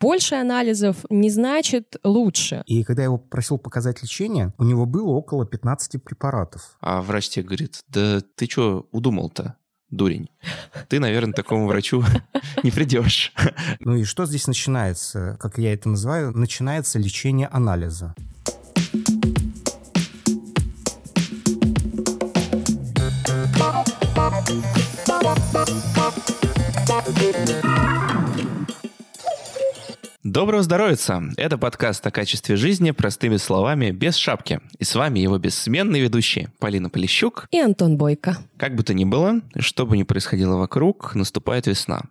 больше 0.00 0.34
анализов 0.34 0.96
не 1.10 1.30
значит 1.30 1.96
лучше. 2.04 2.62
И 2.66 2.82
когда 2.84 3.02
я 3.02 3.06
его 3.06 3.18
просил 3.18 3.58
показать 3.58 4.02
лечение, 4.02 4.52
у 4.58 4.64
него 4.64 4.86
было 4.86 5.10
около 5.10 5.46
15 5.46 6.02
препаратов. 6.02 6.76
А 6.80 7.02
врач 7.02 7.28
тебе 7.28 7.44
говорит, 7.44 7.80
да 7.88 8.20
ты 8.34 8.46
что 8.46 8.88
удумал-то? 8.90 9.56
дурень. 9.90 10.28
Ты, 10.88 11.00
наверное, 11.00 11.34
такому 11.34 11.66
врачу 11.66 12.04
не 12.62 12.70
придешь. 12.70 13.32
Ну 13.80 13.96
и 13.96 14.04
что 14.04 14.24
здесь 14.24 14.46
начинается? 14.46 15.36
Как 15.40 15.58
я 15.58 15.72
это 15.72 15.88
называю, 15.88 16.30
начинается 16.30 16.98
лечение 16.98 17.48
анализа. 17.48 18.14
Доброго 30.32 30.62
здоровья! 30.62 30.96
Это 31.36 31.58
подкаст 31.58 32.06
о 32.06 32.12
качестве 32.12 32.54
жизни 32.54 32.92
простыми 32.92 33.36
словами, 33.36 33.90
без 33.90 34.14
шапки. 34.14 34.60
И 34.78 34.84
с 34.84 34.94
вами 34.94 35.18
его 35.18 35.38
бессменные 35.38 36.02
ведущие 36.02 36.52
Полина 36.60 36.88
Полищук 36.88 37.48
и 37.50 37.58
Антон 37.58 37.96
Бойко. 37.96 38.38
Как 38.56 38.76
бы 38.76 38.84
то 38.84 38.94
ни 38.94 39.04
было, 39.04 39.40
что 39.58 39.86
бы 39.86 39.96
ни 39.96 40.04
происходило 40.04 40.54
вокруг, 40.54 41.16
наступает 41.16 41.66
весна. 41.66 42.02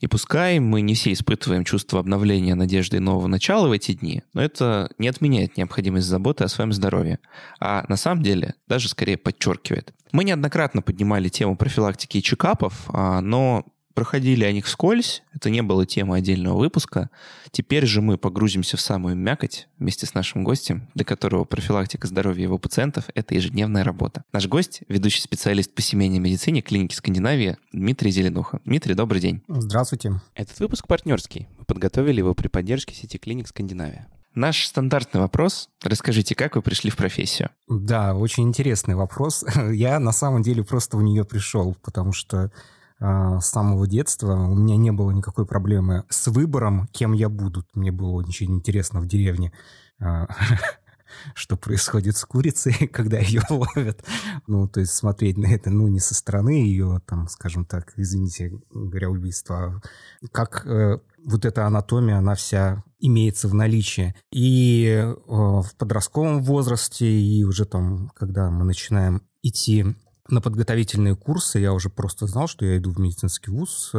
И 0.00 0.06
пускай 0.06 0.60
мы 0.60 0.80
не 0.80 0.94
все 0.94 1.12
испытываем 1.12 1.64
чувство 1.64 2.00
обновления, 2.00 2.54
надежды 2.54 2.96
и 2.96 3.00
нового 3.00 3.26
начала 3.26 3.68
в 3.68 3.72
эти 3.72 3.92
дни, 3.92 4.22
но 4.32 4.42
это 4.42 4.90
не 4.96 5.08
отменяет 5.08 5.58
необходимость 5.58 6.06
заботы 6.06 6.44
о 6.44 6.48
своем 6.48 6.72
здоровье, 6.72 7.18
а 7.60 7.84
на 7.86 7.96
самом 7.96 8.22
деле 8.22 8.54
даже 8.66 8.88
скорее 8.88 9.18
подчеркивает. 9.18 9.92
Мы 10.10 10.24
неоднократно 10.24 10.80
поднимали 10.80 11.28
тему 11.28 11.54
профилактики 11.54 12.16
и 12.16 12.22
чекапов, 12.22 12.88
а, 12.88 13.20
но 13.20 13.66
проходили 13.98 14.44
о 14.44 14.52
них 14.52 14.66
вскользь, 14.66 15.24
это 15.34 15.50
не 15.50 15.60
было 15.60 15.84
темой 15.84 16.20
отдельного 16.20 16.56
выпуска. 16.56 17.10
Теперь 17.50 17.84
же 17.84 18.00
мы 18.00 18.16
погрузимся 18.16 18.76
в 18.76 18.80
самую 18.80 19.16
мякоть 19.16 19.66
вместе 19.76 20.06
с 20.06 20.14
нашим 20.14 20.44
гостем, 20.44 20.88
для 20.94 21.04
которого 21.04 21.42
профилактика 21.42 22.06
здоровья 22.06 22.44
его 22.44 22.58
пациентов– 22.58 23.06
это 23.16 23.34
ежедневная 23.34 23.82
работа. 23.82 24.22
Наш 24.32 24.46
гость– 24.46 24.82
ведущий 24.88 25.20
специалист 25.20 25.74
по 25.74 25.82
семейной 25.82 26.20
медицине 26.20 26.62
клиники 26.62 26.94
Скандинавии 26.94 27.56
Дмитрий 27.72 28.12
Зеленуха. 28.12 28.60
Дмитрий, 28.64 28.94
добрый 28.94 29.20
день. 29.20 29.42
Здравствуйте. 29.48 30.20
Этот 30.36 30.60
выпуск 30.60 30.86
партнерский. 30.86 31.48
Мы 31.58 31.64
подготовили 31.64 32.18
его 32.18 32.34
при 32.34 32.46
поддержке 32.46 32.94
сети 32.94 33.18
клиник 33.18 33.48
Скандинавия. 33.48 34.06
Наш 34.36 34.64
стандартный 34.64 35.20
вопрос. 35.20 35.70
Расскажите, 35.82 36.36
как 36.36 36.54
вы 36.54 36.62
пришли 36.62 36.92
в 36.92 36.96
профессию? 36.96 37.50
Да, 37.68 38.14
очень 38.14 38.44
интересный 38.44 38.94
вопрос. 38.94 39.44
Я 39.72 39.98
на 39.98 40.12
самом 40.12 40.42
деле 40.42 40.62
просто 40.62 40.96
в 40.96 41.02
нее 41.02 41.24
пришел, 41.24 41.76
потому 41.82 42.12
что 42.12 42.52
с 43.00 43.46
самого 43.46 43.86
детства 43.86 44.34
у 44.34 44.54
меня 44.54 44.76
не 44.76 44.90
было 44.90 45.10
никакой 45.12 45.46
проблемы 45.46 46.04
с 46.08 46.26
выбором, 46.28 46.88
кем 46.88 47.12
я 47.12 47.28
буду. 47.28 47.64
Мне 47.74 47.92
было 47.92 48.10
очень 48.10 48.54
интересно 48.54 49.00
в 49.00 49.06
деревне 49.06 49.52
а, 50.00 50.26
что 51.34 51.56
происходит 51.56 52.16
с 52.16 52.24
курицей, 52.24 52.88
когда 52.92 53.18
ее 53.18 53.42
ловят. 53.50 54.04
Ну, 54.46 54.68
то 54.68 54.80
есть 54.80 54.92
смотреть 54.92 55.36
на 55.36 55.46
это, 55.46 55.70
ну, 55.70 55.88
не 55.88 56.00
со 56.00 56.14
стороны 56.14 56.50
ее, 56.50 57.00
там, 57.06 57.28
скажем 57.28 57.64
так, 57.64 57.92
извините, 57.96 58.52
говоря, 58.70 59.10
убийства, 59.10 59.80
а 60.22 60.28
как 60.32 60.66
э, 60.66 60.98
вот 61.24 61.44
эта 61.44 61.66
анатомия, 61.66 62.18
она 62.18 62.34
вся 62.34 62.82
имеется 62.98 63.48
в 63.48 63.54
наличии. 63.54 64.14
И 64.32 64.86
э, 64.86 65.14
в 65.26 65.68
подростковом 65.76 66.42
возрасте, 66.42 67.06
и 67.06 67.44
уже 67.44 67.64
там, 67.64 68.10
когда 68.14 68.50
мы 68.50 68.64
начинаем 68.64 69.22
идти 69.42 69.96
на 70.28 70.40
подготовительные 70.40 71.16
курсы 71.16 71.58
я 71.58 71.72
уже 71.72 71.90
просто 71.90 72.26
знал, 72.26 72.48
что 72.48 72.64
я 72.64 72.78
иду 72.78 72.90
в 72.90 72.98
медицинский 72.98 73.50
вуз. 73.50 73.92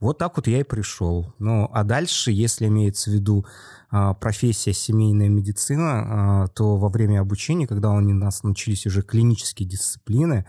Вот 0.00 0.18
так 0.18 0.36
вот 0.36 0.46
я 0.46 0.60
и 0.60 0.64
пришел. 0.64 1.32
Ну, 1.38 1.68
а 1.72 1.82
дальше, 1.82 2.30
если 2.30 2.66
имеется 2.66 3.10
в 3.10 3.14
виду 3.14 3.46
а, 3.90 4.12
профессия 4.12 4.74
семейная 4.74 5.28
медицина, 5.28 6.42
а, 6.42 6.46
то 6.48 6.76
во 6.76 6.88
время 6.88 7.20
обучения, 7.20 7.66
когда 7.66 7.90
у 7.90 8.00
нас 8.00 8.42
начались 8.42 8.86
уже 8.86 9.02
клинические 9.02 9.68
дисциплины, 9.68 10.44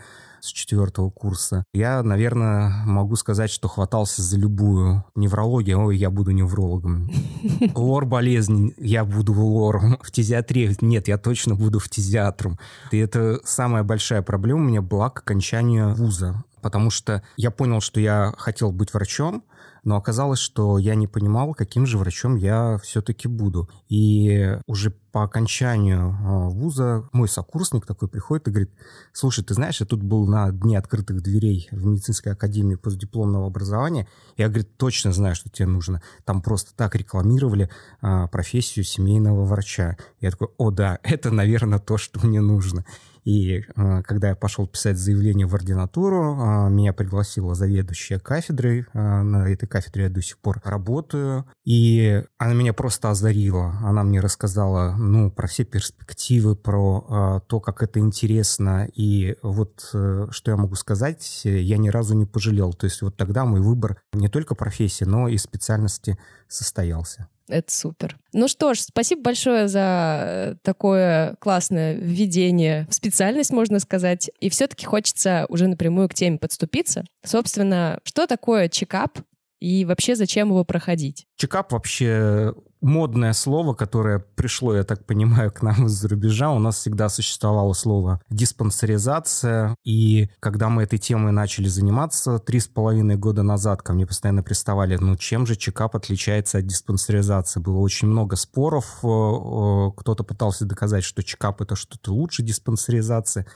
с 0.45 0.51
четвертого 0.51 1.09
курса. 1.09 1.65
Я, 1.73 2.03
наверное, 2.03 2.83
могу 2.85 3.15
сказать, 3.15 3.49
что 3.49 3.67
хватался 3.67 4.21
за 4.21 4.37
любую 4.37 5.03
неврологию. 5.15 5.85
Ой, 5.85 5.97
я 5.97 6.09
буду 6.09 6.31
неврологом. 6.31 7.09
Лор 7.75 8.05
болезни, 8.05 8.73
я 8.77 9.03
буду 9.03 9.33
лором. 9.33 9.97
Фтизиатрия, 10.01 10.75
нет, 10.81 11.07
я 11.07 11.17
точно 11.17 11.55
буду 11.55 11.79
фтизиатром. 11.79 12.59
И 12.91 12.97
это 12.97 13.39
самая 13.43 13.83
большая 13.83 14.21
проблема 14.21 14.61
у 14.61 14.63
меня 14.65 14.81
была 14.81 15.09
к 15.09 15.19
окончанию 15.19 15.95
вуза. 15.95 16.43
Потому 16.61 16.89
что 16.89 17.21
я 17.37 17.51
понял, 17.51 17.81
что 17.81 17.99
я 17.99 18.33
хотел 18.37 18.71
быть 18.71 18.93
врачом, 18.93 19.43
но 19.85 19.95
оказалось, 19.95 20.39
что 20.39 20.77
я 20.77 20.95
не 20.95 21.07
понимал, 21.07 21.53
каким 21.53 21.85
же 21.85 21.97
врачом 21.97 22.35
я 22.35 22.77
все-таки 22.83 23.27
буду. 23.27 23.69
И 23.87 24.57
уже 24.67 24.91
по 25.11 25.23
окончанию 25.23 26.17
а, 26.19 26.49
вуза 26.49 27.07
мой 27.13 27.29
сокурсник 27.29 27.85
такой 27.85 28.09
приходит 28.09 28.47
и 28.47 28.51
говорит, 28.51 28.71
слушай, 29.13 29.45
ты 29.45 29.53
знаешь, 29.53 29.79
я 29.79 29.85
тут 29.85 30.01
был 30.01 30.27
на 30.27 30.51
дне 30.51 30.77
открытых 30.77 31.21
дверей 31.21 31.69
в 31.71 31.85
медицинской 31.85 32.33
академии 32.33 32.75
постдипломного 32.75 33.47
образования, 33.47 34.07
я, 34.37 34.49
говорит, 34.49 34.75
точно 34.75 35.13
знаю, 35.13 35.35
что 35.35 35.49
тебе 35.49 35.67
нужно. 35.67 36.01
Там 36.25 36.41
просто 36.41 36.75
так 36.75 36.95
рекламировали 36.95 37.69
а, 38.01 38.27
профессию 38.27 38.83
семейного 38.83 39.45
врача. 39.45 39.97
Я 40.19 40.31
такой, 40.31 40.49
о 40.57 40.71
да, 40.71 40.99
это, 41.03 41.31
наверное, 41.31 41.79
то, 41.79 41.97
что 41.97 42.25
мне 42.25 42.41
нужно. 42.41 42.85
И 43.25 43.63
э, 43.75 44.03
когда 44.03 44.29
я 44.29 44.35
пошел 44.35 44.67
писать 44.67 44.97
заявление 44.97 45.47
в 45.47 45.55
ординатуру, 45.55 46.37
э, 46.37 46.69
меня 46.69 46.93
пригласила 46.93 47.55
заведующая 47.55 48.19
кафедрой. 48.19 48.85
Э, 48.93 49.21
на 49.23 49.49
этой 49.49 49.65
кафедре 49.65 50.03
я 50.03 50.09
до 50.09 50.21
сих 50.21 50.37
пор 50.37 50.61
работаю. 50.63 51.45
И 51.65 52.23
она 52.37 52.53
меня 52.53 52.71
просто 52.73 53.09
озарила. 53.09 53.79
Она 53.81 54.03
мне 54.03 54.19
рассказала, 54.19 54.95
ну, 54.95 55.31
про 55.31 55.47
все 55.47 55.65
перспективы, 55.65 56.55
про 56.55 57.41
то, 57.47 57.59
как 57.59 57.81
это 57.81 57.99
интересно. 57.99 58.87
И 58.93 59.35
вот 59.41 59.81
что 59.81 60.51
я 60.51 60.55
могу 60.55 60.75
сказать, 60.75 61.41
я 61.43 61.77
ни 61.77 61.89
разу 61.89 62.13
не 62.13 62.25
пожалел. 62.25 62.73
То 62.73 62.85
есть 62.85 63.01
вот 63.01 63.17
тогда 63.17 63.45
мой 63.45 63.61
выбор 63.61 63.97
не 64.13 64.27
только 64.27 64.53
профессии, 64.53 65.05
но 65.05 65.27
и 65.27 65.37
специальности 65.37 66.19
состоялся. 66.47 67.27
Это 67.47 67.71
супер. 67.71 68.17
Ну 68.33 68.47
что 68.47 68.73
ж, 68.73 68.79
спасибо 68.79 69.21
большое 69.21 69.67
за 69.67 70.23
э, 70.25 70.55
такое 70.63 71.35
классное 71.39 71.93
введение 71.93 72.87
в 72.89 72.93
специальность, 72.93 73.51
можно 73.51 73.79
сказать. 73.79 74.31
И 74.39 74.49
все-таки 74.49 74.85
хочется 74.85 75.45
уже 75.49 75.67
напрямую 75.67 76.09
к 76.09 76.13
теме 76.15 76.39
подступиться. 76.39 77.05
Собственно, 77.23 77.99
что 78.03 78.25
такое 78.25 78.67
чекап 78.67 79.19
и 79.59 79.85
вообще 79.85 80.15
зачем 80.15 80.49
его 80.49 80.65
проходить? 80.65 81.25
Чекап 81.37 81.71
вообще 81.71 82.53
модное 82.85 83.33
слово, 83.33 83.73
которое 83.73 84.19
пришло, 84.19 84.75
я 84.75 84.83
так 84.83 85.05
понимаю, 85.05 85.51
к 85.51 85.63
нам 85.63 85.87
из-за 85.87 86.07
рубежа. 86.07 86.51
У 86.51 86.59
нас 86.59 86.77
всегда 86.77 87.09
существовало 87.09 87.73
слово 87.73 88.21
диспансеризация. 88.29 89.75
И 89.83 90.29
когда 90.39 90.69
мы 90.69 90.83
этой 90.83 90.99
темой 90.99 91.31
начали 91.31 91.67
заниматься 91.67 92.37
три 92.37 92.59
с 92.59 92.67
половиной 92.67 93.15
года 93.15 93.41
назад, 93.41 93.81
ко 93.81 93.93
мне 93.93 94.05
постоянно 94.05 94.43
приставали, 94.43 94.97
ну 94.97 95.15
чем 95.17 95.47
же 95.47 95.55
чекап 95.55 95.95
отличается 95.95 96.59
от 96.59 96.67
диспансеризации? 96.67 97.59
Было 97.59 97.79
очень 97.79 98.07
много 98.07 98.35
споров. 98.35 98.99
Э, 99.03 99.07
э, 99.07 99.91
кто-то 99.97 100.23
пытался 100.23 100.65
доказать, 100.65 101.03
что 101.03 101.23
чекап 101.23 101.61
это 101.61 101.75
что-то 101.75 102.13
лучше 102.13 102.43
диспансеризации. 102.43 103.47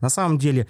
На 0.00 0.08
самом 0.08 0.38
деле 0.38 0.66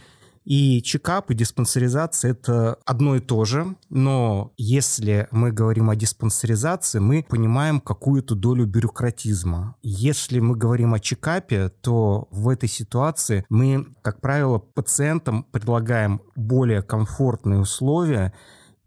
и 0.48 0.80
чекап, 0.82 1.30
и 1.30 1.34
диспансеризация– 1.34 2.30
это 2.32 2.78
одно 2.86 3.16
и 3.16 3.20
то 3.20 3.44
же, 3.44 3.76
но 3.90 4.54
если 4.56 5.28
мы 5.30 5.52
говорим 5.52 5.90
о 5.90 5.96
диспансеризации, 5.96 7.00
мы 7.00 7.22
понимаем 7.28 7.80
какую-то 7.80 8.34
долю 8.34 8.64
бюрократизма. 8.64 9.76
Если 9.82 10.40
мы 10.40 10.56
говорим 10.56 10.94
о 10.94 11.00
чекапе, 11.00 11.68
то 11.68 12.28
в 12.30 12.48
этой 12.48 12.66
ситуации 12.66 13.44
мы, 13.50 13.88
как 14.00 14.22
правило, 14.22 14.56
пациентам 14.56 15.44
предлагаем 15.52 16.22
более 16.34 16.80
комфортные 16.80 17.60
условия 17.60 18.32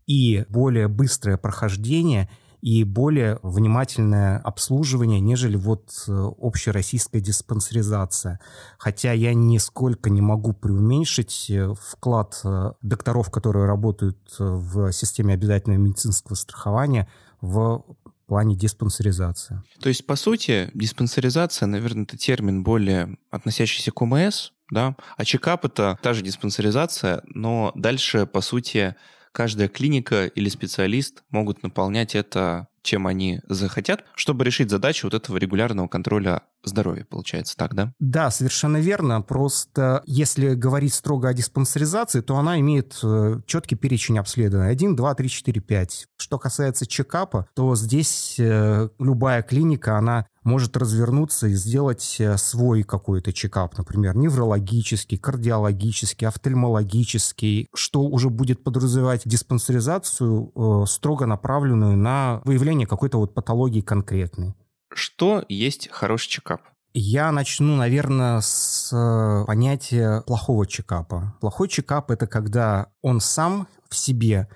и 0.08 0.44
более 0.50 0.88
быстрое 0.88 1.38
прохождение– 1.38 2.28
и 2.62 2.84
более 2.84 3.40
внимательное 3.42 4.38
обслуживание, 4.38 5.20
нежели 5.20 5.56
вот 5.56 5.92
э, 6.08 6.12
общероссийская 6.12 7.22
диспансеризация. 7.22 8.40
Хотя 8.78 9.14
я 9.14 9.34
нисколько 9.34 10.10
не 10.10 10.22
могу 10.22 10.54
преуменьшить 10.54 11.50
э, 11.50 11.74
вклад 11.74 12.40
э, 12.44 12.74
докторов, 12.82 13.32
которые 13.32 13.66
работают 13.66 14.20
в 14.38 14.92
системе 14.92 15.34
обязательного 15.34 15.80
медицинского 15.80 16.36
страхования 16.36 17.10
в 17.42 17.84
плане 18.28 18.56
диспансеризации. 18.56 19.62
То 19.82 19.90
есть, 19.90 20.06
по 20.06 20.16
сути, 20.16 20.72
диспансеризация, 20.74 21.66
наверное, 21.66 22.04
это 22.04 22.16
термин 22.16 22.64
более 22.64 23.18
относящийся 23.30 23.92
к 23.92 24.02
ОМС, 24.02 24.52
да, 24.72 24.96
а 25.18 25.26
чекап 25.26 25.66
это 25.66 26.00
та 26.02 26.14
же 26.14 26.22
диспансеризация, 26.22 27.24
но 27.26 27.74
дальше, 27.76 28.26
по 28.26 28.40
сути, 28.40 28.96
каждая 29.32 29.68
клиника 29.68 30.26
или 30.26 30.50
специалист 30.50 31.24
могут 31.30 31.64
наполнять 31.64 32.16
это 32.16 32.68
чем 32.84 33.08
они 33.08 33.42
захотят, 33.48 34.04
чтобы 34.16 34.44
решить 34.44 34.70
задачу 34.70 35.08
вот 35.08 35.14
этого 35.14 35.38
регулярного 35.38 35.88
контроля 35.88 36.42
здоровья, 36.64 37.06
получается 37.06 37.56
так, 37.56 37.74
да? 37.74 37.94
Да, 38.00 38.32
совершенно 38.32 38.78
верно. 38.78 39.22
Просто 39.22 40.04
если 40.06 40.54
говорить 40.54 40.94
строго 40.94 41.30
о 41.30 41.34
диспансеризации, 41.34 42.22
то 42.22 42.38
она 42.38 42.60
имеет 42.60 43.00
э, 43.04 43.40
четкий 43.46 43.76
перечень 43.76 44.20
обследований. 44.20 44.72
1, 44.72 44.96
2, 44.96 45.16
3, 45.16 45.30
4, 45.30 45.62
5. 45.62 46.08
Что 46.18 46.40
касается 46.40 46.86
чекапа, 46.86 47.48
то 47.56 47.76
здесь 47.76 48.36
э, 48.40 48.90
любая 49.00 49.42
клиника, 49.42 49.98
она 49.98 50.28
может 50.44 50.76
развернуться 50.78 51.48
и 51.48 51.54
сделать 51.54 52.18
э, 52.20 52.38
свой 52.38 52.84
какой-то 52.84 53.32
чекап, 53.34 53.78
например, 53.78 54.16
неврологический, 54.16 55.18
кардиологический, 55.18 56.28
офтальмологический, 56.28 57.68
что 57.74 58.02
уже 58.02 58.30
будет 58.30 58.64
подразумевать 58.64 59.22
диспансеризацию, 59.26 60.52
э, 60.56 60.86
строго 60.88 61.26
направленную 61.26 61.98
на 61.98 62.42
выявление 62.46 62.88
какой-то 62.88 63.18
вот 63.18 63.34
патологии 63.34 63.82
конкретной. 63.82 64.56
Что 64.94 65.46
есть 65.48 65.90
хороший 65.92 66.30
чекап? 66.30 66.62
Я 66.94 67.32
начну, 67.32 67.78
наверное, 67.78 68.42
с 68.42 68.92
э, 68.92 69.46
понятия 69.46 70.22
плохого 70.28 70.68
чекапа. 70.68 71.36
Плохой 71.40 71.70
чекап– 71.70 72.12
это 72.12 72.28
когда 72.28 72.88
он 73.02 73.22
сам 73.22 73.68
в 73.90 73.96
себе 73.96 74.50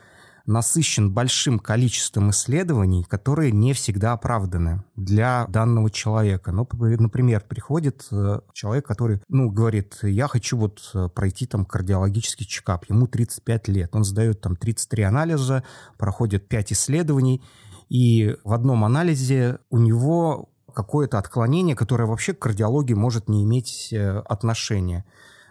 насыщен 0.45 1.11
большим 1.11 1.59
количеством 1.59 2.29
исследований, 2.29 3.03
которые 3.03 3.51
не 3.51 3.73
всегда 3.73 4.13
оправданы 4.13 4.83
для 4.95 5.45
данного 5.49 5.89
человека. 5.89 6.51
Ну, 6.51 6.67
например, 6.71 7.43
приходит 7.47 8.07
э, 8.11 8.41
человек, 8.53 8.85
который, 8.85 9.21
ну, 9.27 9.49
говорит, 9.49 9.99
я 10.03 10.27
хочу 10.27 10.57
вот 10.57 10.91
э, 10.93 11.09
пройти 11.13 11.47
там 11.47 11.65
кардиологический 11.65 12.45
чекап. 12.45 12.85
Ему 12.89 13.07
35 13.07 13.67
лет. 13.69 13.95
Он 13.95 14.03
сдает 14.03 14.41
там 14.41 14.55
33 14.55 15.03
анализа, 15.03 15.63
проходит 15.97 16.47
5 16.47 16.73
исследований, 16.73 17.41
и 17.89 18.35
в 18.43 18.53
одном 18.53 18.83
анализе 18.83 19.59
у 19.69 19.77
него 19.77 20.49
какое-то 20.73 21.17
отклонение, 21.17 21.75
которое 21.75 22.05
вообще 22.05 22.33
к 22.33 22.39
кардиологии 22.39 22.93
может 22.93 23.29
не 23.29 23.43
иметь 23.43 23.89
э, 23.91 24.19
отношения. 24.19 25.05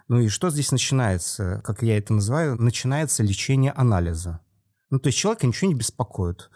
Ну 0.07 0.21
и 0.21 0.29
что 0.29 0.51
здесь 0.51 0.71
начинается? 0.71 1.63
Как 1.65 1.83
я 1.83 1.97
это 1.97 2.13
называю, 2.13 2.61
начинается 2.61 3.23
лечение 3.23 3.73
анализа. 3.73 4.41
Ну, 4.95 5.01
то 5.01 5.09
есть 5.09 5.19
человека 5.19 5.45
ничего 5.45 5.73
не 5.73 5.75
беспокоит. 5.75 6.51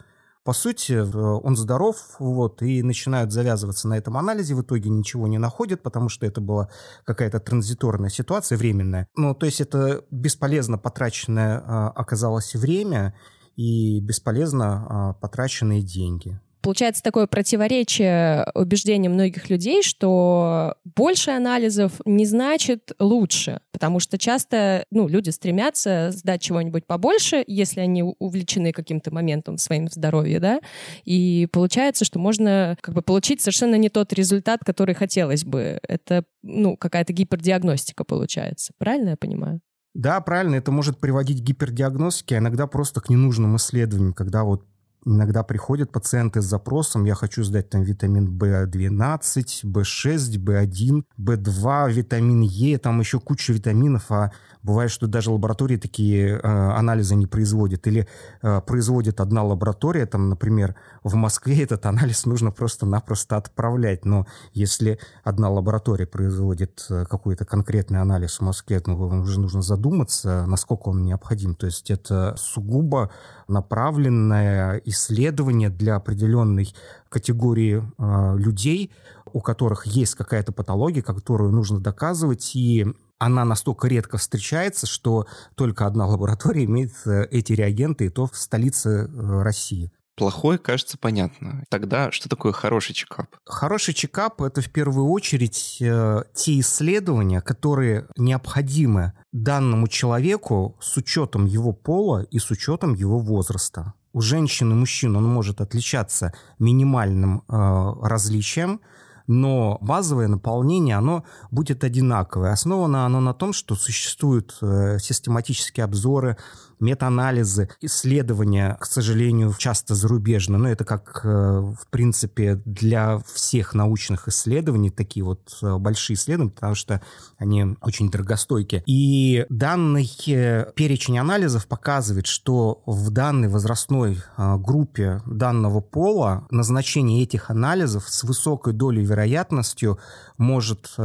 По 0.45 0.53
сути, 0.53 0.93
он 0.93 1.57
здоров, 1.57 1.97
вот, 2.19 2.61
и 2.61 2.81
начинают 2.81 3.33
завязываться 3.33 3.89
на 3.89 3.97
этом 3.97 4.15
анализе, 4.15 4.55
в 4.55 4.61
итоге 4.61 4.89
ничего 4.89 5.27
не 5.27 5.37
находят, 5.37 5.83
потому 5.83 6.07
что 6.07 6.25
это 6.25 6.39
была 6.39 6.69
какая-то 7.03 7.41
транзиторная 7.41 8.09
ситуация, 8.09 8.57
временная. 8.57 9.09
Ну, 9.17 9.35
то 9.35 9.45
есть 9.45 9.59
это 9.59 10.05
бесполезно 10.09 10.77
потраченное 10.77 11.61
а, 11.65 11.89
оказалось 11.89 12.55
время 12.55 13.13
и 13.57 13.99
бесполезно 13.99 14.87
а, 14.87 15.13
потраченные 15.15 15.81
деньги. 15.81 16.39
Получается 16.61 17.01
такое 17.01 17.27
противоречие 17.27 18.45
убеждениям 18.53 19.13
многих 19.13 19.49
людей, 19.49 19.81
что 19.81 20.75
больше 20.83 21.31
анализов 21.31 21.93
не 22.05 22.25
значит 22.25 22.91
лучше, 22.99 23.61
потому 23.71 23.99
что 23.99 24.17
часто 24.17 24.85
ну, 24.91 25.07
люди 25.07 25.29
стремятся 25.29 26.11
сдать 26.11 26.41
чего-нибудь 26.41 26.85
побольше, 26.85 27.43
если 27.47 27.79
они 27.79 28.03
увлечены 28.03 28.73
каким-то 28.73 29.13
моментом 29.13 29.55
в 29.55 29.61
своем 29.61 29.87
здоровье, 29.87 30.39
да, 30.39 30.59
и 31.05 31.47
получается, 31.51 32.03
что 32.03 32.19
можно 32.19 32.77
как 32.81 32.93
бы 32.93 33.01
получить 33.01 33.41
совершенно 33.41 33.75
не 33.75 33.89
тот 33.89 34.11
результат, 34.13 34.61
который 34.65 34.95
хотелось 34.95 35.45
бы. 35.45 35.79
Это 35.87 36.25
ну, 36.43 36.75
какая-то 36.75 37.13
гипердиагностика 37.13 38.03
получается. 38.03 38.73
Правильно 38.77 39.09
я 39.09 39.17
понимаю? 39.17 39.61
Да, 39.93 40.19
правильно, 40.21 40.55
это 40.55 40.71
может 40.71 40.99
приводить 40.99 41.41
к 41.41 41.43
гипердиагностике, 41.43 42.35
а 42.35 42.39
иногда 42.39 42.67
просто 42.67 43.01
к 43.01 43.09
ненужным 43.09 43.55
исследованиям, 43.55 44.13
когда 44.13 44.43
вот 44.43 44.65
Иногда 45.05 45.43
приходят 45.43 45.91
пациенты 45.91 46.41
с 46.41 46.45
запросом, 46.45 47.05
я 47.05 47.15
хочу 47.15 47.43
сдать 47.43 47.69
там 47.69 47.83
витамин 47.83 48.37
В12, 48.37 49.63
В6, 49.63 50.43
В1, 50.43 51.03
В2, 51.17 51.91
витамин 51.91 52.41
Е, 52.41 52.77
там 52.77 52.99
еще 52.99 53.19
куча 53.19 53.53
витаминов, 53.53 54.11
а 54.11 54.31
бывает, 54.61 54.91
что 54.91 55.07
даже 55.07 55.31
лаборатории 55.31 55.77
такие 55.77 56.37
э, 56.37 56.39
анализы 56.43 57.15
не 57.15 57.27
производят. 57.27 57.87
Или 57.87 58.07
э, 58.41 58.61
производит 58.61 59.21
одна 59.21 59.43
лаборатория, 59.43 60.05
там, 60.05 60.29
например, 60.29 60.75
в 61.03 61.15
Москве 61.15 61.63
этот 61.63 61.85
анализ 61.85 62.25
нужно 62.25 62.51
просто-напросто 62.51 63.37
отправлять. 63.37 64.03
Но 64.03 64.27
если 64.53 64.99
одна 65.23 65.49
лаборатория 65.49 66.07
производит 66.07 66.85
э, 66.89 67.05
какой-то 67.09 67.45
конкретный 67.45 68.01
анализ 68.01 68.39
в 68.39 68.41
Москве, 68.41 68.81
ну, 68.85 68.97
уже 68.97 69.39
нужно 69.39 69.61
задуматься, 69.61 70.45
насколько 70.45 70.89
он 70.89 71.03
необходим. 71.03 71.55
То 71.55 71.67
есть 71.67 71.89
это 71.89 72.35
сугубо 72.37 73.11
направленное 73.49 74.81
исследование 74.85 75.69
для 75.69 75.95
определенной 75.95 76.73
категории 77.09 77.83
э, 77.97 78.37
людей, 78.37 78.91
у 79.33 79.41
которых 79.41 79.85
есть 79.85 80.15
какая-то 80.15 80.51
патология, 80.51 81.01
которую 81.01 81.51
нужно 81.51 81.79
доказывать, 81.79 82.55
и 82.55 82.87
она 83.17 83.45
настолько 83.45 83.87
редко 83.87 84.17
встречается, 84.17 84.87
что 84.87 85.27
только 85.55 85.85
одна 85.85 86.07
лаборатория 86.07 86.65
имеет 86.65 86.93
э, 87.05 87.25
эти 87.31 87.53
реагенты, 87.53 88.05
и 88.05 88.09
то 88.09 88.27
в 88.27 88.35
столице 88.35 89.09
э, 89.09 89.41
России. 89.41 89.91
Плохой, 90.19 90.57
кажется, 90.57 90.97
понятно. 90.97 91.63
Тогда 91.69 92.11
что 92.11 92.27
такое 92.27 92.51
хороший 92.51 92.93
чекап? 92.93 93.27
Хороший 93.45 93.93
чекап– 93.93 94.41
это 94.41 94.61
в 94.61 94.69
первую 94.69 95.07
очередь 95.07 95.77
э, 95.79 96.23
те 96.33 96.59
исследования, 96.59 97.39
которые 97.39 98.05
необходимы 98.17 99.13
данному 99.31 99.87
человеку 99.87 100.77
с 100.81 100.97
учетом 100.97 101.45
его 101.45 101.71
пола 101.71 102.23
и 102.23 102.37
с 102.37 102.51
учетом 102.51 102.95
его 102.95 103.17
возраста. 103.17 103.93
У 104.11 104.19
женщин 104.19 104.71
и 104.73 104.75
мужчин 104.75 105.15
он 105.15 105.23
может 105.23 105.61
отличаться 105.61 106.33
минимальным 106.59 107.43
э, 107.47 107.93
различием, 108.01 108.81
но 109.27 109.77
базовое 109.79 110.27
наполнение, 110.27 110.97
оно 110.97 111.23
будет 111.49 111.85
одинаковое. 111.85 112.51
Основано 112.51 113.05
оно 113.05 113.21
на 113.21 113.33
том, 113.33 113.53
что 113.53 113.75
существуют 113.75 114.57
э, 114.61 114.97
систематические 114.99 115.85
обзоры 115.85 116.35
метаанализы, 116.79 117.69
исследования, 117.81 118.77
к 118.79 118.85
сожалению, 118.85 119.53
часто 119.57 119.95
зарубежные, 119.95 120.59
но 120.59 120.69
это 120.69 120.85
как, 120.85 121.21
э, 121.23 121.27
в 121.27 121.87
принципе, 121.89 122.55
для 122.65 123.19
всех 123.33 123.73
научных 123.73 124.27
исследований, 124.27 124.89
такие 124.89 125.23
вот 125.23 125.57
э, 125.61 125.77
большие 125.77 126.15
исследования, 126.15 126.51
потому 126.51 126.75
что 126.75 127.01
они 127.37 127.75
очень 127.81 128.09
дорогостойкие. 128.09 128.83
И 128.85 129.45
данный 129.49 130.09
э, 130.27 130.71
перечень 130.75 131.19
анализов 131.19 131.67
показывает, 131.67 132.27
что 132.27 132.81
в 132.85 133.09
данной 133.11 133.49
возрастной 133.49 134.21
группе 134.37 135.21
данного 135.25 135.81
пола 135.81 136.47
назначение 136.49 137.23
этих 137.23 137.49
анализов 137.49 138.07
с 138.07 138.23
высокой 138.23 138.73
долей 138.73 139.03
вероятностью 139.03 139.99
может 140.37 140.95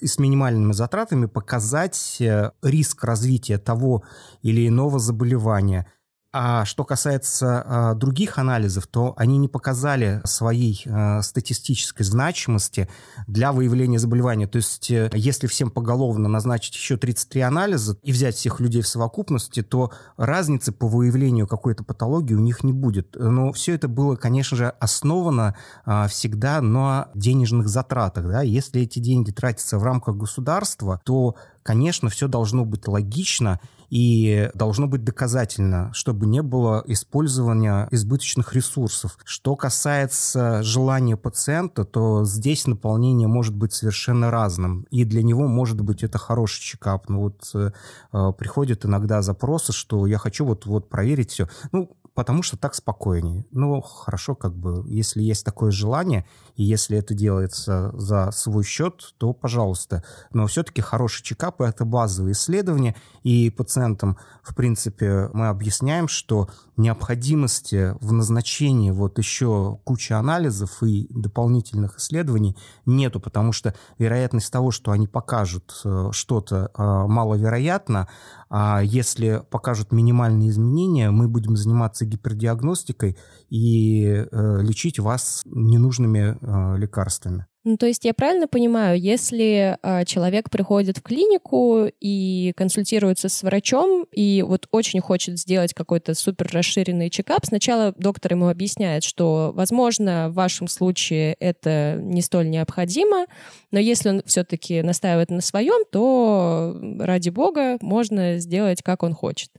и 0.00 0.06
с 0.06 0.18
минимальными 0.18 0.72
затратами 0.72 1.26
показать 1.26 2.22
риск 2.62 3.04
развития 3.04 3.58
того 3.58 4.04
или 4.42 4.66
иного 4.66 4.98
заболевания– 5.10 5.86
а 6.32 6.64
что 6.64 6.84
касается 6.84 7.64
а, 7.66 7.94
других 7.94 8.38
анализов, 8.38 8.86
то 8.86 9.14
они 9.16 9.36
не 9.36 9.48
показали 9.48 10.20
своей 10.24 10.80
а, 10.86 11.22
статистической 11.22 12.06
значимости 12.06 12.88
для 13.26 13.52
выявления 13.52 13.98
заболевания. 13.98 14.46
То 14.46 14.56
есть, 14.58 14.92
а, 14.92 15.10
если 15.12 15.48
всем 15.48 15.72
поголовно 15.72 16.28
назначить 16.28 16.76
еще 16.76 16.96
33 16.96 17.40
анализа 17.40 17.98
и 18.04 18.12
взять 18.12 18.36
всех 18.36 18.60
людей 18.60 18.80
в 18.82 18.86
совокупности, 18.86 19.64
то 19.64 19.90
разницы 20.16 20.70
по 20.70 20.86
выявлению 20.86 21.48
какой-то 21.48 21.82
патологии 21.82 22.34
у 22.34 22.40
них 22.40 22.62
не 22.62 22.72
будет. 22.72 23.16
Но 23.18 23.52
все 23.52 23.74
это 23.74 23.88
было, 23.88 24.14
конечно 24.14 24.56
же, 24.56 24.68
основано 24.78 25.56
а, 25.84 26.06
всегда 26.06 26.60
на 26.60 27.08
денежных 27.12 27.66
затратах. 27.66 28.28
Да? 28.28 28.42
Если 28.42 28.82
эти 28.82 29.00
деньги 29.00 29.32
тратятся 29.32 29.78
в 29.78 29.82
рамках 29.82 30.14
государства, 30.14 31.00
то, 31.04 31.34
конечно, 31.64 32.08
все 32.08 32.28
должно 32.28 32.64
быть 32.64 32.86
логично 32.86 33.58
и 33.90 34.50
должно 34.54 34.86
быть 34.86 35.04
доказательно, 35.04 35.92
чтобы 35.92 36.26
не 36.26 36.42
было 36.42 36.82
использования 36.86 37.88
избыточных 37.90 38.54
ресурсов. 38.54 39.18
Что 39.24 39.56
касается 39.56 40.62
желания 40.62 41.16
пациента, 41.16 41.84
то 41.84 42.24
здесь 42.24 42.66
наполнение 42.66 43.28
может 43.28 43.54
быть 43.54 43.72
совершенно 43.72 44.30
разным, 44.30 44.86
и 44.90 45.04
для 45.04 45.22
него 45.22 45.46
может 45.46 45.80
быть 45.80 46.02
это 46.04 46.18
хороший 46.18 46.62
чекап. 46.62 47.08
Но 47.08 47.20
вот 47.20 47.50
э, 47.54 47.72
э 48.12 48.32
приходят 48.38 48.84
иногда 48.86 49.22
запросы, 49.22 49.72
что 49.72 50.06
я 50.06 50.18
хочу 50.18 50.44
вот, 50.44 50.66
вот 50.66 50.88
проверить 50.88 51.32
все. 51.32 51.48
Ну, 51.72 51.90
потому 52.14 52.42
что 52.42 52.56
так 52.56 52.74
спокойнее. 52.74 53.46
Ну, 53.50 53.80
хорошо, 53.80 54.34
как 54.34 54.54
бы, 54.54 54.84
если 54.86 55.22
есть 55.22 55.44
такое 55.44 55.70
желание, 55.70 56.26
и 56.56 56.64
если 56.64 56.98
это 56.98 57.14
делается 57.14 57.92
за 57.94 58.30
свой 58.32 58.64
счет, 58.64 59.14
то 59.18 59.32
пожалуйста. 59.32 60.04
Но 60.32 60.46
все-таки 60.46 60.80
хороший 60.80 61.22
чекап– 61.22 61.60
это 61.62 61.84
базовые 61.84 62.32
исследования, 62.32 62.96
и 63.22 63.50
пациентам, 63.50 64.18
в 64.42 64.54
принципе, 64.54 65.30
мы 65.32 65.48
объясняем, 65.48 66.08
что 66.08 66.48
необходимости 66.80 67.94
в 68.00 68.12
назначении 68.12 68.90
вот 68.90 69.18
еще 69.18 69.78
кучи 69.84 70.12
анализов 70.12 70.82
и 70.82 71.06
дополнительных 71.10 71.98
исследований 71.98 72.56
нету, 72.86 73.20
потому 73.20 73.52
что 73.52 73.74
вероятность 73.98 74.52
того, 74.52 74.70
что 74.70 74.90
они 74.90 75.06
покажут 75.06 75.80
э, 75.84 76.08
что-то 76.12 76.70
э, 76.76 76.82
маловероятна, 76.82 78.08
а 78.48 78.80
если 78.82 79.42
покажут 79.50 79.92
минимальные 79.92 80.50
изменения, 80.50 81.10
мы 81.10 81.28
будем 81.28 81.56
заниматься 81.56 82.04
гипердиагностикой 82.04 83.16
и 83.48 84.04
э, 84.04 84.58
лечить 84.62 84.98
вас 84.98 85.42
ненужными 85.44 86.38
лекарствами. 86.78 87.46
Ну, 87.62 87.76
то 87.76 87.84
есть 87.84 88.06
я 88.06 88.14
правильно 88.14 88.48
понимаю, 88.48 88.98
если 88.98 89.76
э, 89.82 90.04
человек 90.06 90.48
приходит 90.48 90.96
в 90.96 91.02
клинику 91.02 91.88
и 92.00 92.54
консультируется 92.56 93.28
с 93.28 93.42
врачом, 93.42 94.06
и 94.12 94.40
вот 94.40 94.66
очень 94.70 95.00
хочет 95.00 95.38
сделать 95.38 95.74
какой-то 95.74 96.14
супер 96.14 96.48
расширенный 96.50 97.10
чекап, 97.10 97.44
сначала 97.44 97.92
доктор 97.98 98.32
ему 98.32 98.48
объясняет, 98.48 99.04
что, 99.04 99.52
возможно, 99.54 100.30
в 100.30 100.34
вашем 100.34 100.68
случае 100.68 101.34
это 101.34 101.98
не 102.00 102.22
столь 102.22 102.48
необходимо, 102.48 103.26
но 103.72 103.78
если 103.78 104.08
он 104.08 104.22
все-таки 104.24 104.80
настаивает 104.80 105.30
на 105.30 105.42
своем, 105.42 105.84
то 105.92 106.74
ради 106.98 107.28
бога 107.28 107.76
можно 107.82 108.38
сделать, 108.38 108.82
как 108.82 109.02
он 109.02 109.12
хочет. 109.12 109.50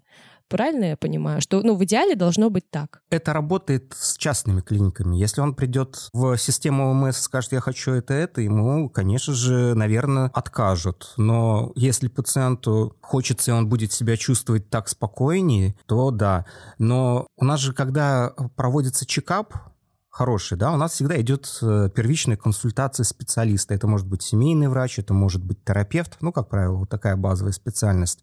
Правильно 0.52 0.84
я 0.84 0.98
понимаю, 0.98 1.40
что 1.40 1.62
ну, 1.62 1.76
в 1.76 1.84
идеале 1.86 2.16
должно 2.16 2.50
быть 2.50 2.70
так? 2.70 3.02
Это 3.10 3.32
работает 3.32 3.96
с 3.98 4.18
частными 4.18 4.60
клиниками. 4.60 5.16
Если 5.16 5.40
он 5.40 5.56
придет 5.56 6.10
в 6.12 6.38
систему 6.38 6.92
ОМС 6.92 7.20
и 7.20 7.22
скажет, 7.22 7.54
я 7.54 7.62
хочу 7.62 7.92
это, 7.92 8.14
это, 8.14 8.42
ему, 8.42 8.90
конечно 8.90 9.34
же, 9.34 9.74
наверное, 9.76 10.30
откажут. 10.34 11.14
Но 11.16 11.72
если 11.76 12.10
пациенту 12.10 12.98
хочется, 13.00 13.52
и 13.52 13.54
он 13.54 13.70
будет 13.70 13.94
себя 13.94 14.18
чувствовать 14.18 14.70
так 14.70 14.90
спокойнее, 14.90 15.76
то 15.86 16.12
да. 16.12 16.46
Но 16.78 17.28
у 17.38 17.46
нас 17.46 17.62
же, 17.62 17.72
когда 17.72 18.34
проводится 18.58 19.06
чекап, 19.06 19.54
хороший, 20.10 20.58
да, 20.58 20.74
у 20.74 20.78
нас 20.78 20.92
всегда 20.92 21.20
идет 21.22 21.60
э, 21.62 21.90
первичная 21.96 22.36
консультация 22.36 23.06
специалиста. 23.06 23.74
Это 23.74 23.88
может 23.88 24.06
быть 24.06 24.22
семейный 24.22 24.68
врач, 24.68 25.00
это 25.00 25.14
может 25.14 25.42
быть 25.42 25.64
терапевт, 25.64 26.18
ну, 26.20 26.34
как 26.34 26.50
правило, 26.50 26.76
вот 26.76 26.90
такая 26.90 27.16
базовая 27.16 27.54
специальность. 27.54 28.20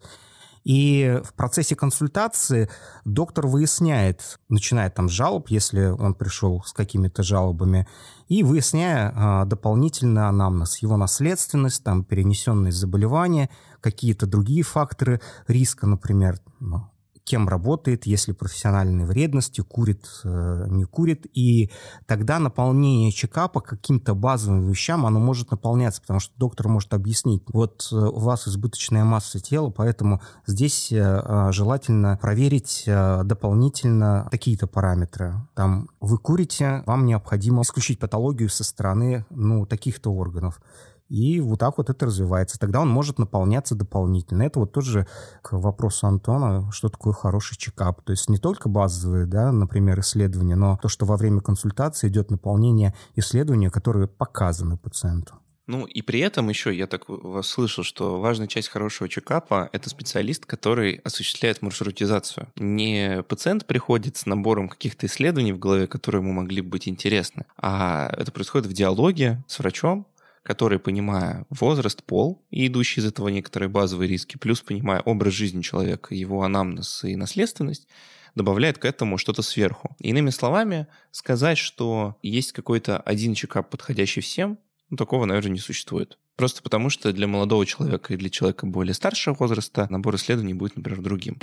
И 0.64 1.20
в 1.24 1.34
процессе 1.34 1.74
консультации 1.74 2.68
доктор 3.04 3.46
выясняет, 3.46 4.38
начинает 4.48 4.94
там 4.94 5.08
с 5.08 5.12
жалоб, 5.12 5.48
если 5.48 5.86
он 5.86 6.14
пришел 6.14 6.62
с 6.64 6.72
какими-то 6.72 7.22
жалобами, 7.22 7.86
и 8.28 8.42
выясняя 8.42 9.12
а, 9.14 9.44
дополнительно 9.44 10.28
анамнез, 10.28 10.78
его 10.78 10.96
наследственность, 10.96 11.82
там, 11.82 12.04
перенесенные 12.04 12.72
заболевания, 12.72 13.48
какие-то 13.80 14.26
другие 14.26 14.62
факторы 14.62 15.20
риска, 15.46 15.86
например, 15.86 16.38
ну, 16.60 16.90
кем 17.28 17.48
работает, 17.48 18.06
если 18.06 18.32
профессиональной 18.32 19.04
вредности, 19.04 19.60
курит, 19.60 20.08
э, 20.24 20.66
не 20.68 20.84
курит. 20.84 21.26
И 21.34 21.70
тогда 22.06 22.38
наполнение 22.38 23.12
чекапа 23.12 23.60
каким-то 23.60 24.14
базовым 24.14 24.66
вещам, 24.66 25.04
оно 25.04 25.20
может 25.20 25.50
наполняться, 25.50 26.00
потому 26.00 26.20
что 26.20 26.32
доктор 26.38 26.68
может 26.68 26.94
объяснить, 26.94 27.42
вот 27.52 27.88
э, 27.92 27.96
у 27.96 28.18
вас 28.18 28.48
избыточная 28.48 29.04
масса 29.04 29.40
тела, 29.40 29.70
поэтому 29.70 30.22
здесь 30.46 30.90
э, 30.90 31.48
желательно 31.52 32.18
проверить 32.20 32.84
дополнительно 32.86 34.28
такие-то 34.30 34.66
параметры. 34.66 35.34
Там 35.54 35.88
вы 36.00 36.16
курите, 36.18 36.82
вам 36.86 37.04
необходимо 37.04 37.62
исключить 37.62 37.98
патологию 37.98 38.48
со 38.48 38.64
стороны 38.64 39.26
ну, 39.30 39.66
таких-то 39.66 40.10
органов. 40.10 40.60
И 41.08 41.40
вот 41.40 41.58
так 41.58 41.78
вот 41.78 41.90
это 41.90 42.06
развивается. 42.06 42.58
Тогда 42.58 42.80
он 42.80 42.88
может 42.88 43.18
наполняться 43.18 43.74
дополнительно. 43.74 44.42
Это 44.42 44.60
вот 44.60 44.72
тоже 44.72 45.06
к 45.42 45.52
вопросу 45.52 46.06
Антона, 46.06 46.70
что 46.70 46.88
такое 46.88 47.12
хороший 47.12 47.56
чекап. 47.56 48.02
То 48.02 48.12
есть 48.12 48.28
не 48.28 48.38
только 48.38 48.68
базовые, 48.68 49.26
да, 49.26 49.52
например, 49.52 50.00
исследования, 50.00 50.56
но 50.56 50.78
то, 50.80 50.88
что 50.88 51.06
во 51.06 51.16
время 51.16 51.40
консультации 51.40 52.08
идет 52.08 52.30
наполнение 52.30 52.94
исследования, 53.16 53.70
которые 53.70 54.06
показаны 54.06 54.76
пациенту. 54.76 55.34
Ну 55.68 55.84
и 55.84 56.00
при 56.00 56.20
этом 56.20 56.48
еще 56.48 56.74
я 56.74 56.86
так 56.86 57.10
вас 57.10 57.46
слышал, 57.46 57.84
что 57.84 58.20
важная 58.20 58.46
часть 58.46 58.68
хорошего 58.68 59.06
чекапа— 59.06 59.68
это 59.72 59.90
специалист, 59.90 60.46
который 60.46 60.94
осуществляет 61.04 61.60
маршрутизацию. 61.60 62.48
Не 62.56 63.22
пациент 63.22 63.66
приходит 63.66 64.16
с 64.16 64.24
набором 64.24 64.70
каких-то 64.70 65.06
исследований 65.06 65.52
в 65.52 65.58
голове, 65.58 65.86
которые 65.86 66.22
ему 66.22 66.32
могли 66.32 66.62
быть 66.62 66.88
интересны, 66.88 67.44
а 67.58 68.10
это 68.16 68.32
происходит 68.32 68.66
в 68.66 68.72
диалоге 68.72 69.44
с 69.46 69.58
врачом, 69.58 70.06
который, 70.48 70.78
понимая 70.78 71.44
возраст, 71.50 72.02
пол 72.02 72.42
и 72.48 72.68
идущие 72.68 73.02
из 73.02 73.06
этого 73.06 73.28
некоторые 73.28 73.68
базовые 73.68 74.08
риски, 74.08 74.38
плюс 74.38 74.62
понимая 74.62 75.02
образ 75.02 75.34
жизни 75.34 75.60
человека, 75.60 76.14
его 76.14 76.42
анамнез 76.42 77.04
и 77.04 77.16
наследственность, 77.16 77.86
добавляет 78.34 78.78
к 78.78 78.86
этому 78.86 79.18
что-то 79.18 79.42
сверху. 79.42 79.94
Иными 79.98 80.30
словами, 80.30 80.86
сказать, 81.10 81.58
что 81.58 82.16
есть 82.22 82.52
какой-то 82.52 82.96
один 82.96 83.34
чекап, 83.34 83.68
подходящий 83.68 84.22
всем, 84.22 84.58
ну, 84.88 84.96
такого, 84.96 85.26
наверное, 85.26 85.52
не 85.52 85.58
существует. 85.58 86.16
Просто 86.36 86.62
потому, 86.62 86.88
что 86.88 87.12
для 87.12 87.26
молодого 87.26 87.66
человека 87.66 88.14
и 88.14 88.16
для 88.16 88.30
человека 88.30 88.64
более 88.66 88.94
старшего 88.94 89.34
возраста 89.34 89.86
набор 89.90 90.16
исследований 90.16 90.54
будет, 90.54 90.76
например, 90.76 91.02
другим. 91.02 91.36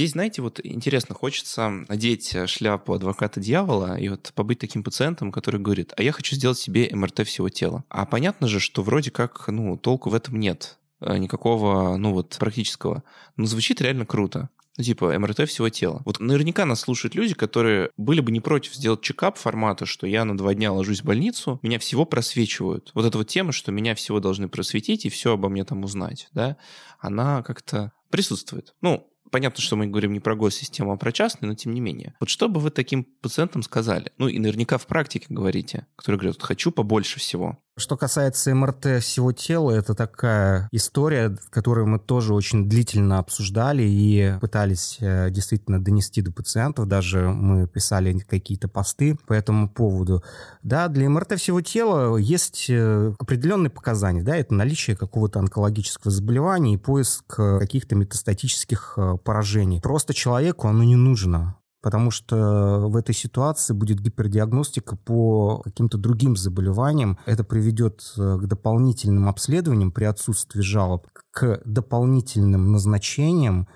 Здесь, 0.00 0.12
знаете, 0.12 0.40
вот 0.40 0.60
интересно, 0.64 1.14
хочется 1.14 1.68
надеть 1.86 2.34
э, 2.34 2.46
шляпу 2.46 2.94
адвоката 2.94 3.38
дьявола 3.38 3.98
и 3.98 4.08
вот 4.08 4.32
побыть 4.34 4.58
таким 4.58 4.82
пациентом, 4.82 5.30
который 5.30 5.60
говорит, 5.60 5.92
а 5.94 6.02
я 6.02 6.10
хочу 6.10 6.34
сделать 6.34 6.56
себе 6.56 6.88
МРТ 6.90 7.26
всего 7.26 7.50
тела. 7.50 7.84
А 7.90 8.06
понятно 8.06 8.48
же, 8.48 8.60
что 8.60 8.82
вроде 8.82 9.10
как, 9.10 9.46
ну, 9.48 9.76
толку 9.76 10.08
в 10.08 10.14
этом 10.14 10.40
нет 10.40 10.78
э, 11.02 11.18
никакого, 11.18 11.98
ну 11.98 12.14
вот, 12.14 12.38
практического. 12.40 13.02
Но 13.36 13.44
звучит 13.44 13.82
реально 13.82 14.06
круто. 14.06 14.48
Ну, 14.78 14.84
типа, 14.84 15.18
МРТ 15.18 15.46
всего 15.46 15.68
тела. 15.68 16.00
Вот 16.06 16.18
наверняка 16.18 16.64
нас 16.64 16.80
слушают 16.80 17.14
люди, 17.14 17.34
которые 17.34 17.90
были 17.98 18.20
бы 18.20 18.32
не 18.32 18.40
против 18.40 18.74
сделать 18.74 19.02
чекап 19.02 19.36
формата, 19.36 19.84
что 19.84 20.06
я 20.06 20.24
на 20.24 20.34
два 20.34 20.54
дня 20.54 20.72
ложусь 20.72 21.02
в 21.02 21.04
больницу, 21.04 21.60
меня 21.60 21.78
всего 21.78 22.06
просвечивают. 22.06 22.90
Вот 22.94 23.04
эта 23.04 23.18
вот 23.18 23.28
тема, 23.28 23.52
что 23.52 23.70
меня 23.70 23.94
всего 23.94 24.18
должны 24.18 24.48
просветить 24.48 25.04
и 25.04 25.10
все 25.10 25.34
обо 25.34 25.50
мне 25.50 25.66
там 25.66 25.84
узнать, 25.84 26.28
да, 26.32 26.56
она 27.00 27.42
как-то 27.42 27.92
присутствует. 28.08 28.74
Ну, 28.80 29.09
Понятно, 29.30 29.62
что 29.62 29.76
мы 29.76 29.86
говорим 29.86 30.12
не 30.12 30.20
про 30.20 30.34
госсистему, 30.34 30.92
а 30.92 30.96
про 30.96 31.12
частную, 31.12 31.50
но 31.50 31.54
тем 31.54 31.72
не 31.72 31.80
менее. 31.80 32.14
Вот 32.20 32.28
что 32.28 32.48
бы 32.48 32.60
вы 32.60 32.70
таким 32.70 33.04
пациентам 33.04 33.62
сказали? 33.62 34.12
Ну 34.18 34.28
и 34.28 34.38
наверняка 34.38 34.78
в 34.78 34.86
практике 34.86 35.26
говорите, 35.28 35.86
которые 35.96 36.18
говорят, 36.18 36.42
хочу 36.42 36.72
побольше 36.72 37.20
всего. 37.20 37.58
Что 37.80 37.96
касается 37.96 38.54
МРТ 38.54 39.02
всего 39.02 39.32
тела, 39.32 39.70
это 39.70 39.94
такая 39.94 40.68
история, 40.70 41.34
которую 41.48 41.86
мы 41.86 41.98
тоже 41.98 42.34
очень 42.34 42.68
длительно 42.68 43.18
обсуждали 43.18 43.82
и 43.82 44.34
пытались 44.38 44.98
э, 45.00 45.30
действительно 45.30 45.82
донести 45.82 46.20
до 46.20 46.30
пациентов. 46.30 46.88
Даже 46.88 47.30
мы 47.30 47.66
писали 47.66 48.18
какие-то 48.18 48.68
посты 48.68 49.16
по 49.26 49.32
этому 49.32 49.68
поводу. 49.68 50.22
Да, 50.62 50.88
для 50.88 51.08
МРТ 51.08 51.38
всего 51.40 51.62
тела 51.62 52.18
есть 52.18 52.66
э, 52.68 53.14
определенные 53.18 53.70
показания. 53.70 54.22
Да, 54.22 54.36
это 54.36 54.52
наличие 54.52 54.94
какого-то 54.94 55.38
онкологического 55.38 56.10
заболевания 56.10 56.74
и 56.74 56.76
поиск 56.76 57.24
каких-то 57.34 57.96
метастатических 57.96 58.94
э, 58.98 59.16
поражений. 59.24 59.80
Просто 59.80 60.12
человеку 60.12 60.68
оно 60.68 60.84
не 60.84 60.96
нужно 60.96 61.56
потому 61.82 62.10
что 62.10 62.86
в 62.88 62.96
этой 62.96 63.14
ситуации 63.14 63.72
будет 63.72 64.00
гипердиагностика 64.00 64.96
по 64.96 65.60
каким-то 65.64 65.98
другим 65.98 66.36
заболеваниям. 66.36 67.18
Это 67.26 67.44
приведет 67.44 68.02
э, 68.16 68.38
к 68.38 68.46
дополнительным 68.46 69.28
обследованиям 69.28 69.92
при 69.92 70.04
отсутствии 70.04 70.60
жалоб, 70.60 71.06
к 71.30 71.60
дополнительным 71.64 72.72
назначениям 72.72 73.68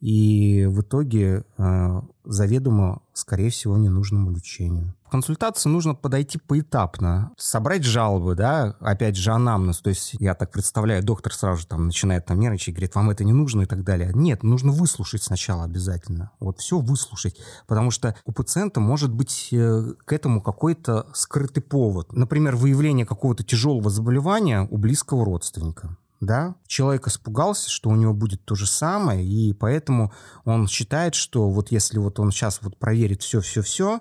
и 0.00 0.66
в 0.66 0.80
итоге 0.80 1.44
э, 1.58 2.00
заведомо, 2.24 3.02
скорее 3.12 3.50
всего, 3.50 3.76
ненужному 3.76 4.30
лечению. 4.30 4.94
В 5.04 5.10
консультации 5.10 5.68
нужно 5.68 5.94
подойти 5.94 6.38
поэтапно, 6.38 7.32
собрать 7.36 7.84
жалобы, 7.84 8.34
да, 8.36 8.76
опять 8.80 9.16
же 9.16 9.32
анамнез, 9.32 9.80
то 9.80 9.90
есть 9.90 10.14
я 10.20 10.34
так 10.34 10.52
представляю, 10.52 11.02
доктор 11.02 11.34
сразу 11.34 11.62
же 11.62 11.66
там 11.66 11.86
начинает 11.86 12.26
там 12.26 12.38
нервничать, 12.38 12.74
говорит, 12.74 12.94
вам 12.94 13.10
это 13.10 13.24
не 13.24 13.32
нужно 13.32 13.62
и 13.62 13.66
так 13.66 13.82
далее. 13.82 14.12
Нет, 14.14 14.42
нужно 14.44 14.70
выслушать 14.70 15.22
сначала 15.22 15.64
обязательно, 15.64 16.30
вот 16.38 16.60
все 16.60 16.78
выслушать, 16.78 17.40
потому 17.66 17.90
что 17.90 18.14
у 18.24 18.32
пациента 18.32 18.80
может 18.80 19.12
быть 19.12 19.48
э, 19.52 19.94
к 20.04 20.12
этому 20.12 20.40
какой-то 20.40 21.08
скрытый 21.12 21.62
повод, 21.62 22.12
например, 22.12 22.54
выявление 22.54 23.04
какого-то 23.04 23.42
тяжелого 23.42 23.90
заболевания 23.90 24.66
у 24.70 24.78
близкого 24.78 25.24
родственника 25.24 25.96
да, 26.20 26.54
человек 26.66 27.08
испугался, 27.08 27.70
что 27.70 27.90
у 27.90 27.96
него 27.96 28.12
будет 28.12 28.44
то 28.44 28.54
же 28.54 28.66
самое, 28.66 29.26
и 29.26 29.52
поэтому 29.54 30.12
он 30.44 30.68
считает, 30.68 31.14
что 31.14 31.48
вот 31.48 31.70
если 31.70 31.98
вот 31.98 32.20
он 32.20 32.30
сейчас 32.30 32.60
вот 32.62 32.76
проверит 32.78 33.22
все-все-все, 33.22 34.00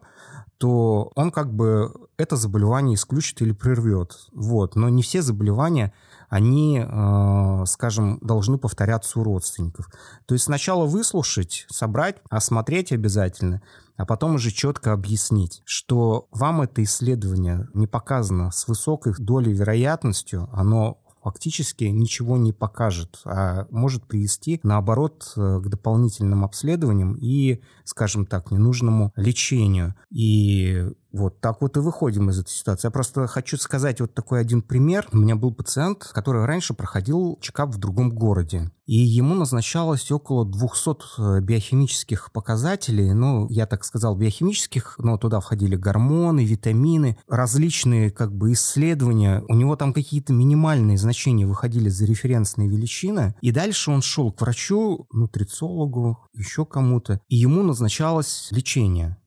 то 0.60 1.12
он 1.16 1.32
как 1.32 1.54
бы 1.54 1.94
это 2.18 2.36
заболевание 2.36 2.96
исключит 2.96 3.42
или 3.42 3.54
прервет. 3.54 4.18
Вот. 4.34 4.76
Но 4.76 4.90
не 4.90 5.02
все 5.02 5.22
заболевания, 5.22 5.94
они, 6.28 6.86
э, 6.86 7.64
скажем, 7.66 8.20
должны 8.22 8.58
повторяться 8.58 9.20
у 9.20 9.24
родственников. 9.24 9.88
То 10.26 10.36
есть 10.36 10.46
сначала 10.46 10.86
выслушать, 10.86 11.66
собрать, 11.70 12.18
осмотреть 12.30 12.92
обязательно, 12.92 13.62
а 13.96 14.06
потом 14.06 14.36
уже 14.36 14.52
четко 14.52 14.92
объяснить, 14.92 15.62
что 15.64 16.28
вам 16.32 16.62
это 16.62 16.84
исследование 16.84 17.70
не 17.74 17.88
показано 17.88 18.52
с 18.52 18.68
высокой 18.68 19.14
долей 19.18 19.54
вероятностью, 19.54 20.50
оно 20.52 21.00
фактически 21.24 21.86
ничего 21.86 22.38
не 22.38 22.54
покажет, 22.54 23.22
а 23.26 23.68
может 23.70 24.06
привести, 24.06 24.60
наоборот, 24.64 25.34
э, 25.36 25.60
к 25.64 25.68
дополнительным 25.68 26.44
обследованиям 26.44 27.16
и, 27.20 27.62
скажем 27.84 28.26
так, 28.26 28.52
ненужному 28.52 29.12
лечению. 29.16 29.96
И 30.12 30.92
Вот 31.12 31.42
так 31.42 31.62
вот 31.62 31.76
и 31.76 31.80
выходим 31.80 32.30
из 32.30 32.40
этой 32.40 32.52
ситуации. 32.52 32.88
Я 32.88 32.92
просто 32.92 33.26
хочу 33.28 33.58
сказать 33.58 34.00
вот 34.00 34.14
такой 34.14 34.42
один 34.42 34.62
пример. 34.62 35.08
У 35.12 35.18
меня 35.18 35.36
был 35.36 35.54
пациент, 35.54 36.10
который 36.14 36.46
раньше 36.46 36.74
проходил 36.74 37.38
чекап 37.42 37.74
в 37.74 37.80
другом 37.80 38.12
городе. 38.12 38.72
И 38.90 38.98
ему 38.98 39.36
назначалось 39.36 40.12
около 40.12 40.46
200 40.46 40.90
э, 41.20 41.42
биохимических 41.42 42.32
показателей. 42.32 43.14
Ну, 43.14 43.48
я 43.48 43.68
так 43.68 43.84
сказал, 43.84 44.16
биохимических, 44.16 44.96
но 44.98 45.16
туда 45.18 45.42
входили 45.42 45.76
гормоны, 45.76 46.44
витамины, 46.44 47.16
различные 47.28 48.10
как 48.10 48.36
бы 48.36 48.54
исследования. 48.54 49.44
У 49.48 49.54
него 49.54 49.76
там 49.76 49.94
какие-то 49.94 50.34
минимальные 50.34 50.98
значения 50.98 51.46
выходили 51.46 51.90
за 51.90 52.06
референсные 52.06 52.68
величины. 52.68 53.36
И 53.42 53.52
дальше 53.52 53.92
он 53.92 54.02
шел 54.02 54.32
к 54.32 54.42
врачу, 54.42 55.08
нутрициологу, 55.12 56.18
еще 56.34 56.66
кому-то. 56.66 57.22
И 57.28 57.36
ему 57.36 57.62
назначалось 57.62 58.48
лечение. 58.50 59.19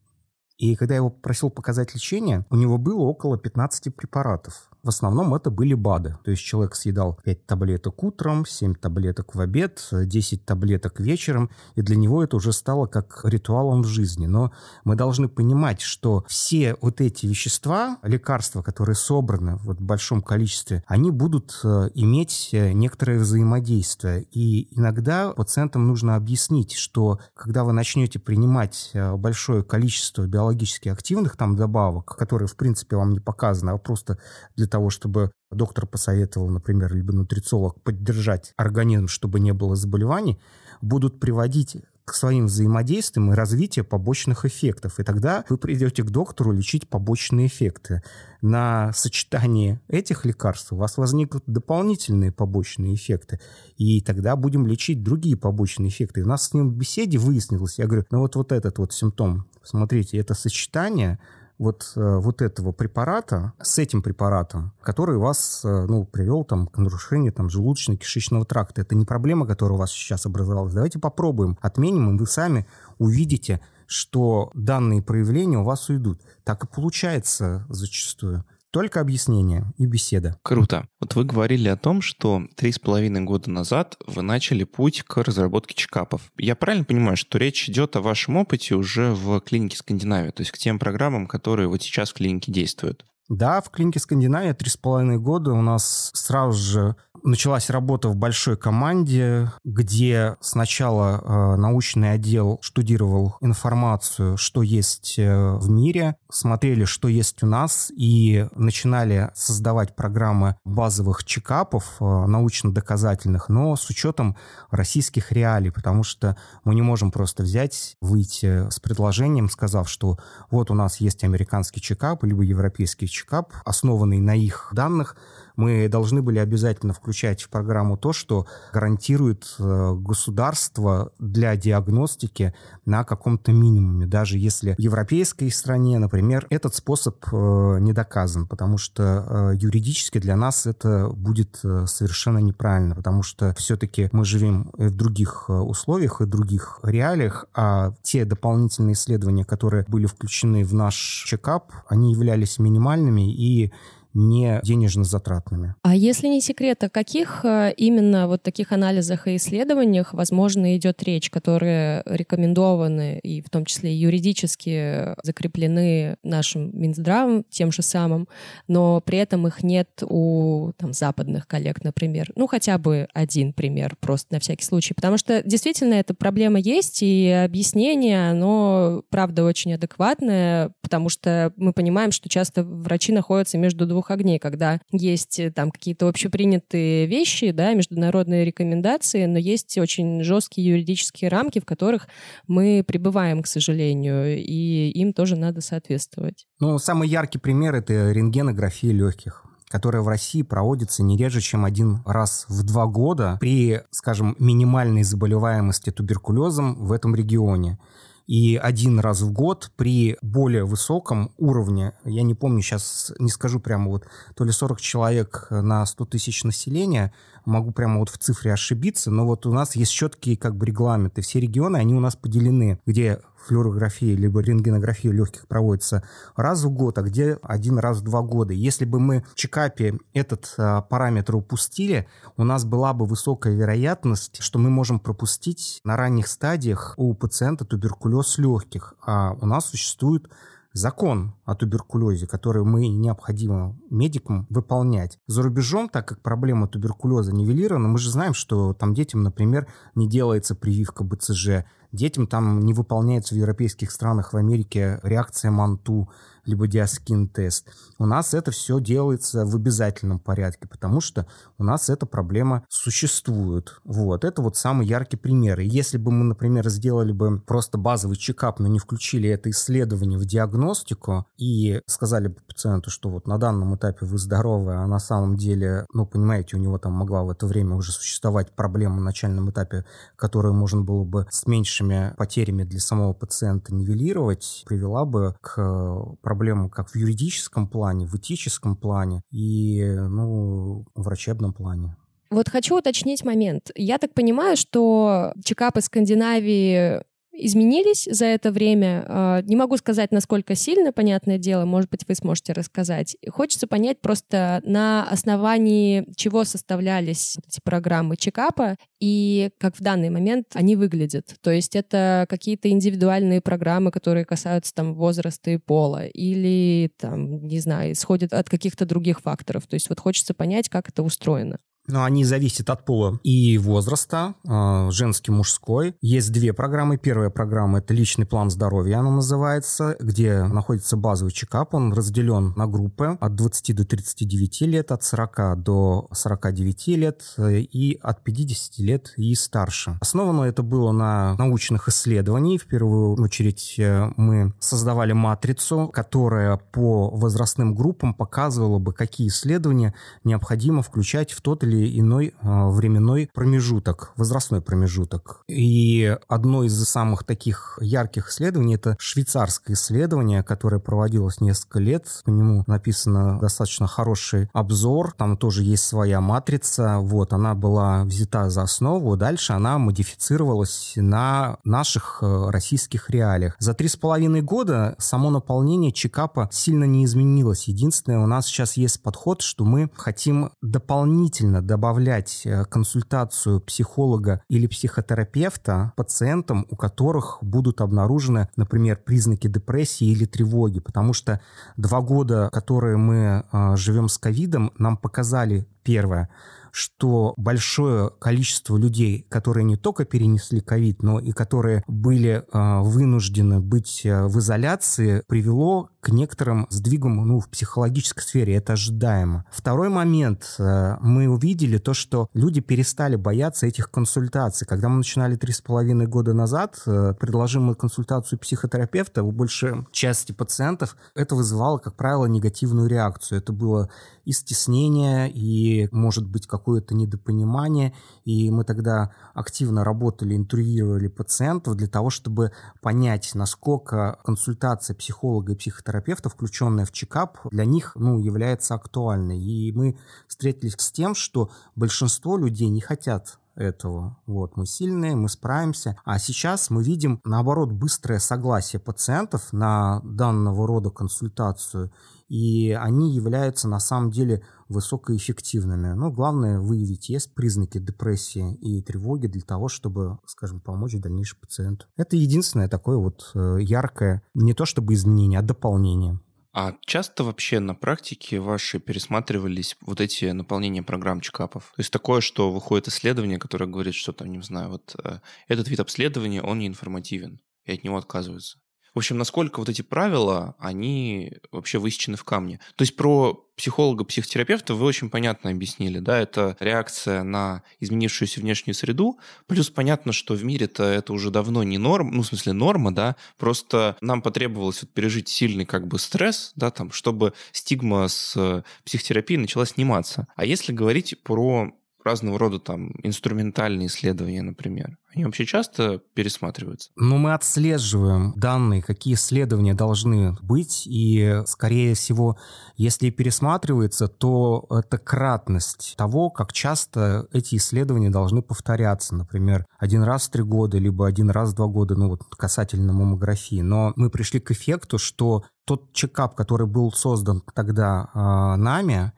И 0.62 0.76
когда 0.76 0.94
я 0.94 0.98
его 0.98 1.10
просил 1.10 1.50
показать 1.50 1.92
лечение, 1.92 2.46
у 2.48 2.54
него 2.54 2.78
было 2.78 3.00
около 3.00 3.36
15 3.36 3.96
препаратов. 3.96 4.70
В 4.82 4.88
основном 4.88 5.32
это 5.32 5.52
были 5.52 5.74
БАДы. 5.74 6.16
То 6.24 6.32
есть 6.32 6.42
человек 6.42 6.74
съедал 6.74 7.20
5 7.22 7.46
таблеток 7.46 8.02
утром, 8.02 8.44
7 8.44 8.74
таблеток 8.74 9.36
в 9.36 9.40
обед, 9.40 9.88
10 9.92 10.44
таблеток 10.44 10.98
вечером, 10.98 11.50
и 11.76 11.82
для 11.82 11.94
него 11.94 12.24
это 12.24 12.34
уже 12.36 12.52
стало 12.52 12.86
как 12.86 13.20
ритуалом 13.22 13.82
в 13.82 13.86
жизни. 13.86 14.26
Но 14.26 14.50
мы 14.82 14.96
должны 14.96 15.28
понимать, 15.28 15.80
что 15.80 16.24
все 16.26 16.76
вот 16.80 17.00
эти 17.00 17.26
вещества, 17.26 17.98
лекарства, 18.02 18.62
которые 18.62 18.96
собраны 18.96 19.56
вот 19.58 19.78
в 19.78 19.84
большом 19.84 20.20
количестве, 20.20 20.82
они 20.88 21.12
будут 21.12 21.60
э, 21.62 21.90
иметь 21.94 22.48
э, 22.50 22.72
некоторое 22.72 23.20
взаимодействие. 23.20 24.24
И 24.32 24.66
иногда 24.76 25.30
пациентам 25.30 25.86
нужно 25.86 26.16
объяснить, 26.16 26.72
что 26.72 27.20
когда 27.34 27.62
вы 27.62 27.72
начнете 27.72 28.18
принимать 28.18 28.90
э, 28.94 29.14
большое 29.14 29.62
количество 29.62 30.26
биологически 30.26 30.88
активных 30.88 31.36
там 31.36 31.54
добавок, 31.54 32.16
которые, 32.16 32.48
в 32.48 32.56
принципе, 32.56 32.96
вам 32.96 33.12
не 33.12 33.20
показаны, 33.20 33.70
а 33.70 33.78
просто 33.78 34.18
для 34.56 34.66
того, 34.72 34.90
чтобы 34.90 35.30
доктор 35.50 35.86
посоветовал, 35.86 36.48
например, 36.48 36.94
либо 36.94 37.12
нутрициолог 37.12 37.80
поддержать 37.82 38.54
организм, 38.56 39.06
чтобы 39.06 39.38
не 39.38 39.52
было 39.52 39.76
заболеваний, 39.76 40.40
будут 40.80 41.20
приводить 41.20 41.76
к 42.04 42.14
своим 42.14 42.46
взаимодействиям 42.46 43.30
и 43.30 43.36
развитию 43.36 43.84
побочных 43.84 44.44
эффектов. 44.44 44.98
И 44.98 45.04
тогда 45.04 45.44
вы 45.48 45.56
придете 45.56 46.02
к 46.02 46.10
доктору 46.10 46.50
лечить 46.50 46.88
побочные 46.88 47.46
эффекты. 47.46 48.02
На 48.40 48.92
сочетании 48.92 49.78
этих 49.88 50.24
лекарств 50.24 50.72
у 50.72 50.76
вас 50.76 50.96
возникнут 50.96 51.44
дополнительные 51.46 52.32
побочные 52.32 52.94
эффекты. 52.94 53.40
И 53.76 54.00
тогда 54.00 54.34
будем 54.36 54.66
лечить 54.66 55.02
другие 55.02 55.36
побочные 55.36 55.90
эффекты. 55.90 56.20
И 56.20 56.22
у 56.24 56.26
нас 56.26 56.48
с 56.48 56.54
ним 56.54 56.70
в 56.70 56.76
беседе 56.76 57.18
выяснилось, 57.18 57.78
я 57.78 57.86
говорю, 57.86 58.04
ну 58.10 58.20
вот, 58.20 58.34
вот 58.34 58.50
этот 58.50 58.78
вот 58.78 58.92
симптом, 58.92 59.46
смотрите, 59.62 60.18
это 60.18 60.34
сочетание 60.34 61.20
вот, 61.62 61.92
э, 61.94 62.18
вот 62.18 62.42
этого 62.42 62.72
препарата 62.72 63.52
с 63.62 63.78
этим 63.78 64.02
препаратом, 64.02 64.72
который 64.82 65.16
вас 65.16 65.62
э, 65.64 65.86
ну, 65.88 66.04
привел 66.04 66.44
там, 66.44 66.66
к 66.66 66.76
нарушению 66.76 67.32
там, 67.32 67.46
желудочно-кишечного 67.46 68.44
тракта. 68.44 68.80
Это 68.80 68.96
не 68.96 69.04
проблема, 69.04 69.46
которая 69.46 69.76
у 69.76 69.78
вас 69.78 69.92
сейчас 69.92 70.26
образовалась. 70.26 70.74
Давайте 70.74 70.98
попробуем, 70.98 71.56
отменим, 71.60 72.14
и 72.14 72.18
вы 72.18 72.26
сами 72.26 72.66
увидите, 72.98 73.60
что 73.86 74.50
данные 74.54 75.02
проявления 75.02 75.58
у 75.58 75.64
вас 75.64 75.88
уйдут. 75.88 76.20
Так 76.42 76.64
и 76.64 76.66
получается 76.66 77.64
зачастую. 77.68 78.44
Только 78.72 79.00
объяснение 79.00 79.66
и 79.76 79.84
беседа. 79.84 80.38
Круто. 80.42 80.88
Вот 80.98 81.14
вы 81.14 81.24
говорили 81.24 81.68
о 81.68 81.76
том, 81.76 82.00
что 82.00 82.42
три 82.56 82.72
с 82.72 82.78
половиной 82.78 83.20
года 83.20 83.50
назад 83.50 83.98
вы 84.06 84.22
начали 84.22 84.64
путь 84.64 85.02
к 85.02 85.18
разработке 85.18 85.74
чекапов. 85.74 86.32
Я 86.38 86.56
правильно 86.56 86.84
понимаю, 86.84 87.18
что 87.18 87.36
речь 87.36 87.68
идет 87.68 87.96
о 87.96 88.00
вашем 88.00 88.38
опыте 88.38 88.74
уже 88.74 89.12
в 89.12 89.40
клинике 89.40 89.76
Скандинавии, 89.76 90.30
то 90.30 90.40
есть 90.40 90.52
к 90.52 90.58
тем 90.58 90.78
программам, 90.78 91.26
которые 91.26 91.68
вот 91.68 91.82
сейчас 91.82 92.10
в 92.10 92.14
клинике 92.14 92.50
действуют? 92.50 93.04
Да, 93.32 93.62
в 93.62 93.70
клинике 93.70 93.98
Скандинавия 93.98 94.52
три 94.52 94.68
с 94.68 94.76
половиной 94.76 95.16
года 95.16 95.54
у 95.54 95.62
нас 95.62 96.10
сразу 96.12 96.52
же 96.58 96.96
началась 97.22 97.70
работа 97.70 98.08
в 98.08 98.16
большой 98.16 98.56
команде, 98.56 99.50
где 99.64 100.36
сначала 100.40 101.20
э, 101.22 101.56
научный 101.56 102.12
отдел 102.12 102.58
штудировал 102.62 103.36
информацию, 103.40 104.36
что 104.36 104.62
есть 104.62 105.18
э, 105.18 105.54
в 105.54 105.70
мире, 105.70 106.16
смотрели, 106.30 106.84
что 106.84 107.08
есть 107.08 107.42
у 107.42 107.46
нас, 107.46 107.92
и 107.96 108.46
начинали 108.54 109.30
создавать 109.34 109.94
программы 109.94 110.56
базовых 110.64 111.24
чекапов 111.24 111.96
э, 112.00 112.04
научно-доказательных, 112.04 113.48
но 113.48 113.76
с 113.76 113.88
учетом 113.88 114.36
российских 114.70 115.32
реалий, 115.32 115.70
потому 115.70 116.02
что 116.02 116.36
мы 116.64 116.74
не 116.74 116.82
можем 116.82 117.10
просто 117.10 117.42
взять, 117.42 117.96
выйти 118.00 118.68
с 118.70 118.80
предложением, 118.80 119.48
сказав, 119.48 119.88
что 119.88 120.18
вот 120.50 120.70
у 120.70 120.74
нас 120.74 120.96
есть 120.98 121.24
американский 121.24 121.80
чекап, 121.80 122.24
либо 122.24 122.42
европейский 122.42 123.08
чекап, 123.08 123.21
основанный 123.64 124.20
на 124.20 124.34
их 124.34 124.68
данных, 124.72 125.16
мы 125.62 125.88
должны 125.88 126.22
были 126.22 126.40
обязательно 126.40 126.92
включать 126.92 127.42
в 127.42 127.48
программу 127.48 127.96
то, 127.96 128.12
что 128.12 128.46
гарантирует 128.72 129.54
э, 129.60 129.94
государство 129.94 131.12
для 131.20 131.54
диагностики 131.56 132.52
на 132.84 133.04
каком-то 133.04 133.52
минимуме, 133.52 134.06
даже 134.06 134.38
если 134.38 134.74
в 134.74 134.80
европейской 134.80 135.48
стране, 135.50 136.00
например, 136.00 136.48
этот 136.50 136.74
способ 136.74 137.16
э, 137.30 137.78
не 137.80 137.92
доказан, 137.92 138.48
потому 138.48 138.76
что 138.76 139.52
э, 139.52 139.56
юридически 139.56 140.18
для 140.18 140.34
нас 140.34 140.66
это 140.66 141.08
будет 141.08 141.60
совершенно 141.86 142.38
неправильно, 142.38 142.96
потому 142.96 143.22
что 143.22 143.54
все-таки 143.56 144.08
мы 144.10 144.24
живем 144.24 144.72
в 144.76 144.96
других 144.96 145.48
условиях 145.48 146.20
и 146.20 146.26
других 146.26 146.80
реалиях, 146.82 147.46
а 147.54 147.94
те 148.02 148.24
дополнительные 148.24 148.94
исследования, 148.94 149.44
которые 149.44 149.84
были 149.86 150.06
включены 150.06 150.64
в 150.64 150.74
наш 150.74 151.24
чекап, 151.28 151.72
они 151.86 152.12
являлись 152.12 152.58
минимальными 152.58 153.32
и 153.32 153.72
не 154.14 154.60
денежно 154.62 155.04
затратными. 155.04 155.74
А 155.82 155.94
если 155.94 156.28
не 156.28 156.40
секрет, 156.40 156.82
о 156.84 156.90
каких 156.90 157.44
э, 157.44 157.72
именно 157.76 158.28
вот 158.28 158.42
таких 158.42 158.72
анализах 158.72 159.26
и 159.26 159.36
исследованиях, 159.36 160.12
возможно, 160.12 160.76
идет 160.76 161.02
речь, 161.02 161.30
которые 161.30 162.02
рекомендованы 162.06 163.18
и 163.18 163.40
в 163.42 163.50
том 163.50 163.64
числе 163.64 163.94
юридически 163.94 165.14
закреплены 165.22 166.16
нашим 166.22 166.70
Минздравом, 166.78 167.44
тем 167.50 167.72
же 167.72 167.82
самым, 167.82 168.28
но 168.68 169.00
при 169.00 169.18
этом 169.18 169.46
их 169.46 169.62
нет 169.62 170.02
у 170.02 170.72
там, 170.76 170.92
западных 170.92 171.46
коллег, 171.46 171.84
например. 171.84 172.32
Ну, 172.36 172.46
хотя 172.46 172.78
бы 172.78 173.08
один 173.14 173.52
пример, 173.52 173.96
просто 174.00 174.34
на 174.34 174.40
всякий 174.40 174.64
случай. 174.64 174.94
Потому 174.94 175.16
что 175.18 175.42
действительно 175.42 175.94
эта 175.94 176.14
проблема 176.14 176.58
есть, 176.58 177.02
и 177.02 177.28
объяснение, 177.28 178.30
оно, 178.30 179.02
правда, 179.10 179.44
очень 179.44 179.74
адекватное, 179.74 180.72
потому 180.82 181.08
что 181.08 181.52
мы 181.56 181.72
понимаем, 181.72 182.12
что 182.12 182.28
часто 182.28 182.62
врачи 182.64 183.12
находятся 183.12 183.58
между 183.58 183.86
двух 183.86 184.01
двух 184.02 184.10
огней, 184.10 184.38
когда 184.38 184.80
есть 184.90 185.38
э, 185.38 185.50
там 185.50 185.70
какие-то 185.70 186.08
общепринятые 186.08 187.06
вещи, 187.06 187.52
да, 187.52 187.72
международные 187.74 188.44
рекомендации, 188.44 189.26
но 189.26 189.38
есть 189.38 189.78
очень 189.78 190.24
жесткие 190.24 190.70
юридические 190.70 191.30
рамки, 191.30 191.60
в 191.60 191.64
которых 191.64 192.08
мы 192.48 192.84
пребываем, 192.86 193.42
к 193.42 193.46
сожалению, 193.46 194.36
и 194.38 194.90
им 194.90 195.12
тоже 195.12 195.36
надо 195.36 195.60
соответствовать. 195.60 196.46
Ну, 196.58 196.78
самый 196.78 197.08
яркий 197.08 197.38
пример— 197.38 197.74
это 197.76 198.10
рентгенография 198.10 198.92
легких 198.92 199.44
которая 199.68 200.02
в 200.02 200.08
России 200.08 200.42
проводится 200.42 201.02
не 201.02 201.16
реже, 201.16 201.40
чем 201.40 201.64
один 201.64 202.02
раз 202.04 202.44
в 202.50 202.62
два 202.62 202.84
года 202.84 203.38
при, 203.40 203.80
скажем, 203.90 204.36
минимальной 204.38 205.02
заболеваемости 205.02 205.88
туберкулезом 205.88 206.74
в 206.74 206.92
этом 206.92 207.14
регионе 207.14 207.78
и 208.26 208.56
один 208.56 209.00
раз 209.00 209.20
в 209.20 209.32
год 209.32 209.70
при 209.76 210.16
более 210.22 210.64
высоком 210.64 211.32
уровне, 211.38 211.92
я 212.04 212.22
не 212.22 212.34
помню 212.34 212.62
сейчас, 212.62 213.12
не 213.18 213.30
скажу 213.30 213.60
прямо 213.60 213.90
вот, 213.90 214.06
то 214.34 214.44
ли 214.44 214.52
40 214.52 214.80
человек 214.80 215.48
на 215.50 215.84
100 215.84 216.04
тысяч 216.06 216.44
населения, 216.44 217.12
могу 217.44 217.72
прямо 217.72 217.98
вот 217.98 218.08
в 218.08 218.18
цифре 218.18 218.52
ошибиться, 218.52 219.10
но 219.10 219.26
вот 219.26 219.46
у 219.46 219.52
нас 219.52 219.76
есть 219.76 219.92
четкие 219.92 220.36
как 220.36 220.56
бы 220.56 220.66
регламенты. 220.66 221.22
Все 221.22 221.40
регионы, 221.40 221.76
они 221.76 221.94
у 221.94 222.00
нас 222.00 222.16
поделены, 222.16 222.80
где 222.86 223.20
флюорография 223.46 224.16
либо 224.16 224.40
рентгенография 224.40 225.12
легких 225.12 225.46
проводится 225.46 226.04
раз 226.36 226.62
в 226.62 226.70
год, 226.70 226.98
а 226.98 227.02
где 227.02 227.38
один 227.42 227.78
раз 227.78 227.98
в 227.98 228.02
два 228.02 228.22
года. 228.22 228.52
Если 228.52 228.84
бы 228.84 229.00
мы 229.00 229.24
в 229.32 229.34
чекапе 229.34 229.98
этот 230.12 230.54
а, 230.58 230.82
параметр 230.82 231.36
упустили, 231.36 232.06
у 232.36 232.44
нас 232.44 232.64
была 232.64 232.92
бы 232.94 233.04
высокая 233.04 233.54
вероятность, 233.54 234.42
что 234.42 234.58
мы 234.58 234.70
можем 234.70 235.00
пропустить 235.00 235.80
на 235.84 235.96
ранних 235.96 236.28
стадиях 236.28 236.94
у 236.96 237.14
пациента 237.14 237.64
туберкулез 237.64 238.38
легких. 238.38 238.94
А 239.04 239.32
у 239.40 239.46
нас 239.46 239.66
существует 239.66 240.28
закон 240.72 241.34
о 241.44 241.54
туберкулезе, 241.54 242.26
который 242.26 242.64
мы 242.64 242.88
необходимо 242.88 243.76
медикам 243.90 244.46
выполнять. 244.50 245.18
За 245.26 245.42
рубежом, 245.42 245.88
так 245.88 246.08
как 246.08 246.22
проблема 246.22 246.68
туберкулеза 246.68 247.32
нивелирована, 247.32 247.88
мы 247.88 247.98
же 247.98 248.10
знаем, 248.10 248.34
что 248.34 248.72
там 248.74 248.94
детям, 248.94 249.22
например, 249.22 249.66
не 249.94 250.08
делается 250.08 250.54
прививка 250.54 251.04
БЦЖ, 251.04 251.64
детям 251.92 252.26
там 252.26 252.60
не 252.60 252.74
выполняется 252.74 253.34
в 253.34 253.38
европейских 253.38 253.90
странах, 253.90 254.32
в 254.32 254.36
Америке 254.36 255.00
реакция 255.02 255.50
МАНТУ, 255.50 256.08
либо 256.44 256.66
диаскин-тест. 256.66 257.68
У 257.98 258.06
нас 258.06 258.34
это 258.34 258.50
все 258.50 258.80
делается 258.80 259.46
в 259.46 259.54
обязательном 259.54 260.18
порядке, 260.18 260.68
потому 260.68 261.00
что 261.00 261.26
у 261.58 261.64
нас 261.64 261.88
эта 261.88 262.06
проблема 262.06 262.64
существует. 262.68 263.80
Вот. 263.84 264.24
Это 264.24 264.42
вот 264.42 264.56
самый 264.56 264.86
яркий 264.86 265.16
пример. 265.16 265.60
И 265.60 265.66
если 265.66 265.98
бы 265.98 266.10
мы, 266.10 266.24
например, 266.24 266.68
сделали 266.68 267.12
бы 267.12 267.40
просто 267.40 267.78
базовый 267.78 268.16
чекап, 268.16 268.58
но 268.58 268.68
не 268.68 268.78
включили 268.78 269.28
это 269.28 269.50
исследование 269.50 270.18
в 270.18 270.24
диагностику 270.24 271.26
и 271.36 271.80
сказали 271.86 272.28
бы 272.28 272.36
пациенту, 272.46 272.90
что 272.90 273.08
вот 273.08 273.26
на 273.26 273.38
данном 273.38 273.76
этапе 273.76 274.06
вы 274.06 274.18
здоровы, 274.18 274.74
а 274.74 274.86
на 274.86 274.98
самом 274.98 275.36
деле, 275.36 275.86
ну, 275.92 276.06
понимаете, 276.06 276.56
у 276.56 276.60
него 276.60 276.78
там 276.78 276.92
могла 276.92 277.22
в 277.22 277.30
это 277.30 277.46
время 277.46 277.76
уже 277.76 277.92
существовать 277.92 278.52
проблема 278.54 278.96
на 278.96 279.02
начальном 279.02 279.50
этапе, 279.50 279.84
которую 280.16 280.54
можно 280.54 280.82
было 280.82 281.04
бы 281.04 281.26
с 281.30 281.46
меньшими 281.46 282.14
потерями 282.16 282.64
для 282.64 282.80
самого 282.80 283.12
пациента 283.12 283.74
нивелировать, 283.74 284.64
привела 284.66 285.04
бы 285.04 285.34
к 285.40 286.16
проблемам 286.32 286.70
как 286.70 286.88
в 286.88 286.96
юридическом 286.96 287.68
плане, 287.68 288.06
в 288.06 288.14
этическом 288.14 288.74
плане 288.74 289.20
и, 289.30 289.84
ну, 289.84 290.86
в 290.94 291.02
врачебном 291.02 291.52
плане. 291.52 291.94
Вот 292.30 292.48
хочу 292.48 292.78
уточнить 292.78 293.22
момент. 293.22 293.70
Я 293.74 293.98
так 293.98 294.14
понимаю, 294.14 294.56
что 294.56 295.34
чекапы 295.44 295.82
Скандинавии 295.82 297.02
изменились 297.44 298.08
за 298.10 298.26
это 298.26 298.50
время. 298.50 299.04
А, 299.08 299.42
не 299.42 299.56
могу 299.56 299.76
сказать, 299.76 300.12
насколько 300.12 300.54
сильно, 300.54 300.92
понятное 300.92 301.38
дело, 301.38 301.64
может 301.64 301.90
быть, 301.90 302.06
вы 302.06 302.14
сможете 302.14 302.52
рассказать. 302.52 303.16
Хочется 303.28 303.66
понять 303.66 304.00
просто 304.00 304.60
на 304.64 305.08
основании 305.08 306.06
чего 306.16 306.44
составлялись 306.44 307.36
эти 307.46 307.60
программы 307.62 308.16
чекапа 308.16 308.76
и 309.00 309.50
как 309.58 309.76
в 309.76 309.82
данный 309.82 310.10
момент 310.10 310.46
они 310.54 310.76
выглядят. 310.76 311.34
То 311.40 311.50
есть 311.50 311.74
это 311.74 312.26
какие-то 312.28 312.70
индивидуальные 312.70 313.40
программы, 313.40 313.90
которые 313.90 314.24
касаются 314.24 314.74
там 314.74 314.94
возраста 314.94 315.50
и 315.50 315.58
пола, 315.58 316.06
или 316.06 316.90
там, 316.98 317.46
не 317.46 317.58
знаю, 317.58 317.92
исходят 317.92 318.32
от 318.32 318.48
каких-то 318.48 318.86
других 318.86 319.20
факторов. 319.20 319.66
То 319.66 319.74
есть 319.74 319.88
вот 319.88 320.00
хочется 320.00 320.34
понять, 320.34 320.68
как 320.68 320.88
это 320.88 321.02
устроено. 321.02 321.58
Но 321.88 322.04
они 322.04 322.24
зависят 322.24 322.70
от 322.70 322.84
пола 322.84 323.18
и 323.24 323.58
возраста, 323.58 324.34
а, 324.46 324.90
женский, 324.90 325.32
мужской. 325.32 325.96
Есть 326.00 326.32
две 326.32 326.52
программы. 326.52 326.96
Первая 326.96 327.30
программа– 327.30 327.78
это 327.80 327.92
личный 327.92 328.24
план 328.26 328.50
здоровья, 328.50 328.98
она 328.98 329.10
называется, 329.10 329.96
где 329.98 330.44
находится 330.44 330.96
базовый 330.96 331.32
чекап. 331.32 331.74
Он 331.74 331.92
разделен 331.92 332.52
на 332.56 332.66
группы 332.66 333.18
от 333.20 333.34
20 333.34 333.74
до 333.74 333.84
39 333.84 334.60
лет, 334.62 334.92
от 334.92 335.02
40 335.02 335.62
до 335.62 336.08
49 336.12 336.86
лет 336.88 337.22
и 337.38 337.98
от 338.02 338.22
50 338.22 338.78
лет 338.78 339.12
и 339.16 339.34
старше. 339.34 339.98
Основано 340.00 340.44
это 340.44 340.62
было 340.62 340.92
на 340.92 341.34
научных 341.36 341.88
исследованиях. 341.88 342.62
В 342.62 342.66
первую 342.66 343.20
очередь 343.20 343.74
э, 343.78 344.10
мы 344.16 344.54
создавали 344.60 345.12
матрицу, 345.12 345.88
которая 345.88 346.56
по 346.56 347.10
возрастным 347.10 347.74
группам 347.74 348.14
показывала 348.14 348.78
бы, 348.78 348.92
какие 348.92 349.28
исследования 349.28 349.94
необходимо 350.24 350.82
включать 350.82 351.32
в 351.32 351.40
тот 351.40 351.64
или 351.64 351.71
или 351.72 351.98
иной 351.98 352.34
а, 352.40 352.68
временной 352.68 353.30
промежуток, 353.32 354.12
возрастной 354.16 354.60
промежуток. 354.60 355.42
И 355.48 356.16
одно 356.28 356.64
из 356.64 356.82
самых 356.84 357.24
таких 357.24 357.78
ярких 357.80 358.28
исследований– 358.28 358.74
это 358.76 358.96
швейцарское 358.98 359.74
исследование, 359.74 360.42
которое 360.42 360.78
проводилось 360.78 361.40
несколько 361.40 361.78
лет. 361.78 362.06
По 362.24 362.30
нему 362.30 362.64
написано 362.66 363.38
достаточно 363.40 363.86
хороший 363.86 364.48
обзор, 364.52 365.14
там 365.16 365.36
тоже 365.36 365.62
есть 365.62 365.84
своя 365.84 366.20
матрица. 366.20 366.98
Вот, 366.98 367.32
она 367.32 367.54
была 367.54 368.04
взята 368.04 368.50
за 368.50 368.62
основу, 368.62 369.16
дальше 369.16 369.52
она 369.52 369.78
модифицировалась 369.78 370.92
на 370.96 371.56
наших 371.64 372.18
э, 372.22 372.50
российских 372.50 373.10
реалиях. 373.10 373.56
За 373.58 373.74
три 373.74 373.88
с 373.88 373.96
половиной 373.96 374.42
года 374.42 374.94
само 374.98 375.30
наполнение 375.30 375.92
чекапа 375.92 376.48
сильно 376.52 376.84
не 376.84 377.04
изменилось. 377.04 377.68
Единственное, 377.68 378.18
у 378.18 378.26
нас 378.26 378.46
сейчас 378.46 378.76
есть 378.76 379.02
подход, 379.02 379.42
что 379.42 379.64
мы 379.64 379.90
хотим 379.96 380.50
дополнительно 380.60 381.61
добавлять 381.66 382.42
э, 382.44 382.64
консультацию 382.64 383.60
психолога 383.60 384.42
или 384.48 384.66
психотерапевта 384.66 385.92
пациентам, 385.96 386.66
у 386.70 386.76
которых 386.76 387.38
будут 387.40 387.80
обнаружены, 387.80 388.48
например, 388.56 388.96
признаки 388.96 389.46
депрессии 389.46 390.06
или 390.06 390.24
тревоги, 390.24 390.80
потому 390.80 391.12
что 391.12 391.40
два 391.76 392.00
года, 392.00 392.48
которые 392.52 392.96
мы 392.96 393.44
э, 393.52 393.76
живем 393.76 394.08
с 394.08 394.18
ковидом, 394.18 394.72
нам 394.78 394.96
показали 394.96 395.66
первое, 395.82 396.28
что 396.72 397.34
большое 397.36 398.10
количество 398.18 398.76
людей, 398.76 399.26
которые 399.28 399.64
не 399.64 399.76
только 399.76 400.04
перенесли 400.04 400.60
ковид, 400.60 401.02
но 401.02 401.20
и 401.20 401.30
которые 401.32 401.84
были 401.86 402.42
э, 402.50 402.80
вынуждены 402.80 403.60
быть 403.60 404.00
э, 404.04 404.26
в 404.26 404.38
изоляции, 404.38 405.22
привело 405.28 405.90
к 406.00 406.08
некоторым 406.08 406.66
сдвигам 406.68 407.28
ну, 407.28 407.38
в 407.38 407.48
психологической 407.48 408.24
сфере. 408.24 408.56
Это 408.56 408.72
ожидаемо. 408.72 409.44
Второй 409.52 409.88
момент. 409.88 410.56
Э, 410.58 410.96
мы 411.00 411.28
увидели 411.28 411.78
то, 411.78 411.94
что 411.94 412.28
люди 412.34 412.60
перестали 412.60 413.16
бояться 413.16 413.66
этих 413.66 413.90
консультаций. 413.90 414.66
Когда 414.66 414.88
мы 414.88 414.96
начинали 414.96 415.36
три 415.36 415.52
с 415.52 415.60
половиной 415.60 416.06
года 416.06 416.32
назад, 416.32 416.80
э, 416.86 417.14
предложим 417.20 417.64
мы 417.64 417.74
консультацию 417.74 418.38
психотерапевта, 418.38 419.22
у 419.22 419.30
большей 419.30 419.86
части 419.92 420.32
пациентов 420.32 420.96
это 421.14 421.34
вызывало, 421.34 421.78
как 421.78 421.94
правило, 421.94 422.24
негативную 422.24 422.88
реакцию. 422.88 423.38
Это 423.38 423.52
было 423.52 423.90
и 424.24 424.32
стеснение, 424.32 425.30
и, 425.30 425.88
может 425.92 426.28
быть, 426.28 426.46
какое-то 426.46 426.94
недопонимание. 426.94 427.94
И 428.24 428.50
мы 428.50 428.64
тогда 428.64 429.12
активно 429.34 429.84
работали, 429.84 430.36
интервьюировали 430.36 431.08
пациентов 431.08 431.76
для 431.76 431.88
того, 431.88 432.10
чтобы 432.10 432.52
понять, 432.80 433.32
насколько 433.34 434.18
консультация 434.24 434.94
психолога 434.94 435.52
и 435.52 435.56
психотерапевта, 435.56 436.28
включенная 436.28 436.84
в 436.84 436.92
чекап, 436.92 437.38
для 437.50 437.64
них 437.64 437.92
ну, 437.96 438.18
является 438.18 438.74
актуальной. 438.74 439.40
И 439.40 439.72
мы 439.72 439.98
встретились 440.28 440.74
с 440.78 440.92
тем, 440.92 441.14
что 441.14 441.50
большинство 441.74 442.36
людей 442.36 442.68
не 442.68 442.80
хотят 442.80 443.38
этого. 443.54 444.16
Вот, 444.26 444.56
мы 444.56 444.66
сильные, 444.66 445.14
мы 445.14 445.28
справимся. 445.28 445.98
А 446.04 446.18
сейчас 446.18 446.70
мы 446.70 446.82
видим, 446.82 447.20
наоборот, 447.24 447.70
быстрое 447.70 448.18
согласие 448.18 448.80
пациентов 448.80 449.52
на 449.52 450.00
данного 450.04 450.66
рода 450.66 450.90
консультацию, 450.90 451.92
и 452.32 452.70
они 452.72 453.14
являются 453.14 453.68
на 453.68 453.78
самом 453.78 454.10
деле 454.10 454.42
высокоэффективными. 454.70 455.92
Но 455.92 456.10
главное 456.10 456.60
выявить, 456.60 457.10
есть 457.10 457.34
признаки 457.34 457.76
депрессии 457.76 458.54
и 458.54 458.80
тревоги 458.80 459.26
для 459.26 459.42
того, 459.42 459.68
чтобы, 459.68 460.18
скажем, 460.26 460.62
помочь 460.62 460.94
дальнейшему 460.94 461.42
пациенту. 461.42 461.88
Это 461.94 462.16
единственное 462.16 462.70
такое 462.70 462.96
вот 462.96 463.32
э, 463.34 463.58
яркое, 463.60 464.22
не 464.32 464.54
то 464.54 464.64
чтобы 464.64 464.94
изменение, 464.94 465.40
а 465.40 465.42
дополнение. 465.42 466.20
А 466.54 466.74
часто 466.86 467.22
вообще 467.22 467.60
на 467.60 467.74
практике 467.74 468.40
ваши 468.40 468.80
пересматривались 468.80 469.76
вот 469.82 470.00
эти 470.00 470.24
наполнения 470.30 470.82
программ 470.82 471.20
чекапов? 471.20 471.64
То 471.76 471.80
есть 471.80 471.92
такое, 471.92 472.22
что 472.22 472.50
выходит 472.50 472.88
исследование, 472.88 473.38
которое 473.38 473.66
говорит, 473.66 473.94
что 473.94 474.14
там, 474.14 474.32
не 474.32 474.40
знаю, 474.40 474.70
вот 474.70 474.96
э, 475.04 475.18
этот 475.48 475.68
вид 475.68 475.80
обследования, 475.80 476.40
он 476.40 476.60
не 476.60 476.66
информативен, 476.66 477.42
и 477.66 477.74
от 477.74 477.84
него 477.84 477.98
отказываются. 477.98 478.61
В 478.94 478.98
общем, 478.98 479.16
насколько 479.16 479.60
вот 479.60 479.68
эти 479.68 479.82
правила, 479.82 480.54
они 480.58 481.32
вообще 481.50 481.78
высечены 481.78 482.16
в 482.16 482.24
камне. 482.24 482.60
То 482.76 482.82
есть 482.82 482.94
про 482.94 483.46
психолога, 483.56 484.04
психотерапевта 484.04 484.74
вы 484.74 484.84
очень 484.84 485.08
понятно 485.08 485.50
объяснили, 485.50 485.98
да, 485.98 486.18
это 486.18 486.56
реакция 486.58 487.22
на 487.22 487.62
изменившуюся 487.80 488.40
внешнюю 488.40 488.74
среду, 488.74 489.18
плюс 489.46 489.70
понятно, 489.70 490.12
что 490.12 490.34
в 490.34 490.44
мире-то 490.44 490.84
это 490.84 491.12
уже 491.12 491.30
давно 491.30 491.62
не 491.62 491.78
норм, 491.78 492.10
ну, 492.12 492.22
в 492.22 492.26
смысле 492.26 492.54
норма, 492.54 492.94
да, 492.94 493.16
просто 493.38 493.96
нам 494.00 494.22
потребовалось 494.22 494.82
вот 494.82 494.90
пережить 494.90 495.28
сильный 495.28 495.64
как 495.64 495.86
бы 495.86 495.98
стресс, 495.98 496.52
да, 496.56 496.70
там, 496.70 496.92
чтобы 496.92 497.34
стигма 497.52 498.08
с 498.08 498.64
психотерапией 498.84 499.40
начала 499.40 499.66
сниматься. 499.66 500.26
А 500.34 500.44
если 500.44 500.72
говорить 500.72 501.22
про 501.22 501.72
разного 502.04 502.38
рода 502.38 502.58
там 502.58 502.92
инструментальные 503.02 503.88
исследования, 503.88 504.42
например, 504.42 504.96
они 505.14 505.24
вообще 505.24 505.44
часто 505.44 506.00
пересматриваются? 506.14 506.90
Ну, 506.96 507.18
мы 507.18 507.34
отслеживаем 507.34 508.32
данные, 508.36 508.82
какие 508.82 509.14
исследования 509.14 509.74
должны 509.74 510.34
быть, 510.42 510.86
и, 510.86 511.42
скорее 511.46 511.94
всего, 511.94 512.38
если 512.76 513.10
пересматривается, 513.10 514.08
то 514.08 514.66
это 514.70 514.98
кратность 514.98 515.94
того, 515.96 516.30
как 516.30 516.52
часто 516.52 517.26
эти 517.32 517.56
исследования 517.56 518.10
должны 518.10 518.42
повторяться. 518.42 519.14
Например, 519.14 519.66
один 519.78 520.02
раз 520.02 520.28
в 520.28 520.30
три 520.30 520.42
года, 520.42 520.78
либо 520.78 521.06
один 521.06 521.30
раз 521.30 521.50
в 521.50 521.56
два 521.56 521.66
года, 521.66 521.94
ну 521.94 522.08
вот 522.08 522.22
касательно 522.36 522.92
маммографии. 522.92 523.60
Но 523.60 523.92
мы 523.96 524.10
пришли 524.10 524.40
к 524.40 524.50
эффекту, 524.50 524.98
что 524.98 525.44
тот 525.64 525.92
чекап, 525.92 526.34
который 526.34 526.66
был 526.66 526.90
создан 526.92 527.42
тогда 527.54 528.08
э, 528.14 528.56
нами, 528.56 529.12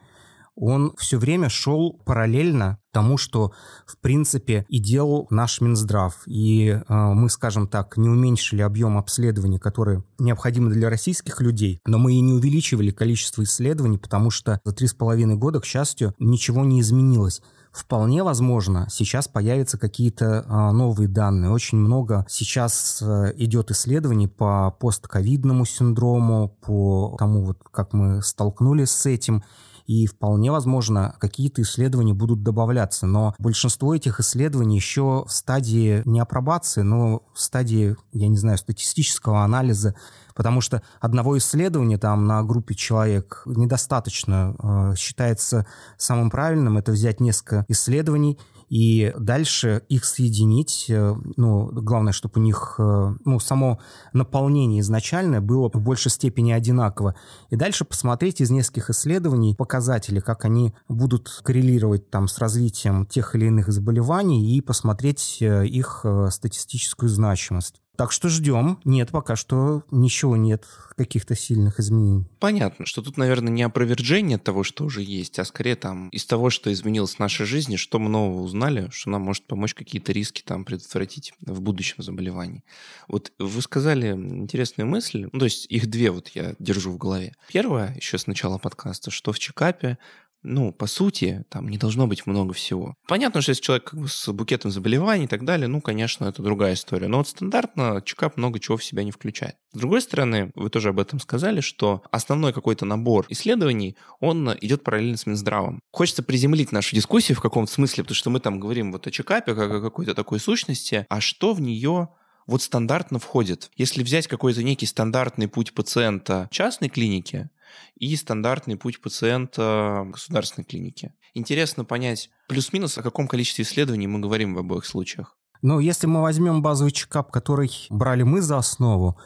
он 0.57 0.95
все 0.99 1.19
время 1.19 1.49
шел 1.49 2.01
параллельно 2.05 2.79
тому, 2.93 3.17
что, 3.17 3.53
в 3.87 3.99
принципе, 3.99 4.65
и 4.69 4.79
делал 4.79 5.27
наш 5.31 5.61
Минздрав. 5.61 6.23
И 6.27 6.69
э, 6.69 6.83
мы, 6.89 7.29
скажем 7.29 7.67
так, 7.67 7.97
не 7.97 8.09
уменьшили 8.09 8.63
объем 8.63 8.97
обследований, 8.97 9.59
которые 9.59 10.05
необходимы 10.19 10.71
для 10.71 10.89
российских 10.89 11.41
людей, 11.41 11.81
но 11.87 11.99
мы 11.99 12.15
и 12.15 12.21
не 12.21 12.33
увеличивали 12.33 12.91
количество 12.91 13.43
исследований, 13.43 13.99
потому 13.99 14.31
что 14.31 14.61
за 14.65 14.73
три 14.73 14.87
с 14.87 14.95
половиной 14.95 15.35
года, 15.35 15.61
к 15.61 15.65
счастью, 15.65 16.15
ничего 16.19 16.65
не 16.65 16.81
изменилось. 16.81 17.43
Вполне 17.75 18.23
возможно, 18.23 18.87
сейчас 18.89 19.27
появятся 19.27 19.79
какие-то 19.79 20.45
а, 20.47 20.71
новые 20.71 21.09
данные. 21.09 21.51
Очень 21.51 21.79
много 21.79 22.25
сейчас 22.29 23.03
а, 23.03 23.33
идет 23.37 23.73
исследований 23.73 24.29
по 24.29 24.71
постковидному 24.79 25.65
синдрому, 25.65 26.57
по 26.63 27.17
тому, 27.19 27.45
вот, 27.45 27.59
как 27.73 27.93
мы 27.93 28.23
столкнулись 28.23 28.91
с 28.91 29.07
этим. 29.07 29.43
И 29.87 30.07
вполне 30.07 30.51
возможно, 30.51 31.15
какие-то 31.21 31.63
исследования 31.63 32.15
будут 32.15 32.43
добавляться. 32.43 33.07
Но 33.07 33.35
большинство 33.39 33.95
этих 33.95 34.21
исследований 34.21 34.77
еще 34.77 35.25
в 35.27 35.31
стадии 35.33 36.03
не 36.05 36.21
апробации, 36.21 36.83
но 36.83 37.23
в 37.35 37.41
стадии, 37.41 37.97
я 38.13 38.29
не 38.29 38.37
знаю, 38.37 38.59
статистического 38.59 39.45
анализа 39.45 39.95
потому 40.35 40.61
что 40.61 40.83
одного 41.01 41.39
исследования 41.39 41.99
там 41.99 42.27
на 42.27 42.43
группе 42.43 42.75
человек 42.75 43.43
недостаточно. 43.47 44.57
Э, 44.59 44.95
считается 44.97 45.67
самым 45.97 46.31
правильным 46.31 46.77
это 46.77 46.93
взять 46.93 47.21
несколько 47.21 47.65
исследований 47.69 48.39
и 48.69 49.13
дальше 49.19 49.83
их 49.89 50.05
соединить, 50.05 50.87
э, 50.89 51.15
ну, 51.37 51.67
главное, 51.73 52.13
чтобы 52.13 52.41
у 52.41 52.43
них, 52.43 52.77
э, 52.79 53.15
ну, 53.25 53.39
само 53.39 53.79
наполнение 54.13 54.81
изначальное 54.81 55.41
было 55.41 55.71
в 55.73 55.81
большей 55.81 56.11
степени 56.11 56.53
одинаково. 56.53 57.15
И 57.51 57.57
дальше 57.57 57.85
посмотреть 57.85 58.41
из 58.41 58.51
нескольких 58.51 58.91
исследований 58.91 59.55
показатели, 59.55 60.21
как 60.21 60.45
они 60.45 60.75
будут 60.89 61.29
коррелировать 61.43 62.11
там 62.11 62.29
с 62.29 62.39
развитием 62.39 63.07
тех 63.07 63.35
или 63.35 63.47
иных 63.47 63.71
заболеваний 63.73 64.57
и 64.57 64.61
посмотреть 64.61 65.39
их 65.41 66.05
статистическую 66.31 67.09
значимость. 67.09 67.84
Так 67.97 68.11
что 68.11 68.29
ждем. 68.29 68.81
Нет, 68.85 69.11
пока 69.11 69.37
что 69.37 69.85
ничего 69.91 70.37
нет, 70.37 70.67
каких-то 70.97 71.37
сильных 71.37 71.79
изменений. 71.79 72.25
Понятно, 72.41 72.87
что 72.87 73.03
тут, 73.03 73.17
наверное, 73.17 73.53
не 73.53 73.63
опровержение 73.63 74.39
того, 74.39 74.65
что 74.65 74.85
уже 74.85 75.03
есть, 75.03 75.39
а 75.39 75.45
скорее 75.45 75.77
там 75.77 76.09
из 76.09 76.27
того, 76.27 76.51
что 76.51 76.73
изменилось 76.73 77.17
в 77.17 77.19
нашей 77.21 77.47
жизни, 77.47 77.77
что 77.77 77.99
мы 77.99 78.09
нового 78.09 78.43
узнали, 78.43 78.89
что 78.91 79.11
нам 79.11 79.23
может 79.23 79.47
помочь 79.47 79.75
какие-то 79.75 80.13
риски 80.13 80.43
там 80.43 80.65
предотвратить 80.65 81.35
в 81.41 81.61
будущем 81.61 82.03
заболевании. 82.03 82.65
Вот 83.09 83.33
вы 83.39 83.63
сказали 83.63 84.09
интересную 84.11 84.89
мысль, 84.89 85.29
ну, 85.33 85.39
то 85.39 85.45
есть 85.45 85.67
их 85.67 85.87
две 85.87 86.11
вот 86.11 86.29
я 86.29 86.55
держу 86.59 86.91
в 86.91 86.99
голове. 86.99 87.35
Первое, 87.53 87.95
еще 87.95 88.19
с 88.19 88.27
начала 88.27 88.59
подкаста, 88.59 89.11
что 89.11 89.33
в 89.33 89.39
чекапе 89.39 89.99
ну, 90.45 90.73
по 90.73 90.87
сути, 90.87 91.45
там 91.49 91.69
не 91.69 91.79
должно 91.79 92.07
быть 92.07 92.27
много 92.27 92.53
всего. 92.53 92.95
Понятно, 93.09 93.41
что 93.41 93.51
если 93.51 93.63
человек 93.63 93.85
как 93.85 94.01
бы 94.01 94.09
с 94.09 94.31
букетом 94.33 94.71
заболеваний 94.71 95.25
и 95.25 95.29
так 95.29 95.45
далее, 95.45 95.67
ну, 95.69 95.81
конечно, 95.81 96.27
это 96.27 96.43
другая 96.43 96.75
история. 96.75 97.09
Но 97.09 97.19
вот 97.19 97.29
стандартно 97.29 98.03
чекап 98.05 98.37
много 98.37 98.61
чего 98.61 98.77
в 98.77 98.85
себя 98.85 99.03
не 99.05 99.11
включает. 99.11 99.57
С 99.73 99.79
другой 99.79 100.03
стороны, 100.03 100.53
вы 100.55 100.71
тоже 100.71 100.91
об 100.91 101.01
этом 101.01 101.19
сказали, 101.19 101.61
что 101.61 102.03
основной 102.11 102.53
какой-то 102.53 102.85
набор 102.85 103.27
исследований, 103.31 103.97
он 104.21 104.55
идет 104.61 104.85
параллельно 104.85 105.17
с 105.17 105.27
Минздравом. 105.27 105.81
Хочется 105.91 106.23
приземлить 106.23 106.73
нашу 106.73 106.95
дискуссию 106.95 107.37
в 107.37 107.41
каком-то 107.41 107.73
смысле, 107.73 108.05
потому 108.05 108.15
что 108.15 108.31
мы 108.31 108.41
там 108.41 108.61
говорим 108.61 108.93
вот 108.93 109.07
о 109.07 109.11
чекапе, 109.11 109.55
как 109.55 109.73
о 109.73 109.81
какой-то 109.81 110.15
такой 110.15 110.39
сущности, 110.39 111.07
а 111.09 111.21
что 111.21 111.55
в 111.55 111.61
нее 111.61 112.11
вот 112.47 112.63
стандартно 112.63 113.19
входит. 113.19 113.71
Если 113.77 114.03
взять 114.03 114.27
какой-то 114.27 114.63
некий 114.63 114.87
стандартный 114.87 115.49
путь 115.49 115.75
пациента 115.75 116.49
частной 116.51 116.89
клинике, 116.89 117.51
и 117.97 118.15
стандартный 118.17 118.77
путь 118.77 119.01
пациента 119.01 120.07
государственной 120.07 120.65
клинике. 120.65 121.15
Интересно 121.35 121.85
понять 121.85 122.31
плюс-минус, 122.49 122.99
о 122.99 123.03
каком 123.03 123.29
количестве 123.29 123.65
исследований 123.65 124.07
мы 124.07 124.21
говорим 124.21 124.55
в 124.55 124.59
обоих 124.59 124.85
случаях. 124.87 125.37
Ну, 125.63 125.81
если 125.81 126.07
мы 126.07 126.21
возьмем 126.21 126.63
базовый 126.63 126.93
чекап, 126.93 127.31
который 127.31 127.71
брали 127.89 128.23
мы 128.23 128.43
за 128.43 128.59
основу, 128.59 129.19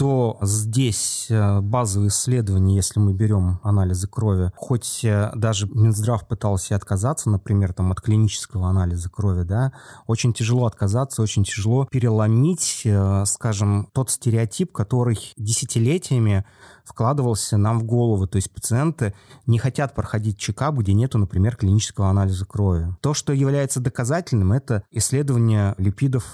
то 0.00 0.38
здесь 0.40 1.26
э, 1.28 1.60
базовые 1.60 2.08
исследования, 2.08 2.74
если 2.74 2.98
мы 2.98 3.12
берем 3.12 3.60
анализы 3.62 4.08
крови, 4.08 4.50
хоть 4.56 5.04
э, 5.04 5.30
даже 5.34 5.66
Минздрав 5.66 6.26
пытался 6.26 6.74
отказаться, 6.74 7.28
например, 7.28 7.74
там, 7.74 7.92
от 7.92 8.00
клинического 8.00 8.70
анализа 8.70 9.10
крови, 9.10 9.42
да, 9.42 9.74
очень 10.06 10.32
тяжело 10.32 10.64
отказаться, 10.64 11.20
очень 11.20 11.44
тяжело 11.44 11.84
переломить, 11.84 12.80
э, 12.86 13.24
скажем, 13.26 13.90
тот 13.92 14.08
стереотип, 14.08 14.72
который 14.72 15.18
десятилетиями 15.36 16.46
вкладывался 16.90 17.56
нам 17.56 17.78
в 17.78 17.84
голову. 17.84 18.26
То 18.26 18.36
есть 18.36 18.52
пациенты 18.52 19.14
не 19.46 19.58
хотят 19.58 19.94
проходить 19.94 20.38
чекап, 20.38 20.74
где 20.76 20.92
нету, 20.92 21.18
например, 21.18 21.56
клинического 21.56 22.08
анализа 22.08 22.44
крови. 22.44 22.94
То, 23.00 23.14
что 23.14 23.32
является 23.32 23.80
доказательным, 23.80 24.52
это 24.52 24.82
исследование 24.90 25.74
липидов 25.78 26.24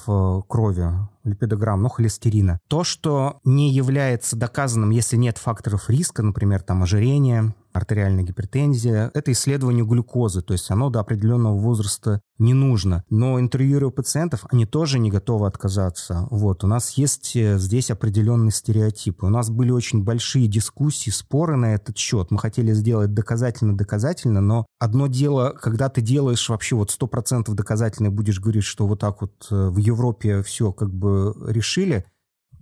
крови 0.48 0.90
липидограмм, 1.26 1.82
ну, 1.82 1.88
холестерина. 1.88 2.60
То, 2.68 2.84
что 2.84 3.40
не 3.44 3.72
является 3.72 4.36
доказанным, 4.36 4.90
если 4.90 5.16
нет 5.16 5.38
факторов 5.38 5.90
риска, 5.90 6.22
например, 6.22 6.62
там 6.62 6.82
ожирение, 6.84 7.54
артериальная 7.76 8.24
гипертензия. 8.24 9.10
Это 9.14 9.32
исследование 9.32 9.84
глюкозы, 9.84 10.42
то 10.42 10.52
есть 10.52 10.70
оно 10.70 10.90
до 10.90 11.00
определенного 11.00 11.56
возраста 11.56 12.20
не 12.38 12.54
нужно. 12.54 13.04
Но 13.08 13.40
интервьюируя 13.40 13.90
пациентов, 13.90 14.44
они 14.50 14.66
тоже 14.66 14.98
не 14.98 15.10
готовы 15.10 15.46
отказаться. 15.46 16.26
Вот, 16.30 16.64
у 16.64 16.66
нас 16.66 16.92
есть 16.92 17.34
э, 17.34 17.58
здесь 17.58 17.90
определенные 17.90 18.50
стереотипы. 18.50 19.26
У 19.26 19.30
нас 19.30 19.48
были 19.48 19.70
очень 19.70 20.04
большие 20.04 20.46
дискуссии, 20.46 21.10
споры 21.10 21.56
на 21.56 21.74
этот 21.74 21.96
счет. 21.96 22.30
Мы 22.30 22.38
хотели 22.38 22.72
сделать 22.72 23.14
доказательно-доказательно, 23.14 24.40
но 24.40 24.66
одно 24.78 25.06
дело, 25.06 25.50
когда 25.50 25.88
ты 25.88 26.00
делаешь 26.00 26.48
вообще 26.48 26.76
вот 26.76 26.90
100% 26.90 27.52
доказательно, 27.54 28.10
будешь 28.10 28.40
говорить, 28.40 28.64
что 28.64 28.86
вот 28.86 29.00
так 29.00 29.22
вот 29.22 29.46
э, 29.50 29.68
в 29.68 29.78
Европе 29.78 30.42
все 30.42 30.72
как 30.72 30.92
бы 30.92 31.34
решили, 31.46 32.04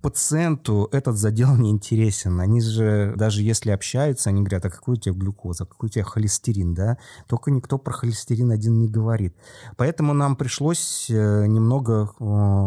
пациенту 0.04 0.86
этот 0.92 1.16
задел 1.16 1.56
не 1.56 1.70
интересен. 1.70 2.38
Они 2.38 2.60
же, 2.60 3.14
даже 3.16 3.42
если 3.42 3.70
общаются, 3.70 4.28
они 4.28 4.42
говорят, 4.42 4.66
а 4.66 4.68
какой 4.68 4.96
у 4.96 4.98
тебя 4.98 5.14
глюкоза, 5.14 5.64
какой 5.64 5.86
у 5.86 5.90
тебя 5.90 6.04
холестерин, 6.04 6.74
да? 6.74 6.98
Только 7.26 7.50
никто 7.50 7.78
про 7.78 7.94
холестерин 7.94 8.50
один 8.50 8.78
не 8.78 8.86
говорит. 8.86 9.34
Поэтому 9.78 10.12
нам 10.12 10.36
пришлось 10.36 11.06
э, 11.08 11.46
немного, 11.46 12.10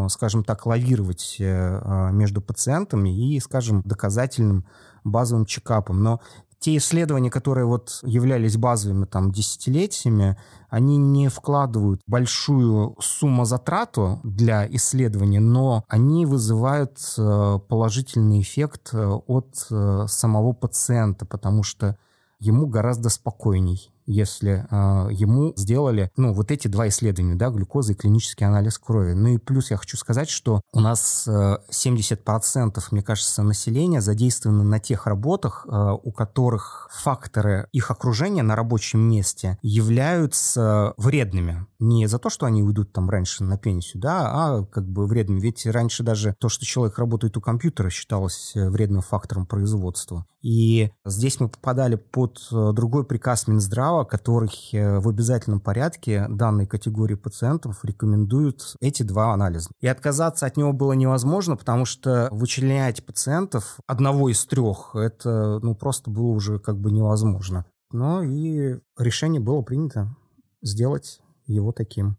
скажем 0.10 0.44
так, 0.44 0.66
лавировать 0.66 1.38
э, 1.40 1.46
а, 1.84 2.10
между 2.10 2.42
пациентами 2.42 3.36
и, 3.36 3.40
скажем, 3.40 3.84
доказательным 3.86 4.66
базовым 5.04 5.46
чекапом. 5.46 6.02
Но 6.02 6.22
те 6.68 6.76
исследования, 6.76 7.32
которые 7.32 7.66
вот 7.66 8.02
являлись 8.04 8.58
базовыми 8.58 9.06
там 9.06 9.32
десятилетиями, 9.32 10.38
они 10.70 10.98
не 10.98 11.30
вкладывают 11.30 12.02
большую 12.08 12.98
сумму 13.00 13.46
затрату 13.46 14.20
для 14.26 14.68
исследования, 14.76 15.40
но 15.40 15.86
они 15.88 16.26
вызывают 16.26 16.98
э, 17.18 17.60
положительный 17.70 18.42
эффект 18.42 18.90
э, 18.92 19.02
от 19.02 19.66
э, 19.72 20.08
самого 20.10 20.52
пациента, 20.52 21.26
потому 21.26 21.64
что 21.64 21.98
ему 22.38 22.68
гораздо 22.68 23.08
спокойней 23.08 23.90
если 24.08 24.66
э, 24.70 25.10
ему 25.12 25.54
сделали, 25.56 26.10
ну, 26.16 26.34
вот 26.34 26.50
эти 26.52 26.68
два 26.68 26.88
исследования, 26.88 27.36
да, 27.36 27.50
глюкоза 27.50 27.94
и 27.94 27.96
клинический 27.96 28.48
анализ 28.48 28.80
крови. 28.80 29.14
Ну 29.14 29.28
и 29.28 29.38
плюс 29.38 29.70
я 29.70 29.78
хочу 29.78 29.98
сказать, 29.98 30.30
что 30.30 30.62
у 30.74 30.80
нас 30.80 31.28
э, 31.28 31.58
70%, 31.70 32.84
мне 32.92 33.04
кажется, 33.04 33.44
населения 33.44 34.02
задействованы 34.02 34.64
на 34.64 34.80
тех 34.80 35.06
работах, 35.06 35.66
э, 35.68 35.98
у 36.02 36.12
которых 36.12 36.90
факторы 36.92 37.68
их 37.74 37.92
окружения 37.92 38.44
на 38.44 38.56
рабочем 38.56 39.02
месте 39.02 39.58
являются 39.62 40.94
вредными. 40.98 41.68
Не 41.80 42.08
за 42.08 42.18
то, 42.18 42.30
что 42.30 42.46
они 42.46 42.64
уйдут 42.64 42.94
там 42.94 43.10
раньше 43.10 43.44
на 43.44 43.58
пенсию, 43.58 44.02
да, 44.02 44.32
а 44.32 44.66
как 44.66 44.88
бы 44.88 45.06
вредными. 45.06 45.42
Ведь 45.42 45.66
раньше 45.66 46.04
даже 46.04 46.34
то, 46.40 46.50
что 46.50 46.66
человек 46.66 46.98
работает 46.98 47.36
у 47.38 47.42
компьютера, 47.42 47.90
считалось 47.90 48.54
э, 48.56 48.70
вредным 48.70 49.02
фактором 49.02 49.46
производства. 49.46 50.26
И 50.42 50.92
здесь 51.04 51.40
мы 51.40 51.50
попадали 51.50 51.96
под 51.96 52.40
э, 52.52 52.72
другой 52.74 53.04
приказ 53.04 53.48
Минздрава, 53.48 53.97
права, 53.98 54.06
который 54.06 54.50
э, 54.74 55.00
в 55.00 55.08
обязательном 55.10 55.60
порядке 55.60 56.26
данной 56.30 56.68
категории 56.68 57.16
пациентов 57.16 57.84
рекомендуют 57.84 58.76
эти 58.82 59.04
два 59.04 59.34
анализа. 59.34 59.70
И 59.82 59.88
отказаться 59.88 60.46
от 60.46 60.58
него 60.58 60.74
было 60.74 60.94
невозможно, 60.94 61.56
потому 61.56 61.86
что 61.86 62.28
вычленять 62.32 63.06
пациентов 63.06 63.80
одного 63.88 64.30
из 64.30 64.46
трех, 64.46 64.96
это 64.96 65.60
ну, 65.62 65.76
просто 65.76 66.10
было 66.12 66.32
уже 66.32 66.60
как 66.60 66.78
бы 66.78 66.92
невозможно. 66.92 67.66
Но 67.92 68.24
и 68.24 68.80
решение 68.98 69.42
было 69.42 69.62
принято 69.62 70.16
сделать 70.62 71.20
его 71.46 71.72
таким. 71.72 72.16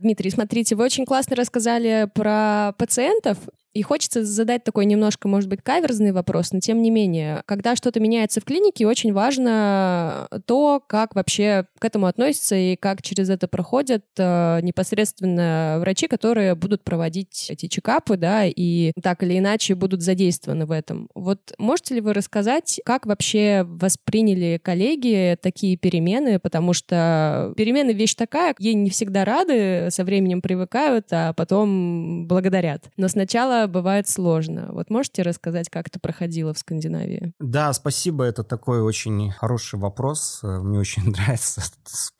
Дмитрий, 0.00 0.30
смотрите, 0.30 0.76
вы 0.76 0.84
очень 0.84 1.04
классно 1.04 1.36
рассказали 1.36 2.10
про 2.14 2.74
пациентов, 2.78 3.38
и 3.72 3.82
хочется 3.82 4.24
задать 4.24 4.64
такой 4.64 4.84
немножко, 4.84 5.28
может 5.28 5.48
быть, 5.48 5.62
каверзный 5.62 6.12
вопрос, 6.12 6.52
но 6.52 6.60
тем 6.60 6.82
не 6.82 6.90
менее, 6.90 7.42
когда 7.46 7.76
что-то 7.76 8.00
меняется 8.00 8.40
в 8.40 8.44
клинике, 8.44 8.86
очень 8.86 9.12
важно 9.12 10.28
то, 10.46 10.82
как 10.86 11.14
вообще 11.14 11.66
к 11.78 11.84
этому 11.84 12.06
относятся 12.06 12.56
и 12.56 12.76
как 12.76 13.02
через 13.02 13.30
это 13.30 13.46
проходят 13.46 14.04
э, 14.18 14.60
непосредственно 14.62 15.76
врачи, 15.80 16.08
которые 16.08 16.54
будут 16.54 16.82
проводить 16.82 17.46
эти 17.48 17.66
чекапы, 17.66 18.16
да, 18.16 18.44
и 18.44 18.92
так 19.02 19.22
или 19.22 19.38
иначе 19.38 19.74
будут 19.74 20.02
задействованы 20.02 20.66
в 20.66 20.72
этом. 20.72 21.08
Вот 21.14 21.52
можете 21.58 21.94
ли 21.94 22.00
вы 22.00 22.12
рассказать, 22.12 22.80
как 22.84 23.06
вообще 23.06 23.64
восприняли 23.64 24.60
коллеги 24.62 25.38
такие 25.40 25.76
перемены, 25.76 26.40
потому 26.40 26.72
что 26.72 27.52
перемены 27.56 27.92
вещь 27.92 28.14
такая, 28.14 28.54
ей 28.58 28.74
не 28.74 28.90
всегда 28.90 29.24
рады, 29.24 29.88
со 29.90 30.04
временем 30.04 30.42
привыкают, 30.42 31.06
а 31.12 31.32
потом 31.34 32.26
благодарят. 32.26 32.90
Но 32.96 33.08
сначала 33.08 33.59
бывает 33.66 34.08
сложно. 34.08 34.68
Вот 34.72 34.90
можете 34.90 35.22
рассказать, 35.22 35.68
как 35.68 35.88
это 35.88 36.00
проходило 36.00 36.52
в 36.54 36.58
Скандинавии? 36.58 37.32
Да, 37.38 37.72
спасибо. 37.72 38.24
Это 38.24 38.44
такой 38.44 38.80
очень 38.82 39.30
хороший 39.30 39.78
вопрос. 39.78 40.40
Мне 40.42 40.78
очень 40.78 41.04
нравится, 41.10 41.62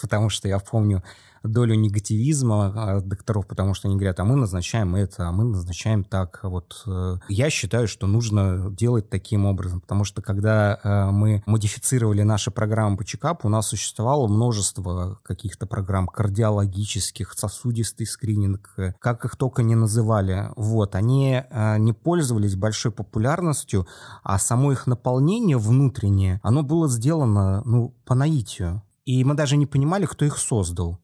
потому 0.01 0.29
что 0.29 0.49
я 0.49 0.59
помню 0.59 1.03
долю 1.43 1.75
негативизма 1.75 2.97
от 2.97 3.09
докторов, 3.09 3.47
потому 3.47 3.75
что 3.75 3.89
они 3.89 3.97
говорят, 3.97 4.21
а 4.21 4.25
мы 4.25 4.37
назначаем 4.37 4.95
это, 4.95 5.29
а 5.29 5.33
мы 5.33 5.45
назначаем 5.45 6.05
так. 6.05 6.41
Вот 6.43 6.83
э, 6.87 7.17
я 7.29 7.51
считаю, 7.51 7.89
что 7.89 8.07
нужно 8.07 8.71
делать 8.71 9.09
таким 9.09 9.47
образом, 9.47 9.81
потому 9.81 10.05
что 10.05 10.23
когда 10.23 10.79
э, 10.83 11.11
мы 11.11 11.43
модифицировали 11.47 12.23
наши 12.23 12.51
программы 12.51 12.97
по 12.97 13.05
чекапу, 13.05 13.49
у 13.49 13.51
нас 13.51 13.69
существовало 13.69 14.29
множество 14.29 15.19
каких-то 15.23 15.67
программ 15.67 16.07
кардиологических, 16.07 17.33
сосудистый 17.33 18.07
скрининг, 18.07 18.73
э, 18.77 18.93
как 19.01 19.25
их 19.25 19.37
только 19.37 19.63
не 19.63 19.75
называли. 19.75 20.51
Вот, 20.57 20.95
они 20.95 21.43
не 21.79 21.93
пользовались 21.93 22.57
большой 22.57 22.93
популярностью, 22.93 23.87
а 24.23 24.39
само 24.39 24.73
их 24.73 24.87
наполнение 24.87 25.57
внутреннее, 25.57 26.41
оно 26.43 26.63
было 26.63 26.89
сделано, 26.89 27.63
ну, 27.65 27.95
по 28.05 28.15
наитию. 28.15 28.83
И 29.05 29.25
мы 29.25 29.35
даже 29.35 29.57
не 29.57 29.67
понимали, 29.67 30.07
кто 30.07 30.25
их 30.25 30.39
создал. 30.39 31.01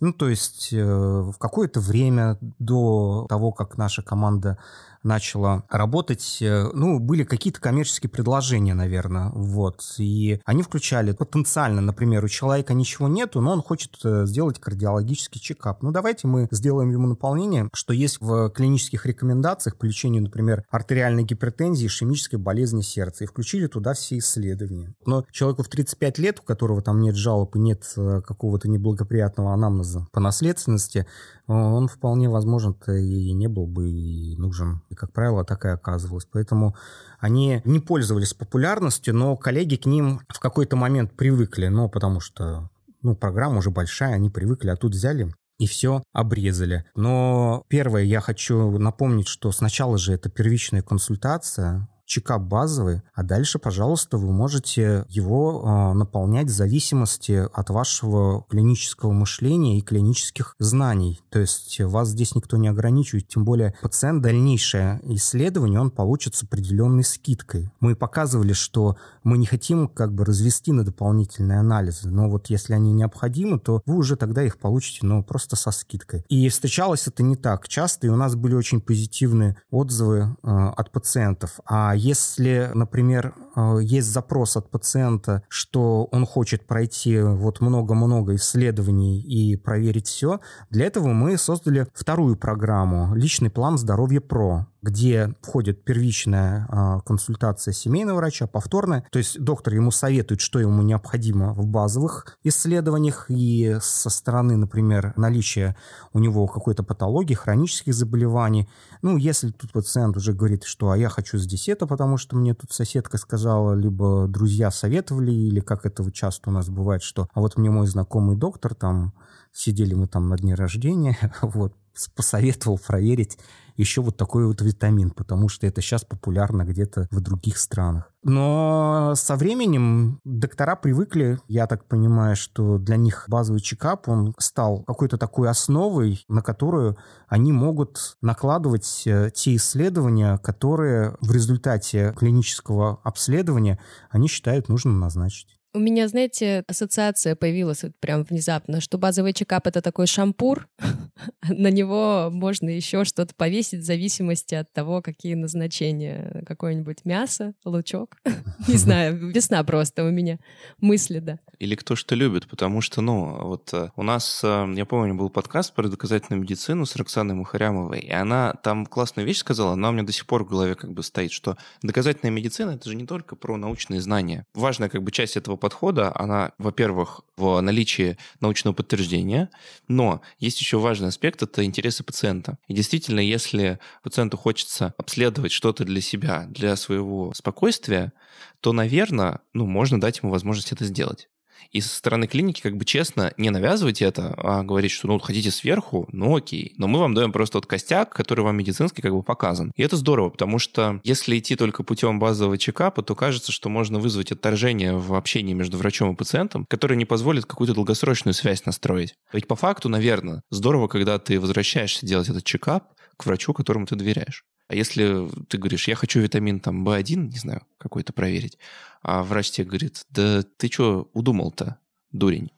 Ну, 0.00 0.12
то 0.14 0.28
есть 0.28 0.72
э, 0.72 0.82
в 0.82 1.34
какое-то 1.38 1.80
время 1.80 2.38
до 2.58 3.26
того, 3.28 3.52
как 3.52 3.76
наша 3.76 4.02
команда 4.02 4.58
начала 5.02 5.64
работать, 5.68 6.38
э, 6.40 6.68
ну, 6.72 6.98
были 6.98 7.24
какие-то 7.24 7.60
коммерческие 7.60 8.10
предложения, 8.10 8.74
наверное, 8.74 9.30
вот, 9.34 9.82
и 9.98 10.40
они 10.44 10.62
включали 10.62 11.12
потенциально, 11.12 11.80
например, 11.80 12.24
у 12.24 12.28
человека 12.28 12.74
ничего 12.74 13.08
нету, 13.08 13.40
но 13.40 13.52
он 13.52 13.62
хочет 13.62 13.98
э, 14.04 14.26
сделать 14.26 14.58
кардиологический 14.58 15.40
чекап. 15.40 15.82
Ну, 15.82 15.90
давайте 15.90 16.26
мы 16.26 16.48
сделаем 16.50 16.90
ему 16.90 17.06
наполнение, 17.06 17.68
что 17.72 17.92
есть 17.92 18.20
в 18.20 18.50
клинических 18.50 19.06
рекомендациях 19.06 19.76
по 19.76 19.84
лечению, 19.84 20.22
например, 20.22 20.64
артериальной 20.70 21.24
гипертензии, 21.24 21.86
ишемической 21.86 22.38
болезни 22.38 22.82
сердца, 22.82 23.24
и 23.24 23.26
включили 23.26 23.66
туда 23.66 23.94
все 23.94 24.18
исследования. 24.18 24.94
Но 25.06 25.24
человеку 25.30 25.62
в 25.62 25.68
35 25.68 26.18
лет, 26.18 26.40
у 26.40 26.42
которого 26.42 26.82
там 26.82 27.00
нет 27.00 27.16
жалоб 27.16 27.56
и 27.56 27.58
нет 27.58 27.84
э, 27.96 28.20
какого-то 28.26 28.68
неблагоприятного 28.68 29.54
анамнеза 29.54 30.06
по 30.12 30.20
наследственности, 30.20 31.06
он 31.50 31.88
вполне 31.88 32.28
возможно-то 32.28 32.92
и 32.92 33.32
не 33.32 33.48
был 33.48 33.66
бы 33.66 33.90
и 33.90 34.36
нужен. 34.36 34.82
И, 34.88 34.94
как 34.94 35.12
правило, 35.12 35.44
так 35.44 35.64
и 35.64 35.68
оказывалось. 35.68 36.26
Поэтому 36.30 36.76
они 37.18 37.60
не 37.64 37.80
пользовались 37.80 38.34
популярностью, 38.34 39.14
но 39.14 39.36
коллеги 39.36 39.76
к 39.76 39.86
ним 39.86 40.20
в 40.28 40.38
какой-то 40.38 40.76
момент 40.76 41.16
привыкли, 41.16 41.66
но 41.66 41.88
потому 41.88 42.20
что 42.20 42.70
ну, 43.02 43.16
программа 43.16 43.58
уже 43.58 43.70
большая, 43.70 44.14
они 44.14 44.30
привыкли, 44.30 44.68
а 44.68 44.76
тут 44.76 44.92
взяли 44.92 45.32
и 45.58 45.66
все 45.66 46.02
обрезали. 46.12 46.86
Но 46.94 47.64
первое, 47.68 48.04
я 48.04 48.20
хочу 48.20 48.78
напомнить, 48.78 49.28
что 49.28 49.52
сначала 49.52 49.98
же 49.98 50.14
это 50.14 50.30
первичная 50.30 50.82
консультация, 50.82 51.88
чекап 52.10 52.42
базовый, 52.42 53.02
а 53.14 53.22
дальше, 53.22 53.60
пожалуйста, 53.60 54.18
вы 54.18 54.32
можете 54.32 55.04
его 55.08 55.62
э, 55.62 55.94
наполнять 55.94 56.48
в 56.48 56.52
зависимости 56.52 57.46
от 57.52 57.70
вашего 57.70 58.44
клинического 58.50 59.12
мышления 59.12 59.78
и 59.78 59.80
клинических 59.80 60.56
знаний. 60.58 61.20
То 61.30 61.38
есть 61.38 61.80
вас 61.80 62.08
здесь 62.08 62.34
никто 62.34 62.56
не 62.56 62.66
ограничивает, 62.66 63.28
тем 63.28 63.44
более 63.44 63.76
пациент 63.80 64.22
дальнейшее 64.22 65.00
исследование 65.04 65.80
он 65.80 65.92
получит 65.92 66.34
с 66.34 66.42
определенной 66.42 67.04
скидкой. 67.04 67.70
Мы 67.78 67.94
показывали, 67.94 68.54
что 68.54 68.96
мы 69.22 69.38
не 69.38 69.46
хотим 69.46 69.86
как 69.86 70.12
бы 70.12 70.24
развести 70.24 70.72
на 70.72 70.84
дополнительные 70.84 71.60
анализы, 71.60 72.10
но 72.10 72.28
вот 72.28 72.50
если 72.50 72.74
они 72.74 72.92
необходимы, 72.92 73.60
то 73.60 73.82
вы 73.86 73.94
уже 73.94 74.16
тогда 74.16 74.42
их 74.42 74.58
получите, 74.58 75.06
но 75.06 75.22
просто 75.22 75.54
со 75.54 75.70
скидкой. 75.70 76.24
И 76.28 76.48
встречалось 76.48 77.06
это 77.06 77.22
не 77.22 77.36
так 77.36 77.68
часто, 77.68 78.08
и 78.08 78.10
у 78.10 78.16
нас 78.16 78.34
были 78.34 78.56
очень 78.56 78.80
позитивные 78.80 79.56
отзывы 79.70 80.36
э, 80.42 80.48
от 80.48 80.90
пациентов. 80.90 81.60
А 81.64 81.94
если, 82.00 82.70
например, 82.74 83.34
есть 83.80 84.08
запрос 84.08 84.56
от 84.56 84.70
пациента, 84.70 85.42
что 85.48 86.04
он 86.12 86.26
хочет 86.26 86.66
пройти 86.66 87.20
вот 87.20 87.60
много-много 87.60 88.34
исследований 88.34 89.20
и 89.20 89.56
проверить 89.56 90.08
все, 90.08 90.40
для 90.70 90.86
этого 90.86 91.08
мы 91.08 91.36
создали 91.36 91.86
вторую 91.94 92.36
программу 92.36 93.14
«Личный 93.14 93.50
план 93.50 93.78
здоровья 93.78 94.20
ПРО» 94.20 94.66
где 94.82 95.34
входит 95.42 95.84
первичная 95.84 96.66
э, 96.68 97.00
консультация 97.04 97.72
семейного 97.72 98.16
врача, 98.18 98.46
повторная. 98.46 99.04
То 99.10 99.18
есть 99.18 99.38
доктор 99.38 99.74
ему 99.74 99.90
советует, 99.90 100.40
что 100.40 100.58
ему 100.58 100.82
необходимо 100.82 101.52
в 101.52 101.66
базовых 101.66 102.38
исследованиях 102.44 103.26
и 103.28 103.76
со 103.80 104.10
стороны, 104.10 104.56
например, 104.56 105.12
наличия 105.16 105.76
у 106.12 106.18
него 106.18 106.46
какой-то 106.46 106.82
патологии, 106.82 107.34
хронических 107.34 107.94
заболеваний. 107.94 108.68
Ну, 109.02 109.16
если 109.16 109.50
тут 109.50 109.72
пациент 109.72 110.16
уже 110.16 110.32
говорит, 110.32 110.64
что 110.64 110.90
а 110.90 110.96
я 110.96 111.08
хочу 111.08 111.36
здесь 111.38 111.68
это, 111.68 111.86
потому 111.86 112.16
что 112.16 112.36
мне 112.36 112.54
тут 112.54 112.72
соседка 112.72 113.18
сказала, 113.18 113.49
либо 113.74 114.26
друзья 114.28 114.70
советовали, 114.70 115.32
или 115.32 115.60
как 115.60 115.86
это 115.86 116.10
часто 116.12 116.50
у 116.50 116.52
нас 116.52 116.68
бывает, 116.68 117.02
что 117.02 117.28
а 117.34 117.40
вот 117.40 117.56
мне 117.56 117.70
мой 117.70 117.86
знакомый 117.86 118.36
доктор 118.36 118.74
там 118.74 119.12
сидели 119.52 119.94
мы 119.94 120.06
там 120.06 120.28
на 120.28 120.36
дне 120.36 120.54
рождения, 120.54 121.16
вот, 121.42 121.74
посоветовал 122.08 122.78
проверить 122.78 123.38
еще 123.76 124.02
вот 124.02 124.16
такой 124.16 124.46
вот 124.46 124.60
витамин, 124.60 125.10
потому 125.10 125.48
что 125.48 125.66
это 125.66 125.80
сейчас 125.80 126.04
популярно 126.04 126.64
где-то 126.64 127.08
в 127.10 127.20
других 127.20 127.58
странах. 127.58 128.12
Но 128.22 129.14
со 129.16 129.36
временем 129.36 130.20
доктора 130.24 130.76
привыкли, 130.76 131.38
я 131.48 131.66
так 131.66 131.86
понимаю, 131.88 132.36
что 132.36 132.78
для 132.78 132.96
них 132.96 133.24
базовый 133.28 133.62
чекап, 133.62 134.08
он 134.08 134.34
стал 134.38 134.82
какой-то 134.82 135.16
такой 135.16 135.48
основой, 135.48 136.24
на 136.28 136.42
которую 136.42 136.98
они 137.28 137.52
могут 137.52 138.16
накладывать 138.20 139.02
э, 139.06 139.30
те 139.34 139.56
исследования, 139.56 140.36
которые 140.38 141.16
в 141.22 141.32
результате 141.32 142.12
клинического 142.16 143.00
обследования 143.02 143.78
они 144.10 144.28
считают 144.28 144.68
нужным 144.68 145.00
назначить. 145.00 145.59
У 145.72 145.78
меня, 145.78 146.08
знаете, 146.08 146.64
ассоциация 146.66 147.36
появилась 147.36 147.84
вот 147.84 147.92
прям 148.00 148.24
внезапно, 148.24 148.80
что 148.80 148.98
базовый 148.98 149.32
чекап— 149.32 149.66
это 149.68 149.80
такой 149.80 150.08
шампур, 150.08 150.68
на 151.48 151.70
него 151.70 152.28
можно 152.32 152.68
еще 152.68 153.04
что-то 153.04 153.36
повесить 153.36 153.82
в 153.82 153.84
зависимости 153.84 154.56
от 154.56 154.72
того, 154.72 155.00
какие 155.00 155.34
назначения. 155.34 156.42
Какое-нибудь 156.44 157.04
мясо, 157.04 157.54
лучок. 157.64 158.16
Не 158.66 158.76
знаю, 158.76 159.16
весна 159.32 159.62
просто 159.62 160.04
у 160.04 160.10
меня 160.10 160.38
мысли, 160.80 161.20
да. 161.20 161.38
Или 161.60 161.76
кто 161.76 161.94
что 161.94 162.16
любит, 162.16 162.48
потому 162.48 162.80
что, 162.80 163.00
ну, 163.00 163.46
вот 163.46 163.72
э, 163.72 163.90
у 163.94 164.02
нас, 164.02 164.40
э, 164.42 164.66
я 164.74 164.84
помню, 164.86 165.14
был 165.14 165.30
подкаст 165.30 165.72
про 165.72 165.86
доказательную 165.86 166.42
медицину 166.42 166.84
с 166.84 166.96
Роксаной 166.96 167.36
Мухарямовой, 167.36 168.00
и 168.00 168.10
она 168.10 168.54
там 168.54 168.86
классную 168.86 169.24
вещь 169.24 169.38
сказала, 169.38 169.74
она 169.74 169.90
у 169.90 169.92
меня 169.92 170.02
до 170.02 170.12
сих 170.12 170.26
пор 170.26 170.44
в 170.44 170.48
голове 170.48 170.74
как 170.74 170.92
бы 170.92 171.04
стоит, 171.04 171.30
что 171.30 171.56
доказательная 171.82 172.32
медицина— 172.32 172.70
это 172.72 172.88
же 172.88 172.96
не 172.96 173.06
только 173.06 173.36
про 173.36 173.56
научные 173.56 174.00
знания. 174.00 174.46
Важная 174.54 174.88
как 174.88 175.04
бы 175.04 175.12
часть 175.12 175.36
этого 175.36 175.59
подхода, 175.60 176.12
она, 176.14 176.52
во-первых, 176.58 177.20
в 177.36 177.60
наличии 177.60 178.18
научного 178.40 178.74
подтверждения, 178.74 179.50
но 179.86 180.20
есть 180.38 180.60
еще 180.60 180.78
важный 180.78 181.08
аспект— 181.08 181.42
это 181.42 181.64
интересы 181.64 182.02
пациента. 182.02 182.58
И 182.66 182.74
действительно, 182.74 183.20
если 183.20 183.78
пациенту 184.02 184.36
хочется 184.36 184.94
обследовать 184.98 185.52
что-то 185.52 185.84
для 185.84 186.00
себя, 186.00 186.46
для 186.48 186.74
своего 186.76 187.32
спокойствия, 187.34 188.12
то, 188.60 188.72
наверное, 188.72 189.40
ну, 189.52 189.66
можно 189.66 190.00
дать 190.00 190.18
ему 190.18 190.32
возможность 190.32 190.72
это 190.72 190.84
сделать. 190.84 191.28
И 191.70 191.80
со 191.80 191.88
стороны 191.88 192.26
клиники, 192.26 192.60
как 192.60 192.76
бы 192.76 192.84
честно, 192.84 193.32
не 193.36 193.50
навязывать 193.50 194.02
это, 194.02 194.34
а 194.36 194.62
говорить, 194.62 194.90
что 194.90 195.08
ну 195.08 195.18
хотите 195.18 195.50
сверху, 195.50 196.08
ну 196.12 196.36
окей. 196.36 196.74
Но 196.76 196.88
мы 196.88 196.98
вам 196.98 197.14
даем 197.14 197.32
просто 197.32 197.54
тот 197.54 197.66
костяк, 197.66 198.10
который 198.10 198.44
вам 198.44 198.56
медицинский 198.56 199.02
как 199.02 199.12
бы 199.12 199.22
показан. 199.22 199.72
И 199.76 199.82
это 199.82 199.96
здорово, 199.96 200.30
потому 200.30 200.58
что 200.58 201.00
если 201.04 201.38
идти 201.38 201.56
только 201.56 201.82
путем 201.82 202.18
базового 202.18 202.58
чекапа, 202.58 203.02
то 203.02 203.14
кажется, 203.14 203.52
что 203.52 203.68
можно 203.68 203.98
вызвать 203.98 204.32
отторжение 204.32 204.96
в 204.96 205.14
общении 205.14 205.54
между 205.54 205.78
врачом 205.78 206.12
и 206.12 206.16
пациентом, 206.16 206.66
которое 206.68 206.96
не 206.96 207.04
позволит 207.04 207.46
какую-то 207.46 207.74
долгосрочную 207.74 208.34
связь 208.34 208.64
настроить. 208.66 209.14
Ведь 209.32 209.46
по 209.46 209.56
факту, 209.56 209.88
наверное, 209.88 210.42
здорово, 210.50 210.88
когда 210.88 211.18
ты 211.18 211.38
возвращаешься 211.38 212.06
делать 212.06 212.28
этот 212.28 212.44
чекап 212.44 212.84
к 213.16 213.26
врачу, 213.26 213.52
которому 213.52 213.86
ты 213.86 213.96
доверяешь. 213.96 214.44
А 214.70 214.74
если 214.76 215.28
ты 215.48 215.58
говоришь, 215.58 215.88
я 215.88 215.96
хочу 215.96 216.20
витамин 216.20 216.60
там 216.60 216.86
В1, 216.86 217.16
не 217.16 217.38
знаю, 217.38 217.62
какой-то 217.76 218.12
проверить, 218.12 218.56
а 219.02 219.24
врач 219.24 219.50
тебе 219.50 219.66
говорит, 219.66 220.06
да 220.10 220.44
ты 220.58 220.70
что 220.70 221.10
удумал-то? 221.12 221.78
дурень. 222.12 222.50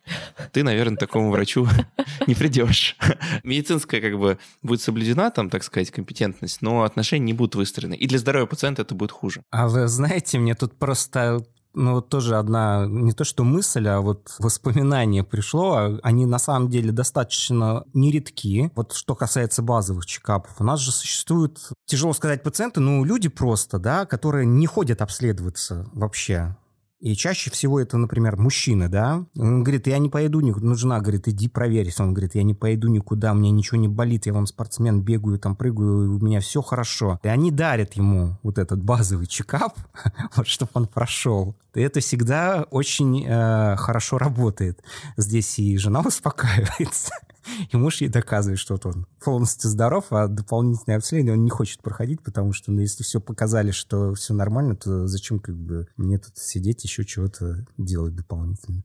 Ты, 0.53 0.63
наверное, 0.63 0.97
такому 0.97 1.31
врачу 1.31 1.69
не 2.27 2.35
придешь. 2.35 2.97
Медицинская 3.45 4.01
как 4.01 4.19
бы 4.19 4.39
будет 4.63 4.81
соблюдена, 4.81 5.31
там, 5.31 5.51
так 5.51 5.63
сказать, 5.63 5.91
компетентность, 5.91 6.63
но 6.63 6.85
отношения 6.85 7.27
не 7.27 7.33
будут 7.35 7.55
выстроены. 7.55 7.93
И 7.93 8.07
для 8.07 8.19
здоровья 8.19 8.47
пациента 8.47 8.81
это 8.81 8.95
будет 8.95 9.11
хуже. 9.11 9.43
А 9.51 9.69
вы 9.69 9.89
знаете, 9.89 10.39
мне 10.39 10.55
тут 10.55 10.79
просто 10.79 11.45
ну, 11.75 11.95
вот 11.95 12.09
тоже 12.09 12.37
одна, 12.37 12.87
не 12.87 13.13
то 13.13 13.25
что 13.25 13.45
мысль, 13.45 13.89
а 13.89 14.01
вот 14.01 14.35
воспоминание 14.39 15.25
пришло. 15.25 15.75
А 15.75 15.99
они 16.03 16.27
на 16.27 16.39
самом 16.39 16.69
деле 16.69 16.93
достаточно 16.93 17.85
нередки. 17.95 18.71
Вот 18.75 18.93
что 18.93 19.15
касается 19.15 19.63
базовых 19.63 20.07
чекапов. 20.07 20.53
У 20.59 20.65
нас 20.65 20.81
же 20.81 20.93
существуют, 20.93 21.61
тяжело 21.87 22.13
сказать, 22.13 22.43
пациенты, 22.43 22.81
ну, 22.81 23.05
люди 23.05 23.29
просто, 23.29 23.79
да, 23.79 24.07
которые 24.07 24.47
не 24.47 24.67
ходят 24.67 25.03
обследоваться 25.03 25.89
вообще. 25.93 26.57
И 27.03 27.17
чаще 27.17 27.51
всего 27.51 27.81
это, 27.81 27.99
например, 27.99 28.37
мужчина, 28.37 28.89
да, 28.89 29.27
он 29.37 29.65
говорит, 29.65 29.89
я 29.89 29.99
не 29.99 30.09
пойду, 30.09 30.41
ну, 30.41 30.75
жена 30.77 31.01
говорит, 31.01 31.27
иди 31.27 31.49
проверься. 31.49 32.05
Он 32.05 32.15
говорит, 32.15 32.37
я 32.37 32.45
не 32.45 32.55
пойду 32.55 32.87
никуда, 32.87 33.35
мне 33.35 33.51
ничего 33.51 33.77
не 33.77 33.89
болит, 33.89 34.27
я 34.27 34.33
вам 34.33 34.47
спортсмен, 34.47 35.03
бегаю, 35.03 35.41
там 35.41 35.57
прыгаю, 35.57 36.17
у 36.17 36.25
меня 36.25 36.39
все 36.39 36.63
хорошо. 36.63 37.19
И 37.25 37.29
они 37.29 37.51
дарят 37.51 37.95
ему 37.95 38.39
вот 38.45 38.57
этот 38.57 38.85
базовый 38.85 39.27
чекап, 39.27 39.77
вот, 40.37 40.47
чтобы 40.47 40.71
он 40.75 40.87
прошел. 40.87 41.57
И 41.75 41.81
это 41.81 41.99
всегда 41.99 42.67
очень 42.71 43.27
э, 43.27 43.75
хорошо 43.77 44.19
работает. 44.19 44.81
Здесь 45.17 45.59
и 45.59 45.77
жена 45.79 46.01
успокаивается, 46.07 47.15
и 47.71 47.77
муж 47.77 48.01
ей 48.01 48.09
доказывает, 48.09 48.59
что 48.59 48.75
вот 48.75 48.87
он 48.87 49.07
полностью 49.21 49.71
здоров, 49.71 50.07
а 50.11 50.29
дополнительное 50.29 50.99
обследование 50.99 51.35
он 51.35 51.45
не 51.45 51.51
хочет 51.51 51.83
проходить, 51.83 52.23
потому 52.23 52.53
что, 52.53 52.73
ну, 52.73 52.81
если 52.81 53.03
все 53.03 53.21
показали, 53.21 53.71
что 53.71 54.15
все 54.15 54.35
нормально, 54.35 54.77
то 54.77 55.07
зачем 55.07 55.39
как 55.39 55.57
бы 55.57 55.89
мне 55.97 56.19
тут 56.19 56.37
сидеть, 56.37 56.85
еще 56.85 57.05
чего-то 57.05 57.67
делать 57.79 58.15
дополнительно. 58.15 58.83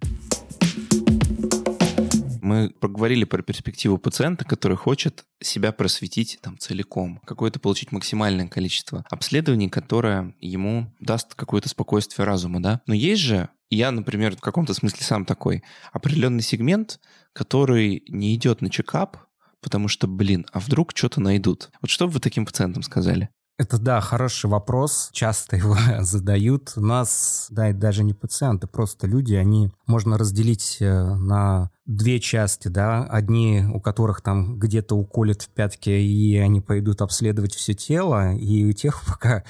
Мы 2.47 2.69
поговорили 2.69 3.25
про 3.25 3.41
перспективу 3.41 3.97
пациента, 3.97 4.45
который 4.45 4.77
хочет 4.77 5.25
себя 5.43 5.73
просветить 5.73 6.39
там 6.41 6.57
целиком, 6.57 7.19
какое-то 7.25 7.59
получить 7.59 7.91
максимальное 7.91 8.47
количество 8.47 9.03
обследований, 9.09 9.67
которое 9.67 10.33
ему 10.39 10.89
даст 11.01 11.35
какое-то 11.35 11.67
спокойствие 11.67 12.25
разума, 12.25 12.63
да. 12.63 12.79
Но 12.87 12.93
есть 12.93 13.21
же 13.21 13.49
я, 13.69 13.91
например, 13.91 14.37
в 14.37 14.39
каком-то 14.39 14.73
смысле 14.73 15.03
сам 15.03 15.25
такой 15.25 15.61
определенный 15.91 16.41
сегмент, 16.41 17.01
который 17.33 18.03
не 18.07 18.33
идет 18.33 18.61
на 18.61 18.69
чекап, 18.69 19.17
потому 19.61 19.89
что, 19.89 20.07
блин, 20.07 20.45
а 20.53 20.61
вдруг 20.61 20.93
что-то 20.95 21.19
найдут? 21.19 21.69
Вот 21.81 21.89
что 21.89 22.07
бы 22.07 22.13
вы 22.13 22.19
таким 22.21 22.45
пациентам 22.45 22.81
сказали? 22.81 23.27
Это, 23.59 23.79
да, 23.79 24.01
хороший 24.01 24.51
вопрос. 24.51 25.09
Часто 25.11 25.55
его 25.55 25.75
задают. 26.01 26.73
У 26.75 26.81
нас, 26.81 27.47
да, 27.49 27.69
и 27.71 27.73
даже 27.73 28.03
не 28.03 28.13
пациенты, 28.13 28.67
просто 28.67 29.07
люди, 29.07 29.33
они 29.33 29.71
можно 29.87 30.17
разделить 30.17 30.77
э, 30.79 31.15
на 31.15 31.71
две 31.87 32.19
части, 32.19 32.67
да. 32.67 33.03
Одни, 33.05 33.65
у 33.73 33.81
которых 33.81 34.21
там 34.21 34.59
где-то 34.59 34.95
уколят 34.95 35.41
в 35.41 35.49
пятке, 35.49 36.03
и 36.03 36.37
они 36.37 36.61
пойдут 36.61 37.01
обследовать 37.01 37.55
все 37.55 37.73
тело, 37.73 38.33
и 38.35 38.63
у 38.63 38.73
тех, 38.73 39.01
пока 39.07 39.43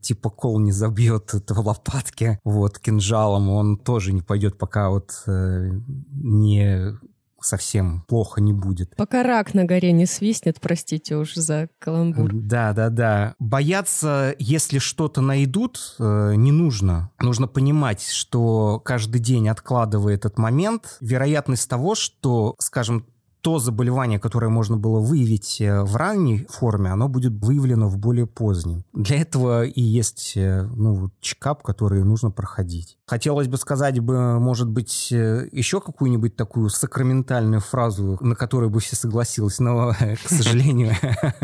типа 0.00 0.30
кол 0.30 0.60
не 0.60 0.70
забьет 0.70 1.32
в 1.32 1.66
лопатке 1.66 2.38
вот 2.44 2.78
кинжалом, 2.78 3.48
он 3.48 3.76
тоже 3.76 4.12
не 4.12 4.22
пойдет, 4.22 4.56
пока 4.56 4.90
вот 4.90 5.22
э, 5.26 5.70
не 6.12 6.96
совсем 7.40 8.04
плохо 8.08 8.40
не 8.40 8.52
будет. 8.52 8.94
Пока 8.96 9.22
рак 9.22 9.54
на 9.54 9.64
горе 9.64 9.92
не 9.92 10.06
свистнет, 10.06 10.60
простите 10.60 11.16
уж 11.16 11.34
за 11.34 11.68
каламбур. 11.78 12.30
Да, 12.32 12.72
да, 12.72 12.90
да. 12.90 13.34
Бояться, 13.38 14.34
если 14.38 14.78
что-то 14.78 15.20
найдут, 15.20 15.96
э, 15.98 16.34
не 16.36 16.52
нужно. 16.52 17.10
Нужно 17.20 17.46
понимать, 17.46 18.08
что 18.08 18.80
каждый 18.84 19.20
день 19.20 19.48
откладывая 19.48 20.14
этот 20.14 20.38
момент, 20.38 20.98
вероятность 21.00 21.68
того, 21.68 21.94
что, 21.94 22.54
скажем, 22.58 23.06
то 23.40 23.58
заболевание, 23.58 24.18
которое 24.18 24.48
можно 24.48 24.76
было 24.76 25.00
выявить 25.00 25.60
э, 25.60 25.82
в 25.82 25.96
ранней 25.96 26.46
форме, 26.50 26.90
оно 26.90 27.08
будет 27.08 27.32
выявлено 27.32 27.88
в 27.88 27.96
более 27.96 28.26
поздней. 28.26 28.84
Для 28.92 29.20
этого 29.20 29.64
и 29.64 29.80
есть 29.80 30.32
э, 30.36 30.68
ну, 30.74 31.10
чекап, 31.20 31.62
который 31.62 32.02
нужно 32.02 32.30
проходить. 32.30 32.98
Хотелось 33.06 33.48
бы 33.48 33.56
сказать 33.56 34.00
бы, 34.00 34.40
может 34.40 34.68
быть, 34.68 35.12
э, 35.12 35.48
еще 35.52 35.80
какую-нибудь 35.80 36.36
такую 36.36 36.68
сакраментальную 36.68 37.60
фразу, 37.60 38.18
на 38.20 38.34
которую 38.34 38.70
бы 38.70 38.80
все 38.80 38.96
согласились, 38.96 39.60
но, 39.60 39.92
к 40.24 40.28
сожалению, 40.28 40.94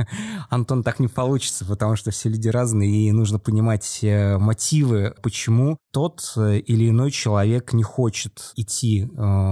Антон, 0.51 0.83
так 0.83 0.99
не 0.99 1.09
получится, 1.09 1.65
потому 1.65 1.97
что 1.97 2.11
все 2.11 2.29
люди 2.29 2.49
разные, 2.49 3.09
и 3.09 3.13
нужно 3.13 3.39
понимать 3.39 4.01
мотивы, 4.03 5.15
почему 5.23 5.79
тот 5.93 6.33
или 6.37 6.91
иной 6.91 7.11
человек 7.13 7.73
не 7.73 7.85
хочет 7.85 8.53
идти, 8.57 9.09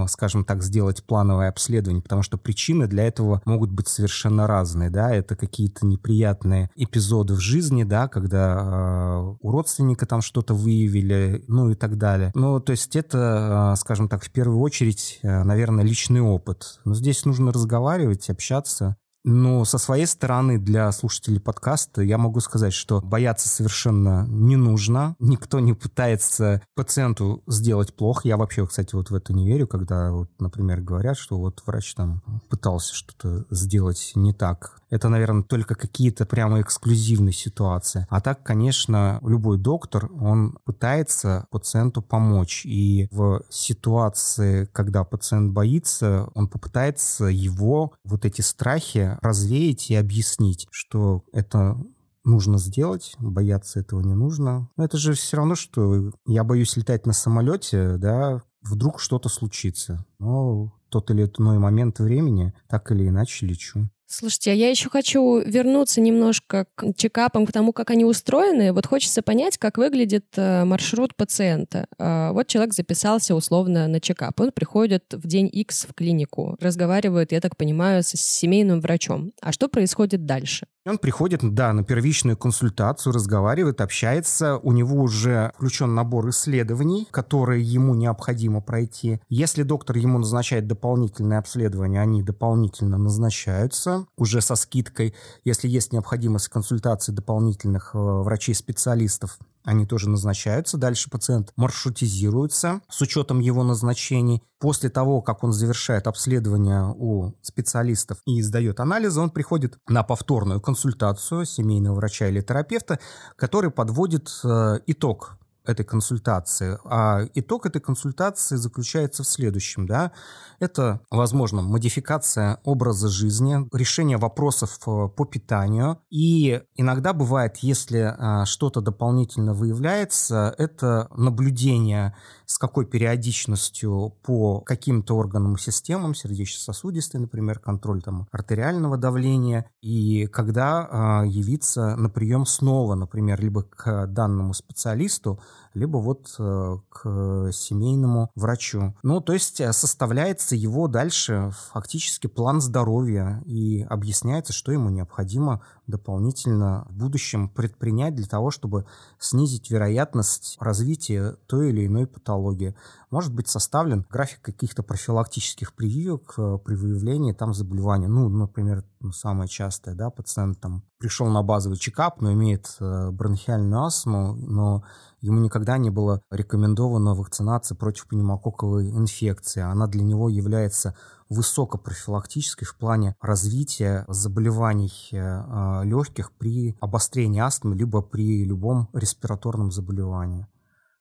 скажем 0.07 0.43
так, 0.43 0.61
сделать 0.61 1.03
плановое 1.05 1.49
обследование, 1.49 2.03
потому 2.03 2.21
что 2.21 2.32
причины 2.37 2.87
для 2.87 3.05
этого 3.05 3.41
могут 3.45 3.71
быть 3.71 3.87
совершенно 3.87 4.47
разные, 4.47 4.89
да, 4.89 5.13
это 5.13 5.35
какие-то 5.35 5.85
неприятные 5.85 6.69
эпизоды 6.75 7.33
в 7.33 7.39
жизни, 7.39 7.83
да, 7.83 8.07
когда 8.07 9.33
э, 9.33 9.35
у 9.41 9.51
родственника 9.51 10.05
там 10.05 10.21
что-то 10.21 10.53
выявили, 10.53 11.43
ну 11.47 11.69
и 11.71 11.75
так 11.75 11.97
далее. 11.97 12.31
Ну, 12.35 12.59
то 12.59 12.71
есть 12.71 12.95
это, 12.95 13.73
э, 13.73 13.79
скажем 13.79 14.09
так, 14.09 14.23
в 14.23 14.31
первую 14.31 14.59
очередь, 14.59 15.19
э, 15.23 15.43
наверное, 15.43 15.83
личный 15.83 16.21
опыт. 16.21 16.79
Но 16.85 16.93
здесь 16.93 17.25
нужно 17.25 17.51
разговаривать, 17.51 18.29
общаться, 18.29 18.97
но 19.23 19.63
со 19.65 19.77
своей 19.77 20.05
стороны 20.05 20.57
для 20.57 20.91
слушателей 20.91 21.39
подкаста 21.39 22.01
я 22.01 22.17
могу 22.17 22.39
сказать, 22.39 22.73
что 22.73 23.01
бояться 23.01 23.47
совершенно 23.47 24.25
не 24.27 24.55
нужно. 24.55 25.15
Никто 25.19 25.59
не 25.59 25.73
пытается 25.73 26.61
пациенту 26.75 27.41
сделать 27.47 27.95
плохо. 27.95 28.27
Я 28.27 28.37
вообще, 28.37 28.65
кстати, 28.67 28.95
вот 28.95 29.09
в 29.09 29.15
это 29.15 29.33
не 29.33 29.47
верю, 29.47 29.67
когда, 29.67 30.11
вот, 30.11 30.29
например, 30.39 30.81
говорят, 30.81 31.17
что 31.17 31.37
вот 31.37 31.61
врач 31.65 31.93
там 31.95 32.21
пытался 32.49 32.93
что-то 32.93 33.45
сделать 33.49 34.11
не 34.15 34.33
так. 34.33 34.81
Это, 34.93 35.09
наверное, 35.09 35.41
только 35.41 35.73
какие-то 35.73 36.27
прямо 36.27 36.61
эксклюзивные 36.61 37.33
ситуации. 37.33 38.05
А 38.11 38.21
так, 38.21 38.43
конечно, 38.43 39.19
любой 39.23 39.57
доктор, 39.57 40.07
он 40.13 40.59
пытается 40.65 41.47
пациенту 41.49 42.03
помочь. 42.03 42.63
И 42.63 43.07
в 43.09 43.41
ситуации, 43.49 44.65
когда 44.71 45.03
пациент 45.03 45.51
боится, 45.51 46.29
он 46.35 46.47
попытается 46.47 47.25
его 47.25 47.93
вот 48.03 48.23
эти 48.23 48.41
страхи 48.41 49.17
развеять 49.23 49.89
и 49.89 49.95
объяснить, 49.95 50.67
что 50.69 51.23
это 51.33 51.75
нужно 52.23 52.59
сделать, 52.59 53.15
бояться 53.17 53.79
этого 53.79 54.01
не 54.01 54.13
нужно. 54.13 54.69
Но 54.77 54.85
это 54.85 54.97
же 54.97 55.13
все 55.13 55.37
равно, 55.37 55.55
что 55.55 56.11
я 56.27 56.43
боюсь 56.43 56.77
летать 56.77 57.07
на 57.07 57.13
самолете, 57.13 57.97
да, 57.97 58.43
вдруг 58.61 58.99
что-то 58.99 59.27
случится. 59.27 60.05
Но 60.19 60.71
тот 60.89 61.09
или 61.09 61.25
иной 61.25 61.57
момент 61.57 61.97
времени 61.97 62.53
так 62.69 62.91
или 62.91 63.07
иначе 63.07 63.47
лечу. 63.47 63.89
Слушайте, 64.05 64.51
а 64.51 64.53
я 64.53 64.69
еще 64.69 64.89
хочу 64.89 65.39
вернуться 65.39 66.01
немножко 66.01 66.67
к 66.75 66.93
чекапам, 66.95 67.45
к 67.45 67.51
тому, 67.51 67.73
как 67.73 67.89
они 67.89 68.05
устроены. 68.05 68.71
Вот 68.71 68.85
хочется 68.85 69.21
понять, 69.21 69.57
как 69.57 69.77
выглядит 69.77 70.25
э, 70.35 70.65
маршрут 70.65 71.15
пациента. 71.15 71.87
Э, 71.97 72.31
вот 72.31 72.47
человек 72.47 72.73
записался 72.73 73.33
условно 73.33 73.87
на 73.87 73.99
чекап. 73.99 74.39
Он 74.39 74.51
приходит 74.51 75.05
в 75.11 75.25
день 75.25 75.49
X 75.51 75.87
в 75.89 75.93
клинику, 75.93 76.57
разговаривает, 76.59 77.31
я 77.31 77.41
так 77.41 77.57
понимаю, 77.57 78.03
с 78.03 78.09
семейным 78.09 78.81
врачом. 78.81 79.31
А 79.41 79.51
что 79.51 79.67
происходит 79.67 80.25
дальше? 80.25 80.67
Он 80.85 80.97
приходит, 80.97 81.39
да, 81.53 81.71
на 81.71 81.85
первичную 81.85 82.35
консультацию, 82.35 83.13
разговаривает, 83.13 83.79
общается. 83.79 84.57
У 84.57 84.73
него 84.73 85.01
уже 85.01 85.53
включен 85.55 85.95
набор 85.95 86.29
исследований, 86.29 87.07
которые 87.09 87.63
ему 87.63 87.95
необходимо 87.95 88.59
пройти. 88.59 89.21
Если 89.29 89.63
доктор 89.63 89.95
ему 89.95 90.19
назначает 90.19 90.67
дополнительные 90.67 91.39
обследования, 91.39 92.01
они 92.01 92.21
дополнительно 92.21 92.97
назначаются 92.97 94.05
уже 94.17 94.41
со 94.41 94.55
скидкой. 94.55 95.15
Если 95.45 95.69
есть 95.69 95.93
необходимость 95.93 96.49
консультации 96.49 97.13
дополнительных 97.13 97.91
э, 97.93 97.97
врачей-специалистов, 97.97 99.39
они 99.63 99.85
тоже 99.85 100.09
назначаются. 100.09 100.77
Дальше 100.77 101.09
пациент 101.09 101.51
маршрутизируется 101.55 102.81
с 102.89 103.01
учетом 103.01 103.39
его 103.39 103.63
назначений. 103.63 104.43
После 104.59 104.89
того, 104.89 105.21
как 105.21 105.43
он 105.43 105.51
завершает 105.51 106.07
обследование 106.07 106.93
у 106.95 107.33
специалистов 107.41 108.19
и 108.25 108.41
сдает 108.41 108.79
анализы, 108.79 109.19
он 109.19 109.29
приходит 109.29 109.77
на 109.87 110.03
повторную 110.03 110.61
консультацию 110.61 111.45
семейного 111.45 111.95
врача 111.95 112.27
или 112.27 112.41
терапевта, 112.41 112.99
который 113.35 113.71
подводит 113.71 114.29
э, 114.43 114.79
итог 114.87 115.37
этой 115.65 115.85
консультации. 115.85 116.77
А 116.85 117.21
итог 117.33 117.65
этой 117.65 117.79
консультации 117.79 118.55
заключается 118.55 119.23
в 119.23 119.27
следующем. 119.27 119.87
Да? 119.87 120.11
Это, 120.59 121.01
возможно, 121.09 121.61
модификация 121.61 122.59
образа 122.63 123.07
жизни, 123.07 123.67
решение 123.75 124.17
вопросов 124.17 124.77
э, 124.85 125.07
по 125.09 125.25
питанию. 125.25 125.99
И 126.09 126.61
иногда 126.75 127.13
бывает, 127.13 127.57
если 127.57 128.13
а, 128.17 128.45
что-то 128.45 128.81
дополнительно 128.81 129.53
выявляется, 129.53 130.53
это 130.57 131.07
наблюдение 131.15 132.15
с 132.45 132.57
какой 132.57 132.85
периодичностью 132.85 134.15
по 134.21 134.59
каким-то 134.61 135.15
органам 135.15 135.55
и 135.55 135.59
системам, 135.59 136.13
сердечно-сосудистой, 136.13 137.21
например, 137.21 137.59
контроль 137.59 138.01
там, 138.01 138.27
артериального 138.31 138.97
давления, 138.97 139.65
и 139.81 140.27
когда 140.27 141.23
э, 141.23 141.27
явиться 141.27 141.95
на 141.95 142.09
прием 142.09 142.45
снова, 142.45 142.95
например, 142.95 143.41
либо 143.41 143.63
к 143.63 144.07
данному 144.07 144.53
специалисту, 144.53 145.39
либо 145.73 145.97
вот 145.97 146.35
э, 146.37 146.77
к 146.89 147.51
семейному 147.51 148.29
врачу. 148.35 148.95
Ну, 149.03 149.21
то 149.21 149.33
есть 149.33 149.59
э, 149.59 149.73
составляется 149.73 150.55
его 150.55 150.87
дальше 150.87 151.51
фактически 151.71 152.27
план 152.27 152.61
здоровья 152.61 153.41
и 153.45 153.81
объясняется, 153.89 154.53
что 154.53 154.71
ему 154.71 154.89
необходимо 154.89 155.61
дополнительно 155.87 156.85
в 156.89 156.93
будущем 156.93 157.49
предпринять 157.49 158.15
для 158.15 158.27
того, 158.27 158.51
чтобы 158.51 158.85
снизить 159.19 159.69
вероятность 159.69 160.57
развития 160.59 161.35
той 161.47 161.69
или 161.69 161.87
иной 161.87 162.07
патологии. 162.07 162.75
Может 163.09 163.33
быть 163.33 163.47
составлен 163.47 164.05
график 164.09 164.41
каких-то 164.41 164.83
профилактических 164.83 165.73
прививок 165.73 166.35
э, 166.37 166.57
при 166.63 166.75
выявлении 166.75 167.33
там 167.33 167.53
заболевания. 167.53 168.07
Ну, 168.07 168.29
например, 168.29 168.83
ну, 169.03 169.11
самое 169.11 169.49
частое, 169.49 169.95
да, 169.95 170.09
пациент 170.09 170.61
там 170.61 170.83
пришел 170.97 171.27
на 171.27 171.43
базовый 171.43 171.77
чекап, 171.77 172.21
но 172.21 172.31
имеет 172.31 172.77
э, 172.79 173.11
бронхиальную 173.11 173.83
астму, 173.83 174.33
но 174.33 174.85
ему 175.19 175.41
никогда 175.41 175.77
не 175.77 175.89
было 175.89 176.21
рекомендована 176.31 177.13
вакцинация 177.13 177.75
против 177.75 178.07
пневмококковой 178.07 178.89
инфекции. 178.91 179.61
Она 179.61 179.87
для 179.87 180.03
него 180.03 180.29
является 180.29 180.95
высокопрофилактической 181.27 182.65
в 182.65 182.77
плане 182.77 183.17
развития 183.19 184.05
заболеваний 184.07 184.93
э, 185.11 185.17
э, 185.17 185.81
легких 185.83 186.31
при 186.31 186.77
обострении 186.79 187.41
астмы, 187.41 187.75
либо 187.75 188.01
при 188.01 188.45
любом 188.45 188.87
респираторном 188.93 189.71
заболевании. 189.73 190.47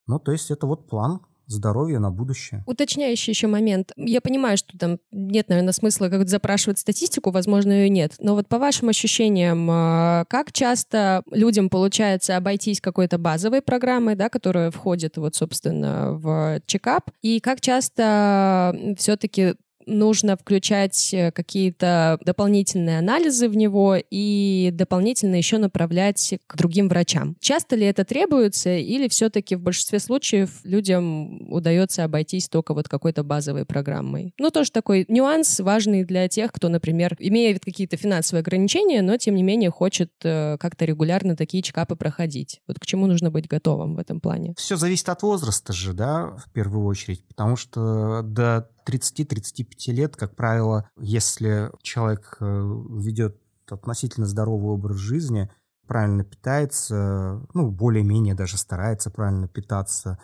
Ну, 0.09 0.19
то 0.19 0.33
есть 0.33 0.51
это 0.51 0.67
вот 0.67 0.89
план, 0.89 1.21
здоровья 1.53 1.99
на 1.99 2.11
будущее. 2.11 2.65
Уточняющий 2.67 3.33
еще 3.33 3.47
момент. 3.47 3.93
Я 3.97 4.21
понимаю, 4.21 4.57
что 4.57 4.77
там 4.79 4.99
нет, 5.11 5.49
наверное, 5.49 5.73
смысла 5.73 6.09
как-то 6.09 6.29
запрашивать 6.29 6.79
статистику, 6.79 7.31
возможно, 7.31 7.73
ее 7.73 7.89
нет. 7.89 8.15
Но 8.19 8.35
вот 8.35 8.49
по 8.49 8.59
вашим 8.59 8.89
ощущениям, 8.89 9.69
а, 9.71 10.25
как 10.29 10.53
часто 10.53 11.23
людям 11.31 11.69
получается 11.69 12.37
обойтись 12.37 12.81
какой-то 12.81 13.19
базовой 13.19 13.63
программой, 13.63 14.15
да, 14.15 14.29
которая 14.29 14.71
входит 14.71 15.17
вот, 15.17 15.35
собственно, 15.35 16.13
в 16.13 16.61
чекап, 16.67 17.11
и 17.23 17.41
как 17.41 17.61
часто 17.61 18.75
все-таки 18.99 19.55
нужно 19.87 20.37
включать 20.37 21.13
э, 21.13 21.31
какие-то 21.33 22.19
дополнительные 22.25 22.99
анализы 22.99 23.49
в 23.49 23.57
него 23.57 23.97
и 24.11 24.71
дополнительно 24.73 25.37
еще 25.37 25.59
направлять 25.59 26.35
к 26.47 26.57
другим 26.57 26.89
врачам. 26.89 27.37
Часто 27.41 27.77
ли 27.77 27.87
это 27.87 28.05
требуется 28.05 28.71
или 28.77 29.09
все-таки 29.09 29.57
в 29.57 29.61
большинстве 29.61 29.99
случаев 29.99 30.61
людям 30.65 31.53
удается 31.53 32.05
обойтись 32.05 32.49
только 32.49 32.75
вот 32.75 32.89
какой-то 32.89 33.23
базовой 33.23 33.65
программой? 33.65 34.35
Ну, 34.39 34.51
тоже 34.51 34.71
такой 34.71 35.05
нюанс 35.09 35.61
важный 35.61 36.05
для 36.05 36.29
тех, 36.29 36.53
кто, 36.53 36.69
например, 36.69 37.17
имеет 37.19 37.65
какие-то 37.65 37.97
финансовые 37.97 38.41
ограничения, 38.41 39.03
но 39.03 39.17
тем 39.17 39.35
не 39.35 39.43
менее 39.43 39.71
хочет 39.71 40.11
э, 40.23 40.57
как-то 40.59 40.85
регулярно 40.85 41.37
такие 41.37 41.63
чекапы 41.63 41.97
проходить. 41.97 42.61
Вот 42.67 42.79
к 42.79 42.87
чему 42.87 43.07
нужно 43.07 43.31
быть 43.31 43.47
готовым 43.47 43.97
в 43.97 43.99
этом 43.99 44.21
плане? 44.21 44.55
Все 44.57 44.77
зависит 44.77 45.09
от 45.09 45.23
возраста 45.23 45.73
же, 45.73 45.93
да, 45.93 46.37
в 46.37 46.51
первую 46.53 46.87
очередь, 46.87 47.27
потому 47.27 47.57
что 47.57 48.23
до 48.23 48.69
30-35 48.87 49.93
лет, 49.93 50.17
как 50.17 50.35
правило, 50.37 50.89
если 50.99 51.71
человек 51.83 52.37
э, 52.41 52.45
ведет 52.45 53.39
относительно 53.69 54.27
здоровый 54.27 54.73
образ 54.73 54.97
жизни, 54.97 55.51
правильно 55.87 56.25
питается, 56.25 57.47
ну, 57.55 57.71
более-менее 57.71 58.35
даже 58.35 58.57
старается 58.57 59.11
правильно 59.11 59.49
питаться, 59.49 60.19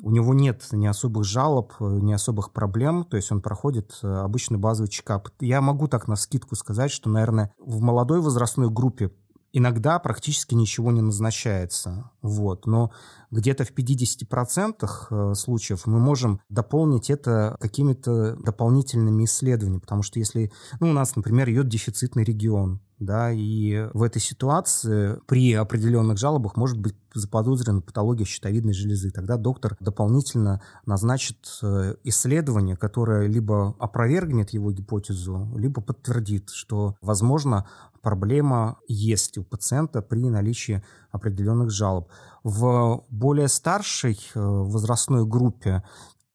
у 0.00 0.10
него 0.10 0.32
нет 0.32 0.66
ни 0.72 0.86
особых 0.86 1.24
жалоб, 1.24 1.72
ни 1.80 2.12
особых 2.12 2.52
проблем, 2.52 3.04
то 3.04 3.16
есть 3.16 3.32
он 3.32 3.40
проходит 3.40 3.98
э, 4.02 4.06
обычный 4.06 4.58
базовый 4.58 4.88
чекап. 4.88 5.28
Я 5.40 5.60
могу 5.60 5.88
так 5.88 6.06
на 6.06 6.16
скидку 6.16 6.54
сказать, 6.54 6.90
что, 6.90 7.10
наверное, 7.10 7.52
в 7.58 7.80
молодой 7.80 8.20
возрастной 8.20 8.70
группе 8.70 9.10
иногда 9.52 9.98
практически 9.98 10.54
ничего 10.54 10.92
не 10.92 11.00
назначается. 11.00 12.10
Вот. 12.22 12.66
Но 12.66 12.90
где-то 13.30 13.64
в 13.64 13.72
50% 13.72 14.88
э, 15.10 15.34
случаев 15.34 15.86
мы 15.86 16.00
можем 16.00 16.40
дополнить 16.48 17.10
это 17.10 17.56
какими-то 17.60 18.36
дополнительными 18.36 19.24
исследованиями, 19.24 19.80
потому 19.80 20.02
что 20.02 20.18
если 20.18 20.50
ну, 20.80 20.90
у 20.90 20.92
нас, 20.92 21.14
например, 21.14 21.48
идет 21.50 21.68
дефицитный 21.68 22.24
регион, 22.24 22.80
да, 22.98 23.30
и 23.30 23.88
в 23.94 24.02
этой 24.02 24.20
ситуации 24.20 25.20
при 25.26 25.52
определенных 25.52 26.18
жалобах 26.18 26.56
может 26.56 26.78
быть 26.78 26.96
заподозрена 27.14 27.80
патология 27.80 28.24
щитовидной 28.24 28.72
железы. 28.72 29.10
Тогда 29.10 29.36
доктор 29.36 29.76
дополнительно 29.80 30.60
назначит 30.84 31.58
э, 31.62 31.94
исследование, 32.04 32.76
которое 32.76 33.28
либо 33.28 33.76
опровергнет 33.78 34.50
его 34.50 34.72
гипотезу, 34.72 35.48
либо 35.56 35.80
подтвердит, 35.80 36.50
что, 36.50 36.96
возможно, 37.00 37.66
проблема 38.02 38.78
есть 38.88 39.38
у 39.38 39.44
пациента 39.44 40.02
при 40.02 40.28
наличии 40.28 40.82
определенных 41.10 41.70
жалоб. 41.70 42.08
В 42.42 43.04
более 43.10 43.48
старшей 43.48 44.18
э, 44.34 44.40
возрастной 44.40 45.26
группе 45.26 45.82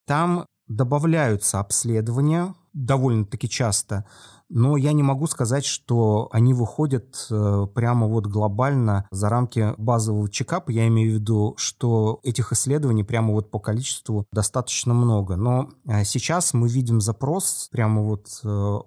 там 0.06 0.46
добавляются 0.68 1.60
обследования 1.60 2.54
довольно-таки 2.72 3.48
часто, 3.48 4.04
но 4.48 4.76
я 4.76 4.92
не 4.92 5.02
могу 5.02 5.26
сказать, 5.26 5.64
что 5.64 6.28
они 6.32 6.54
выходят 6.54 7.26
э, 7.30 7.66
прямо 7.74 8.06
вот 8.06 8.26
глобально 8.26 9.06
за 9.10 9.28
рамки 9.28 9.74
базового 9.78 10.28
чекапа. 10.28 10.70
Я 10.70 10.86
имею 10.88 11.12
в 11.12 11.14
виду, 11.14 11.54
что 11.56 12.20
этих 12.22 12.52
исследований 12.52 13.04
прямо 13.04 13.32
вот 13.32 13.50
по 13.50 13.58
количеству 13.58 14.26
достаточно 14.32 14.92
много. 14.92 15.36
Но 15.36 15.70
э, 15.86 16.04
сейчас 16.04 16.52
мы 16.52 16.68
видим 16.68 17.00
запрос 17.00 17.68
прямо 17.72 18.02
вот 18.02 18.40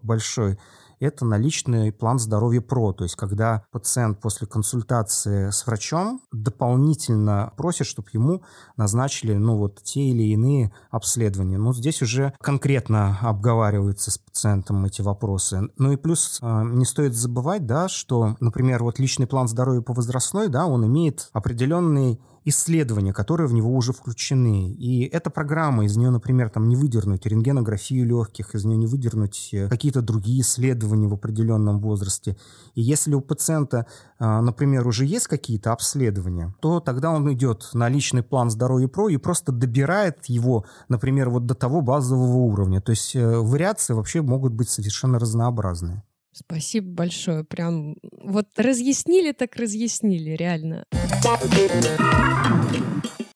большой 0.03 0.57
это 0.99 1.25
наличный 1.25 1.91
план 1.91 2.19
здоровья 2.19 2.61
ПРО. 2.61 2.93
То 2.93 3.03
есть, 3.03 3.15
когда 3.15 3.63
пациент 3.71 4.19
после 4.19 4.47
консультации 4.47 5.49
с 5.49 5.65
врачом 5.65 6.21
дополнительно 6.31 7.53
просит, 7.57 7.87
чтобы 7.87 8.09
ему 8.13 8.43
назначили 8.75 9.33
ну, 9.33 9.57
вот 9.57 9.81
те 9.83 10.01
или 10.01 10.23
иные 10.23 10.71
обследования. 10.89 11.57
Но 11.57 11.73
здесь 11.73 12.01
уже 12.01 12.33
конкретно 12.41 13.19
обговариваются 13.21 14.11
с 14.11 14.17
пациентом 14.17 14.85
эти 14.85 15.01
вопросы. 15.01 15.69
Ну 15.77 15.91
и 15.91 15.95
плюс 15.95 16.39
а, 16.41 16.63
не 16.63 16.85
стоит 16.85 17.15
забывать, 17.15 17.65
да, 17.65 17.87
что, 17.87 18.35
например, 18.39 18.83
вот 18.83 18.99
личный 18.99 19.27
план 19.27 19.47
здоровья 19.47 19.81
по 19.81 19.93
возрастной, 19.93 20.47
да, 20.47 20.65
он 20.67 20.85
имеет 20.85 21.29
определенный 21.33 22.19
исследования, 22.49 23.13
которые 23.13 23.47
в 23.47 23.53
него 23.53 23.75
уже 23.75 23.91
включены. 23.91 24.71
И 24.71 25.03
эта 25.05 25.29
программа, 25.29 25.85
из 25.85 25.97
нее, 25.97 26.09
например, 26.09 26.49
там 26.49 26.69
не 26.69 26.75
выдернуть 26.75 27.25
рентгенографию 27.25 28.05
легких, 28.05 28.55
из 28.55 28.63
нее 28.63 28.77
не 28.77 28.87
выдернуть 28.87 29.49
э, 29.51 29.67
какие-то 29.67 30.01
другие 30.01 30.41
исследования 30.41 31.07
в 31.07 31.13
определенном 31.13 31.79
возрасте. 31.79 32.37
И 32.73 32.81
если 32.81 33.13
у 33.15 33.21
пациента, 33.21 33.85
а, 34.17 34.41
например, 34.41 34.87
уже 34.87 35.05
есть 35.05 35.27
какие-то 35.27 35.73
обследования, 35.73 36.55
то 36.61 36.79
тогда 36.79 37.11
он 37.11 37.31
идет 37.33 37.69
на 37.73 37.89
личный 37.89 38.23
план 38.23 38.49
здоровья 38.49 38.87
ПРО 38.87 39.09
и 39.09 39.17
просто 39.17 39.51
добирает 39.51 40.25
его, 40.27 40.65
например, 40.87 41.29
вот 41.29 41.45
до 41.45 41.53
того 41.53 41.81
базового 41.81 42.37
уровня. 42.37 42.79
То 42.79 42.91
есть 42.91 43.15
э, 43.15 43.37
вариации 43.37 43.93
вообще 43.93 44.21
могут 44.21 44.53
быть 44.53 44.69
совершенно 44.69 45.19
разнообразные. 45.19 46.03
Спасибо 46.37 46.87
большое. 46.87 47.43
Прям 47.43 47.95
вот 48.11 48.47
разъяснили, 48.57 49.31
так 49.31 49.55
разъяснили, 49.55 50.31
реально. 50.31 50.83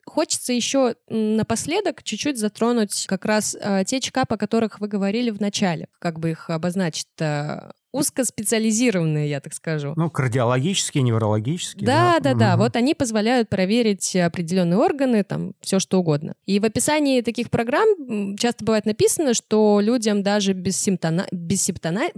Хочется 0.06 0.54
еще 0.54 0.95
напоследок 1.08 2.04
чуть-чуть 2.04 2.38
затронуть 2.38 3.06
как 3.08 3.26
раз 3.26 3.56
э, 3.60 3.84
те 3.88 3.99
чекапы, 4.02 4.36
о 4.36 4.38
которых 4.38 4.80
вы 4.80 4.88
говорили 4.88 5.32
в 5.32 5.39
начале. 5.39 5.88
Как 5.99 6.20
бы 6.20 6.32
их 6.32 6.49
обозначить-то? 6.49 7.74
Узкоспециализированные, 7.92 9.30
я 9.30 9.39
так 9.39 9.54
скажу. 9.54 9.94
Ну, 9.96 10.10
кардиологические, 10.10 11.04
неврологические. 11.04 11.86
Да, 11.86 12.20
да, 12.20 12.34
да, 12.34 12.39
да. 12.39 12.54
Угу. 12.54 12.64
Вот 12.64 12.76
они 12.76 12.96
позволяют 12.96 13.50
проверить 13.50 14.16
определенные 14.16 14.78
органы, 14.78 15.24
там, 15.24 15.54
все 15.62 15.80
что 15.80 16.00
угодно. 16.00 16.36
И 16.46 16.60
в 16.60 16.66
описании 16.66 17.22
таких 17.22 17.50
программ 17.50 18.36
часто 18.38 18.64
бывает 18.66 18.86
написано, 18.86 19.34
что 19.34 19.80
людям 19.82 20.24
даже 20.24 20.54
без 20.54 20.78
симптона... 20.78 21.28
без 21.32 21.64
симптона... 21.64 22.10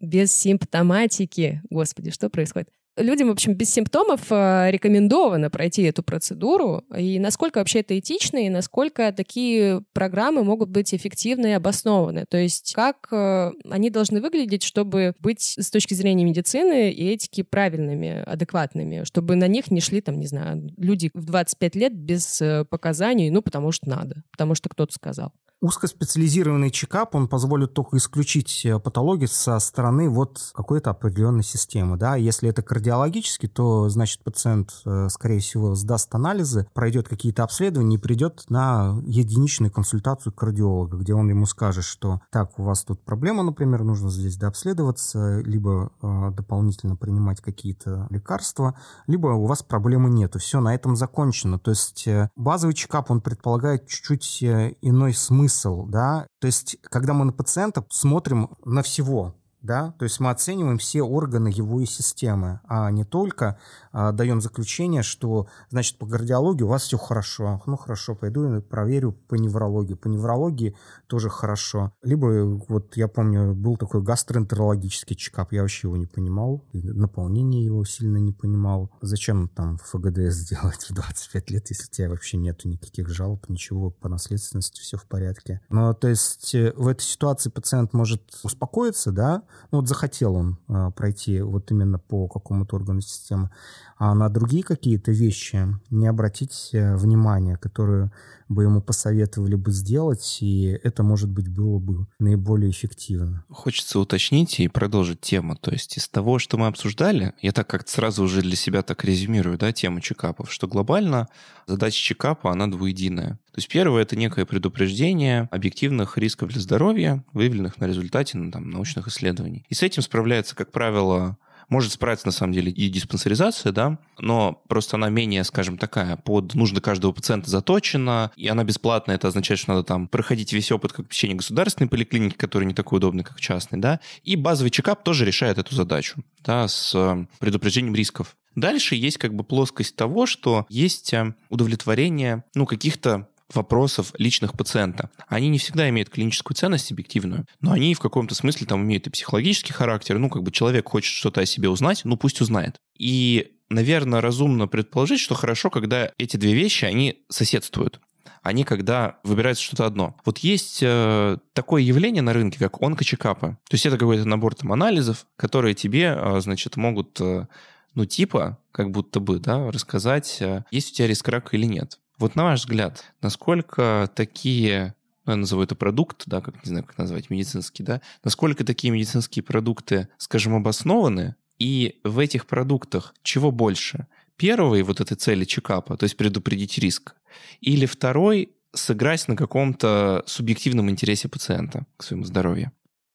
без 0.00 0.32
симптоматики, 0.32 1.62
господи, 1.70 2.10
что 2.10 2.28
происходит? 2.28 2.68
Людям, 2.96 3.28
в 3.28 3.32
общем, 3.32 3.54
без 3.54 3.70
симптомов 3.70 4.20
э, 4.30 4.70
рекомендовано 4.70 5.50
пройти 5.50 5.82
эту 5.82 6.02
процедуру. 6.02 6.84
И 6.96 7.18
насколько 7.18 7.58
вообще 7.58 7.80
это 7.80 7.98
этично, 7.98 8.38
и 8.38 8.48
насколько 8.48 9.12
такие 9.12 9.82
программы 9.92 10.44
могут 10.44 10.68
быть 10.68 10.94
эффективны 10.94 11.48
и 11.48 11.52
обоснованы. 11.52 12.26
То 12.28 12.36
есть 12.36 12.74
как 12.74 13.08
э, 13.10 13.52
они 13.70 13.90
должны 13.90 14.20
выглядеть, 14.20 14.62
чтобы 14.62 15.14
быть 15.20 15.56
с 15.58 15.70
точки 15.70 15.94
зрения 15.94 16.24
медицины 16.24 16.90
и 16.90 17.10
этики 17.10 17.42
правильными, 17.42 18.22
адекватными, 18.24 19.04
чтобы 19.04 19.36
на 19.36 19.48
них 19.48 19.70
не 19.70 19.80
шли, 19.80 20.00
там, 20.00 20.18
не 20.18 20.26
знаю, 20.26 20.70
люди 20.76 21.10
в 21.14 21.24
25 21.24 21.74
лет 21.76 21.94
без 21.94 22.40
э, 22.40 22.64
показаний, 22.68 23.30
ну, 23.30 23.42
потому 23.42 23.72
что 23.72 23.88
надо, 23.88 24.22
потому 24.30 24.54
что 24.54 24.68
кто-то 24.68 24.92
сказал 24.92 25.32
узкоспециализированный 25.62 26.72
чекап, 26.72 27.14
он 27.14 27.28
позволит 27.28 27.72
только 27.72 27.96
исключить 27.96 28.66
патологию 28.82 29.28
со 29.28 29.58
стороны 29.60 30.10
вот 30.10 30.50
какой-то 30.52 30.90
определенной 30.90 31.44
системы. 31.44 31.96
Да? 31.96 32.16
Если 32.16 32.50
это 32.50 32.62
кардиологический, 32.82 33.48
то, 33.48 33.88
значит, 33.88 34.24
пациент, 34.24 34.72
э, 34.84 35.08
скорее 35.08 35.38
всего, 35.38 35.74
сдаст 35.74 36.14
анализы, 36.14 36.66
пройдет 36.74 37.08
какие-то 37.08 37.44
обследования 37.44 37.96
и 37.96 38.00
придет 38.00 38.44
на 38.48 39.00
единичную 39.04 39.70
консультацию 39.70 40.32
кардиолога, 40.32 40.96
где 40.96 41.14
он 41.14 41.28
ему 41.28 41.46
скажет, 41.46 41.84
что 41.84 42.20
так, 42.30 42.58
у 42.58 42.64
вас 42.64 42.84
тут 42.84 43.04
проблема, 43.04 43.42
например, 43.42 43.84
нужно 43.84 44.10
здесь 44.10 44.36
дообследоваться, 44.36 45.40
либо 45.40 45.92
э, 46.02 46.30
дополнительно 46.32 46.96
принимать 46.96 47.40
какие-то 47.40 48.06
лекарства, 48.10 48.74
либо 49.06 49.28
у 49.28 49.46
вас 49.46 49.62
проблемы 49.62 50.10
нету. 50.10 50.38
Все, 50.38 50.60
на 50.60 50.74
этом 50.74 50.96
закончено. 50.96 51.58
То 51.58 51.70
есть 51.70 52.06
э, 52.08 52.30
базовый 52.36 52.74
чекап, 52.74 53.10
он 53.10 53.20
предполагает 53.20 53.86
чуть-чуть 53.86 54.42
иной 54.42 55.14
смысл 55.14 55.52
смысл, 55.52 55.86
да, 55.86 56.26
то 56.40 56.46
есть 56.46 56.76
когда 56.82 57.12
мы 57.14 57.24
на 57.24 57.32
пациента 57.32 57.84
смотрим 57.90 58.50
на 58.64 58.82
всего, 58.82 59.34
да, 59.62 59.94
то 59.98 60.04
есть 60.04 60.20
мы 60.20 60.30
оцениваем 60.30 60.78
все 60.78 61.02
органы 61.02 61.48
его 61.48 61.80
и 61.80 61.86
системы, 61.86 62.60
а 62.64 62.90
не 62.90 63.04
только 63.04 63.58
а, 63.92 64.12
даем 64.12 64.40
заключение, 64.40 65.02
что, 65.02 65.46
значит, 65.70 65.98
по 65.98 66.06
кардиологии 66.06 66.64
у 66.64 66.68
вас 66.68 66.82
все 66.82 66.98
хорошо, 66.98 67.62
ну 67.66 67.76
хорошо, 67.76 68.14
пойду 68.14 68.56
и 68.56 68.60
проверю 68.60 69.12
по 69.12 69.34
неврологии, 69.34 69.94
по 69.94 70.08
неврологии 70.08 70.76
тоже 71.06 71.30
хорошо. 71.30 71.92
Либо, 72.02 72.60
вот 72.68 72.96
я 72.96 73.08
помню, 73.08 73.54
был 73.54 73.76
такой 73.76 74.02
гастроэнтерологический 74.02 75.16
чекап, 75.16 75.52
я 75.52 75.62
вообще 75.62 75.88
его 75.88 75.96
не 75.96 76.06
понимал, 76.06 76.64
наполнение 76.72 77.64
его 77.64 77.84
сильно 77.84 78.18
не 78.18 78.32
понимал. 78.32 78.90
Зачем 79.00 79.48
там 79.48 79.78
ФГДС 79.78 80.48
делать 80.48 80.84
в 80.88 80.92
25 80.92 81.50
лет, 81.50 81.70
если 81.70 81.84
у 81.84 81.90
тебя 81.90 82.08
вообще 82.08 82.36
нету 82.36 82.68
никаких 82.68 83.08
жалоб, 83.08 83.48
ничего 83.48 83.90
по 83.90 84.08
наследственности, 84.08 84.80
все 84.80 84.96
в 84.96 85.06
порядке. 85.06 85.60
Ну, 85.68 85.94
то 85.94 86.08
есть 86.08 86.54
э, 86.54 86.72
в 86.76 86.88
этой 86.88 87.02
ситуации 87.02 87.50
пациент 87.50 87.92
может 87.92 88.22
успокоиться, 88.42 89.12
да, 89.12 89.42
ну, 89.70 89.78
вот 89.78 89.88
захотел 89.88 90.34
он 90.34 90.58
а, 90.68 90.90
пройти 90.90 91.40
вот 91.40 91.70
именно 91.70 91.98
по 91.98 92.28
какому-то 92.28 92.76
органу 92.76 93.00
системы, 93.00 93.50
а 93.98 94.14
на 94.14 94.28
другие 94.28 94.62
какие-то 94.62 95.12
вещи 95.12 95.66
не 95.90 96.06
обратить 96.06 96.70
э, 96.72 96.96
внимания, 96.96 97.56
которые 97.56 98.10
бы 98.54 98.64
ему 98.64 98.80
посоветовали 98.80 99.54
бы 99.54 99.70
сделать, 99.72 100.38
и 100.40 100.78
это, 100.82 101.02
может 101.02 101.30
быть, 101.30 101.48
было 101.48 101.78
бы 101.78 102.06
наиболее 102.18 102.70
эффективно. 102.70 103.44
Хочется 103.48 103.98
уточнить 103.98 104.60
и 104.60 104.68
продолжить 104.68 105.20
тему. 105.20 105.56
То 105.56 105.70
есть 105.70 105.96
из 105.96 106.08
того, 106.08 106.38
что 106.38 106.58
мы 106.58 106.66
обсуждали, 106.66 107.32
я 107.40 107.52
так 107.52 107.66
как-то 107.66 107.90
сразу 107.90 108.22
уже 108.24 108.42
для 108.42 108.56
себя 108.56 108.82
так 108.82 109.04
резюмирую, 109.04 109.58
да, 109.58 109.72
тему 109.72 110.00
чекапов, 110.00 110.52
что 110.52 110.68
глобально 110.68 111.28
задача 111.66 111.98
чекапа, 111.98 112.52
она 112.52 112.66
двуединая. 112.66 113.38
То 113.52 113.58
есть 113.58 113.68
первое— 113.68 114.02
это 114.04 114.16
некое 114.16 114.46
предупреждение 114.46 115.48
объективных 115.50 116.16
рисков 116.18 116.50
для 116.50 116.60
здоровья, 116.60 117.24
выявленных 117.32 117.78
на 117.78 117.86
результате 117.86 118.38
ну, 118.38 118.50
там, 118.50 118.70
научных 118.70 119.08
исследований. 119.08 119.64
И 119.68 119.74
с 119.74 119.82
этим 119.82 120.02
справляется, 120.02 120.56
как 120.56 120.72
правило, 120.72 121.36
может 121.72 121.92
справиться, 121.92 122.26
на 122.26 122.32
самом 122.32 122.52
деле, 122.52 122.70
и 122.70 122.88
диспансеризация, 122.90 123.72
да, 123.72 123.98
но 124.18 124.62
просто 124.68 124.96
она 124.96 125.08
менее, 125.08 125.42
скажем, 125.42 125.78
такая, 125.78 126.16
под 126.18 126.54
нужды 126.54 126.82
каждого 126.82 127.12
пациента 127.12 127.50
заточена, 127.50 128.30
и 128.36 128.46
она 128.46 128.62
бесплатная, 128.62 129.16
это 129.16 129.28
означает, 129.28 129.58
что 129.58 129.72
надо 129.72 129.82
там 129.82 130.06
проходить 130.06 130.52
весь 130.52 130.70
опыт 130.70 130.92
как 130.92 131.08
посещение 131.08 131.38
государственной 131.38 131.88
поликлиники, 131.88 132.36
который 132.36 132.64
не 132.64 132.74
такой 132.74 132.98
удобный, 132.98 133.24
как 133.24 133.40
частный, 133.40 133.78
да, 133.80 134.00
и 134.22 134.36
базовый 134.36 134.70
чекап 134.70 135.02
тоже 135.02 135.24
решает 135.24 135.56
эту 135.56 135.74
задачу, 135.74 136.22
да, 136.44 136.68
с 136.68 136.94
э, 136.94 137.26
предупреждением 137.38 137.94
рисков. 137.94 138.36
Дальше 138.54 138.94
есть 138.94 139.16
как 139.16 139.34
бы 139.34 139.42
плоскость 139.42 139.96
того, 139.96 140.26
что 140.26 140.66
есть 140.68 141.14
э, 141.14 141.34
удовлетворение, 141.48 142.44
ну, 142.54 142.66
каких-то 142.66 143.28
вопросов 143.54 144.12
личных 144.18 144.52
пациента. 144.52 145.10
Они 145.28 145.48
не 145.48 145.58
всегда 145.58 145.88
имеют 145.88 146.10
клиническую 146.10 146.54
ценность 146.54 146.92
объективную, 146.92 147.46
но 147.60 147.72
они 147.72 147.94
в 147.94 148.00
каком-то 148.00 148.34
смысле 148.34 148.66
там 148.66 148.82
имеют 148.82 149.06
и 149.06 149.10
психологический 149.10 149.72
характер. 149.72 150.18
Ну, 150.18 150.30
как 150.30 150.42
бы 150.42 150.50
человек 150.50 150.88
хочет 150.88 151.12
что-то 151.12 151.40
о 151.40 151.46
себе 151.46 151.68
узнать, 151.68 152.02
ну 152.04 152.16
пусть 152.16 152.40
узнает. 152.40 152.76
И, 152.98 153.52
наверное, 153.70 154.20
разумно 154.20 154.68
предположить, 154.68 155.20
что 155.20 155.34
хорошо, 155.34 155.70
когда 155.70 156.10
эти 156.18 156.36
две 156.36 156.54
вещи, 156.54 156.84
они 156.84 157.24
соседствуют 157.28 158.00
они 158.42 158.64
когда 158.64 159.18
выбирается 159.22 159.62
что-то 159.62 159.86
одно. 159.86 160.16
Вот 160.24 160.38
есть 160.38 160.80
э, 160.82 161.38
такое 161.52 161.82
явление 161.82 162.22
на 162.22 162.32
рынке, 162.32 162.58
как 162.58 162.82
онкочекапы. 162.82 163.56
То 163.68 163.74
есть 163.74 163.86
это 163.86 163.96
какой-то 163.96 164.26
набор 164.26 164.54
там 164.54 164.72
анализов, 164.72 165.26
которые 165.36 165.74
тебе, 165.74 166.16
э, 166.16 166.40
значит, 166.40 166.76
могут, 166.76 167.20
э, 167.20 167.46
ну, 167.94 168.04
типа, 168.04 168.58
как 168.72 168.90
будто 168.90 169.20
бы, 169.20 169.38
да, 169.38 169.70
рассказать, 169.70 170.38
э, 170.40 170.64
есть 170.70 170.92
у 170.92 170.94
тебя 170.96 171.06
риск 171.06 171.28
рака 171.28 171.56
или 171.56 171.66
нет. 171.66 171.98
Вот 172.22 172.36
на 172.36 172.44
ваш 172.44 172.60
взгляд, 172.60 173.04
насколько 173.20 174.08
такие 174.14 174.94
ну, 175.26 175.32
я 175.32 175.36
назову 175.38 175.64
это 175.64 175.74
продукт, 175.74 176.22
да, 176.26 176.40
как 176.40 176.54
не 176.64 176.68
знаю, 176.68 176.84
как 176.84 176.96
назвать, 176.96 177.30
медицинский, 177.30 177.82
да, 177.82 178.00
насколько 178.22 178.64
такие 178.64 178.92
медицинские 178.92 179.42
продукты, 179.42 180.06
скажем, 180.18 180.54
обоснованы, 180.54 181.34
и 181.58 182.00
в 182.04 182.20
этих 182.20 182.46
продуктах 182.46 183.12
чего 183.24 183.50
больше? 183.50 184.06
Первый 184.36 184.82
вот 184.82 185.00
этой 185.00 185.16
цели 185.16 185.44
чекапа, 185.44 185.96
то 185.96 186.04
есть 186.04 186.16
предупредить 186.16 186.78
риск, 186.78 187.16
или 187.60 187.86
второй 187.86 188.52
сыграть 188.72 189.26
на 189.26 189.34
каком-то 189.34 190.22
субъективном 190.26 190.90
интересе 190.90 191.28
пациента 191.28 191.86
к 191.96 192.04
своему 192.04 192.24
здоровью? 192.24 192.70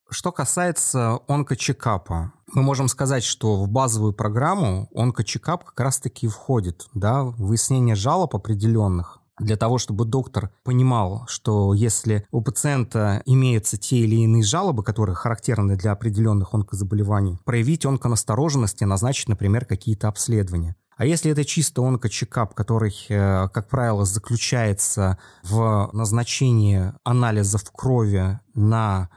Что 0.09 0.31
касается 0.31 1.19
онкочекапа, 1.27 2.31
мы 2.53 2.61
можем 2.61 2.87
сказать, 2.87 3.25
что 3.25 3.57
в 3.57 3.67
базовую 3.67 4.13
программу 4.13 4.89
онкочекап 4.95 5.65
как 5.65 5.79
раз-таки 5.81 6.29
входит, 6.29 6.87
да, 6.93 7.23
выяснение 7.23 7.95
жалоб 7.95 8.33
определенных, 8.33 9.19
для 9.37 9.57
того, 9.57 9.77
чтобы 9.77 10.05
доктор 10.05 10.51
понимал, 10.63 11.25
что 11.27 11.73
если 11.73 12.25
у 12.31 12.41
пациента 12.41 13.21
имеются 13.25 13.77
те 13.77 13.97
или 13.97 14.15
иные 14.15 14.43
жалобы, 14.43 14.81
которые 14.81 15.15
характерны 15.15 15.75
для 15.75 15.91
определенных 15.91 16.53
онкозаболеваний, 16.53 17.37
проявить 17.43 17.85
онконастороженность 17.85 18.81
и 18.81 18.85
назначить, 18.85 19.27
например, 19.27 19.65
какие-то 19.65 20.07
обследования. 20.07 20.75
А 20.95 21.05
если 21.05 21.31
это 21.31 21.45
чисто 21.45 21.83
онкочекап, 21.83 22.55
который, 22.55 22.95
э, 23.09 23.49
как 23.49 23.69
правило, 23.69 24.03
заключается 24.03 25.19
в 25.43 25.91
назначении 25.93 26.91
анализов 27.03 27.71
крови 27.71 28.39
на 28.55 29.09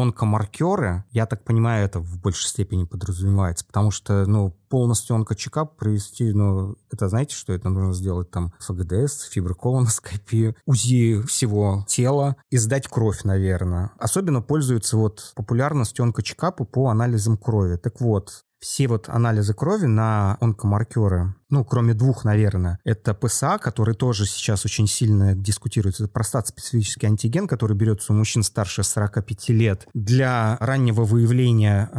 онкомаркеры, 0.00 1.04
я 1.10 1.26
так 1.26 1.44
понимаю, 1.44 1.84
это 1.84 2.00
в 2.00 2.20
большей 2.20 2.48
степени 2.48 2.84
подразумевается, 2.84 3.64
потому 3.64 3.90
что, 3.90 4.26
ну, 4.26 4.54
полностью 4.68 5.16
онкочекап 5.16 5.76
провести, 5.76 6.32
ну, 6.32 6.76
это 6.90 7.08
знаете, 7.08 7.34
что 7.34 7.52
это 7.52 7.68
нужно 7.68 7.92
сделать 7.92 8.30
там 8.30 8.52
ФГДС, 8.60 9.28
фиброколоноскопию, 9.30 10.54
УЗИ 10.66 11.22
всего 11.26 11.84
тела 11.88 12.36
и 12.50 12.56
сдать 12.56 12.88
кровь, 12.88 13.24
наверное. 13.24 13.90
Особенно 13.98 14.42
пользуются 14.42 14.96
вот 14.96 15.32
популярностью 15.34 16.04
онкочекапа 16.04 16.64
по 16.64 16.88
анализам 16.88 17.36
крови. 17.36 17.76
Так 17.76 18.00
вот, 18.00 18.44
все 18.60 18.88
вот 18.88 19.08
анализы 19.08 19.54
крови 19.54 19.86
на 19.86 20.36
онкомаркеры, 20.40 21.34
ну, 21.48 21.64
кроме 21.64 21.94
двух, 21.94 22.24
наверное, 22.24 22.78
это 22.84 23.14
ПСА, 23.14 23.58
который 23.58 23.94
тоже 23.94 24.26
сейчас 24.26 24.64
очень 24.66 24.86
сильно 24.86 25.34
дискутируется, 25.34 26.04
это 26.04 26.12
простат-специфический 26.12 27.06
антиген, 27.06 27.48
который 27.48 27.74
берется 27.74 28.12
у 28.12 28.16
мужчин 28.16 28.42
старше 28.42 28.82
45 28.82 29.48
лет 29.48 29.88
для 29.94 30.58
раннего 30.60 31.04
выявления 31.04 31.88
э, 31.90 31.96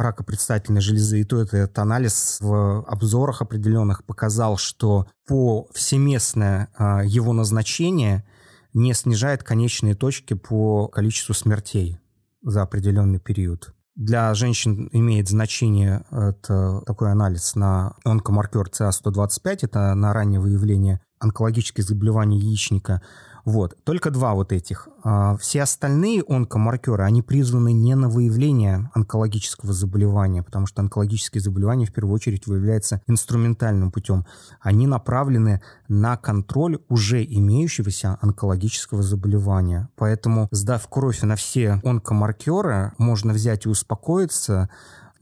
рака 0.00 0.24
предстательной 0.24 0.80
железы. 0.80 1.20
И 1.20 1.24
то 1.24 1.40
это, 1.40 1.58
этот 1.58 1.78
анализ 1.78 2.38
в 2.40 2.82
обзорах 2.84 3.42
определенных 3.42 4.04
показал, 4.04 4.56
что 4.56 5.06
по 5.26 5.68
всеместное 5.74 6.70
э, 6.78 7.02
его 7.04 7.34
назначение 7.34 8.24
не 8.72 8.94
снижает 8.94 9.42
конечные 9.42 9.94
точки 9.94 10.34
по 10.34 10.88
количеству 10.88 11.34
смертей 11.34 11.98
за 12.42 12.62
определенный 12.62 13.20
период. 13.20 13.74
Для 13.98 14.32
женщин 14.34 14.88
имеет 14.92 15.28
значение 15.28 16.04
это 16.12 16.82
такой 16.86 17.10
анализ 17.10 17.56
на 17.56 17.96
онкомаркер 18.04 18.68
ЦА-125, 18.68 19.58
это 19.62 19.92
на 19.96 20.12
раннее 20.12 20.38
выявление 20.38 21.00
онкологических 21.18 21.82
заболеваний 21.82 22.38
яичника. 22.38 23.02
Вот. 23.48 23.78
Только 23.82 24.10
два 24.10 24.34
вот 24.34 24.52
этих. 24.52 24.90
А 25.02 25.38
все 25.38 25.62
остальные 25.62 26.22
онкомаркеры, 26.28 27.02
они 27.02 27.22
призваны 27.22 27.72
не 27.72 27.94
на 27.94 28.10
выявление 28.10 28.90
онкологического 28.92 29.72
заболевания, 29.72 30.42
потому 30.42 30.66
что 30.66 30.82
онкологические 30.82 31.40
заболевания 31.40 31.86
в 31.86 31.92
первую 31.94 32.14
очередь 32.14 32.46
выявляются 32.46 33.00
инструментальным 33.06 33.90
путем. 33.90 34.26
Они 34.60 34.86
направлены 34.86 35.62
на 35.88 36.18
контроль 36.18 36.78
уже 36.90 37.24
имеющегося 37.24 38.18
онкологического 38.20 39.02
заболевания. 39.02 39.88
Поэтому, 39.96 40.48
сдав 40.50 40.86
кровь 40.86 41.22
на 41.22 41.34
все 41.34 41.80
онкомаркеры, 41.84 42.92
можно 42.98 43.32
взять 43.32 43.64
и 43.64 43.70
успокоиться, 43.70 44.68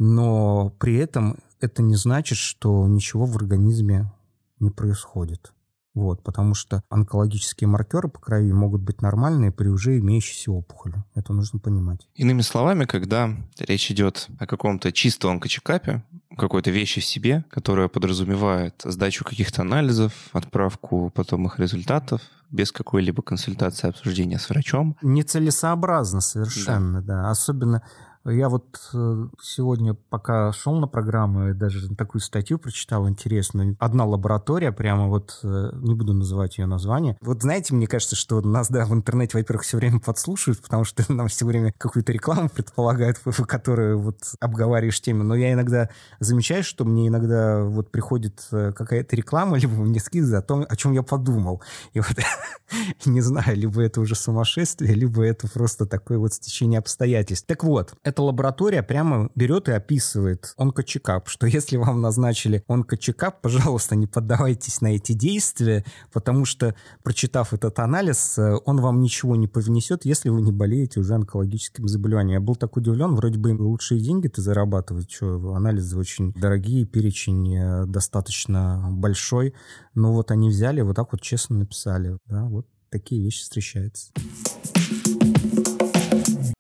но 0.01 0.75
при 0.81 0.97
этом 0.97 1.39
это 1.61 1.81
не 1.81 1.95
значит, 1.95 2.39
что 2.39 2.89
ничего 2.89 3.25
в 3.25 3.37
организме 3.37 4.13
не 4.59 4.71
происходит. 4.71 5.53
Вот, 5.97 6.23
потому 6.23 6.53
что 6.53 6.83
онкологические 6.91 7.69
маркеры 7.69 8.09
по 8.09 8.21
крови 8.21 8.53
могут 8.53 8.83
быть 8.83 9.01
нормальные 9.01 9.51
при 9.51 9.69
уже 9.69 9.99
имеющейся 9.99 10.53
опухоли. 10.53 11.03
Это 11.15 11.33
нужно 11.33 11.59
понимать. 11.59 12.07
Иными 12.15 12.43
словами, 12.43 12.85
когда 12.85 13.31
речь 13.59 13.91
идет 13.91 14.29
о 14.39 14.47
каком-то 14.47 14.93
чистом 14.93 15.31
онкочекапе, 15.33 16.05
какой-то 16.37 16.71
вещи 16.71 17.01
в 17.01 17.05
себе, 17.07 17.47
которая 17.49 17.89
подразумевает 17.89 18.75
сдачу 18.85 19.25
каких-то 19.25 19.63
анализов, 19.63 20.13
отправку 20.33 21.11
потом 21.15 21.47
их 21.47 21.59
результатов, 21.59 22.21
без 22.51 22.73
какой-либо 22.73 23.23
консультации, 23.23 23.89
обсуждения 23.89 24.39
с 24.39 24.51
врачом. 24.51 24.99
Нецелесообразно 25.01 26.21
совершенно, 26.21 27.01
да. 27.01 27.23
да. 27.23 27.31
Особенно 27.31 27.83
я 28.31 28.49
вот 28.49 28.79
э, 28.93 29.27
сегодня, 29.41 29.95
пока 29.95 30.53
шел 30.53 30.75
на 30.77 30.87
программу, 30.87 31.55
даже 31.55 31.95
такую 31.95 32.21
статью 32.21 32.59
прочитал 32.59 33.09
интересную. 33.09 33.77
Одна 33.79 34.05
лаборатория, 34.05 34.73
прямо 34.73 35.09
вот, 35.09 35.41
э, 35.43 35.71
не 35.75 35.95
буду 35.95 36.13
называть 36.13 36.59
ее 36.59 36.67
название. 36.67 37.17
Вот 37.21 37.43
знаете, 37.43 37.75
мне 37.75 37.87
кажется, 37.87 38.17
что 38.17 38.41
нас, 38.41 38.69
да, 38.69 38.85
в 38.85 38.93
интернете, 38.93 39.39
во-первых, 39.39 39.63
все 39.63 39.77
время 39.77 40.01
подслушивают, 40.01 40.63
потому 40.63 40.85
что 40.85 41.05
нам 41.13 41.29
все 41.29 41.47
время 41.47 41.73
какую-то 41.77 42.13
рекламу 42.13 42.49
предполагают, 42.49 43.19
которую 43.47 43.99
вот 43.99 44.19
обговариваешь 44.41 45.01
тему. 45.01 45.23
Но 45.23 45.35
я 45.35 45.53
иногда 45.53 45.89
замечаю, 46.21 46.65
что 46.65 46.85
мне 46.85 47.09
иногда 47.09 47.65
вот 47.65 47.91
приходит 47.91 48.47
э, 48.53 48.73
какая-то 48.73 49.17
реклама, 49.17 49.59
либо 49.59 49.75
мне 49.75 50.01
скидывают 50.01 50.31
за 50.31 50.43
то, 50.43 50.67
о 50.69 50.77
чем 50.77 50.93
я 50.93 51.03
подумал. 51.03 51.63
И 51.93 52.01
вот 52.01 52.17
не 53.07 53.21
знаю, 53.21 53.57
либо 53.57 53.83
это 53.83 54.01
уже 54.01 54.15
сумасшествие, 54.15 54.95
либо 54.95 55.25
это 55.25 55.49
просто 55.49 55.87
такое 55.87 56.19
вот 56.19 56.33
стечение 56.35 56.79
обстоятельств. 56.79 57.47
Так 57.47 57.65
вот, 57.65 57.95
это 58.03 58.16
эта 58.17 58.23
лаборатория 58.23 58.83
прямо 58.83 59.29
берет 59.35 59.69
и 59.69 59.73
описывает 59.73 60.55
онкочекап, 60.57 61.29
что 61.29 61.47
если 61.59 61.77
вам 61.77 62.01
назначили 62.01 62.65
онкочекап, 62.67 63.43
пожалуйста, 63.43 63.95
не 63.95 64.07
поддавайтесь 64.07 64.81
на 64.81 64.97
эти 64.97 65.13
действия, 65.13 65.85
потому 66.15 66.47
что, 66.47 66.75
прочитав 67.03 67.53
этот 67.53 67.79
анализ, 67.79 68.39
э, 68.39 68.57
он 68.65 68.81
вам 68.81 69.03
ничего 69.03 69.37
не 69.37 69.49
повнесет, 69.49 70.07
если 70.07 70.31
вы 70.31 70.41
не 70.41 70.51
болеете 70.51 71.01
уже 71.01 71.15
онкологическим 71.15 71.89
заболеванием. 71.89 72.41
Я 72.41 72.41
был 72.41 72.57
так 72.57 72.79
удивлен, 72.79 73.15
вроде 73.17 73.39
бы 73.39 73.51
лучшие 73.51 74.01
деньги-то 74.01 74.41
зарабатывать, 74.41 75.13
что 75.13 75.55
анализы 75.55 75.99
очень 75.99 76.33
дорогие, 76.33 76.87
перечень 76.87 77.55
э, 77.55 77.85
достаточно 77.85 78.89
большой, 78.93 79.53
но 79.95 80.15
вот 80.15 80.31
они 80.31 80.49
взяли, 80.49 80.81
вот 80.81 80.97
так 80.97 81.13
вот 81.13 81.21
честно 81.21 81.59
написали, 81.59 82.17
да, 82.25 82.45
вот 82.45 82.67
такие 82.89 83.23
вещи 83.23 83.43
встречаются. 83.43 84.11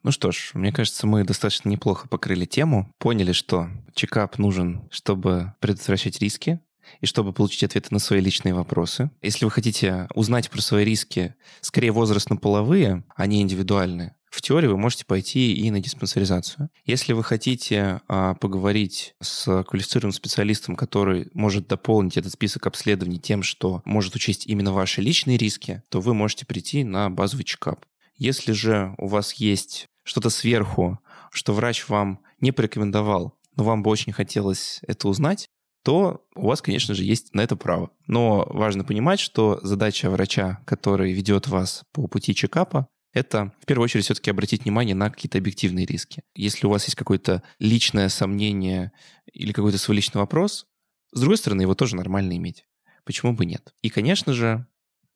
Ну 0.06 0.12
что 0.12 0.30
ж, 0.30 0.52
мне 0.54 0.70
кажется, 0.70 1.04
мы 1.04 1.24
достаточно 1.24 1.68
неплохо 1.68 2.06
покрыли 2.06 2.44
тему, 2.44 2.94
поняли, 3.00 3.32
что 3.32 3.68
чекап 3.92 4.38
нужен, 4.38 4.88
чтобы 4.92 5.54
предотвращать 5.58 6.20
риски, 6.20 6.60
и 7.00 7.06
чтобы 7.06 7.32
получить 7.32 7.64
ответы 7.64 7.88
на 7.90 7.98
свои 7.98 8.20
личные 8.20 8.54
вопросы. 8.54 9.10
Если 9.20 9.44
вы 9.44 9.50
хотите 9.50 10.06
узнать 10.14 10.48
про 10.48 10.60
свои 10.60 10.84
риски, 10.84 11.34
скорее 11.60 11.90
возрастно-половые, 11.90 13.02
а 13.16 13.26
не 13.26 13.42
индивидуальные, 13.42 14.14
в 14.30 14.42
теории 14.42 14.68
вы 14.68 14.78
можете 14.78 15.04
пойти 15.06 15.52
и 15.52 15.68
на 15.72 15.80
диспансеризацию. 15.80 16.68
Если 16.84 17.12
вы 17.12 17.24
хотите 17.24 18.00
а, 18.06 18.34
поговорить 18.34 19.16
с 19.20 19.64
квалифицированным 19.64 20.12
специалистом, 20.12 20.76
который 20.76 21.30
может 21.34 21.66
дополнить 21.66 22.16
этот 22.16 22.32
список 22.32 22.68
обследований 22.68 23.18
тем, 23.18 23.42
что 23.42 23.82
может 23.84 24.14
учесть 24.14 24.46
именно 24.46 24.72
ваши 24.72 25.02
личные 25.02 25.36
риски, 25.36 25.82
то 25.88 26.00
вы 26.00 26.14
можете 26.14 26.46
прийти 26.46 26.84
на 26.84 27.10
базовый 27.10 27.44
чекап. 27.44 27.84
Если 28.18 28.52
же 28.52 28.94
у 28.98 29.08
вас 29.08 29.34
есть 29.34 29.88
что-то 30.06 30.30
сверху, 30.30 30.98
что 31.30 31.52
врач 31.52 31.88
вам 31.88 32.20
не 32.40 32.52
порекомендовал, 32.52 33.34
но 33.56 33.64
вам 33.64 33.82
бы 33.82 33.90
очень 33.90 34.12
хотелось 34.12 34.80
это 34.86 35.08
узнать, 35.08 35.48
то 35.82 36.24
у 36.34 36.46
вас, 36.46 36.62
конечно 36.62 36.94
же, 36.94 37.04
есть 37.04 37.34
на 37.34 37.42
это 37.42 37.56
право. 37.56 37.90
Но 38.06 38.46
важно 38.48 38.84
понимать, 38.84 39.20
что 39.20 39.60
задача 39.62 40.08
врача, 40.10 40.60
который 40.64 41.12
ведет 41.12 41.48
вас 41.48 41.82
по 41.92 42.06
пути 42.06 42.34
чекапа, 42.34 42.88
это 43.12 43.52
в 43.60 43.66
первую 43.66 43.84
очередь 43.84 44.04
все-таки 44.04 44.30
обратить 44.30 44.64
внимание 44.64 44.94
на 44.94 45.10
какие-то 45.10 45.38
объективные 45.38 45.86
риски. 45.86 46.22
Если 46.34 46.66
у 46.66 46.70
вас 46.70 46.84
есть 46.84 46.96
какое-то 46.96 47.42
личное 47.58 48.08
сомнение 48.08 48.92
или 49.32 49.52
какой-то 49.52 49.78
свой 49.78 49.96
личный 49.96 50.20
вопрос, 50.20 50.66
с 51.12 51.20
другой 51.20 51.38
стороны, 51.38 51.62
его 51.62 51.74
тоже 51.74 51.96
нормально 51.96 52.36
иметь. 52.36 52.64
Почему 53.04 53.32
бы 53.32 53.46
нет? 53.46 53.72
И, 53.80 53.88
конечно 53.88 54.32
же, 54.32 54.66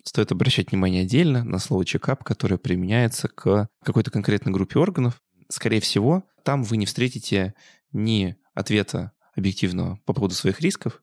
стоит 0.04 0.32
обращать 0.32 0.70
внимание 0.70 1.02
отдельно 1.02 1.44
на 1.44 1.58
слово 1.58 1.84
чекап, 1.84 2.24
которое 2.24 2.58
применяется 2.58 3.28
к 3.28 3.68
какой-то 3.84 4.10
конкретной 4.10 4.52
группе 4.52 4.78
органов. 4.78 5.20
Скорее 5.48 5.80
всего, 5.80 6.24
там 6.44 6.62
вы 6.62 6.76
не 6.76 6.86
встретите 6.86 7.54
ни 7.92 8.36
ответа 8.54 9.12
объективного 9.34 9.98
по 10.04 10.12
поводу 10.12 10.34
своих 10.34 10.60
рисков. 10.60 11.02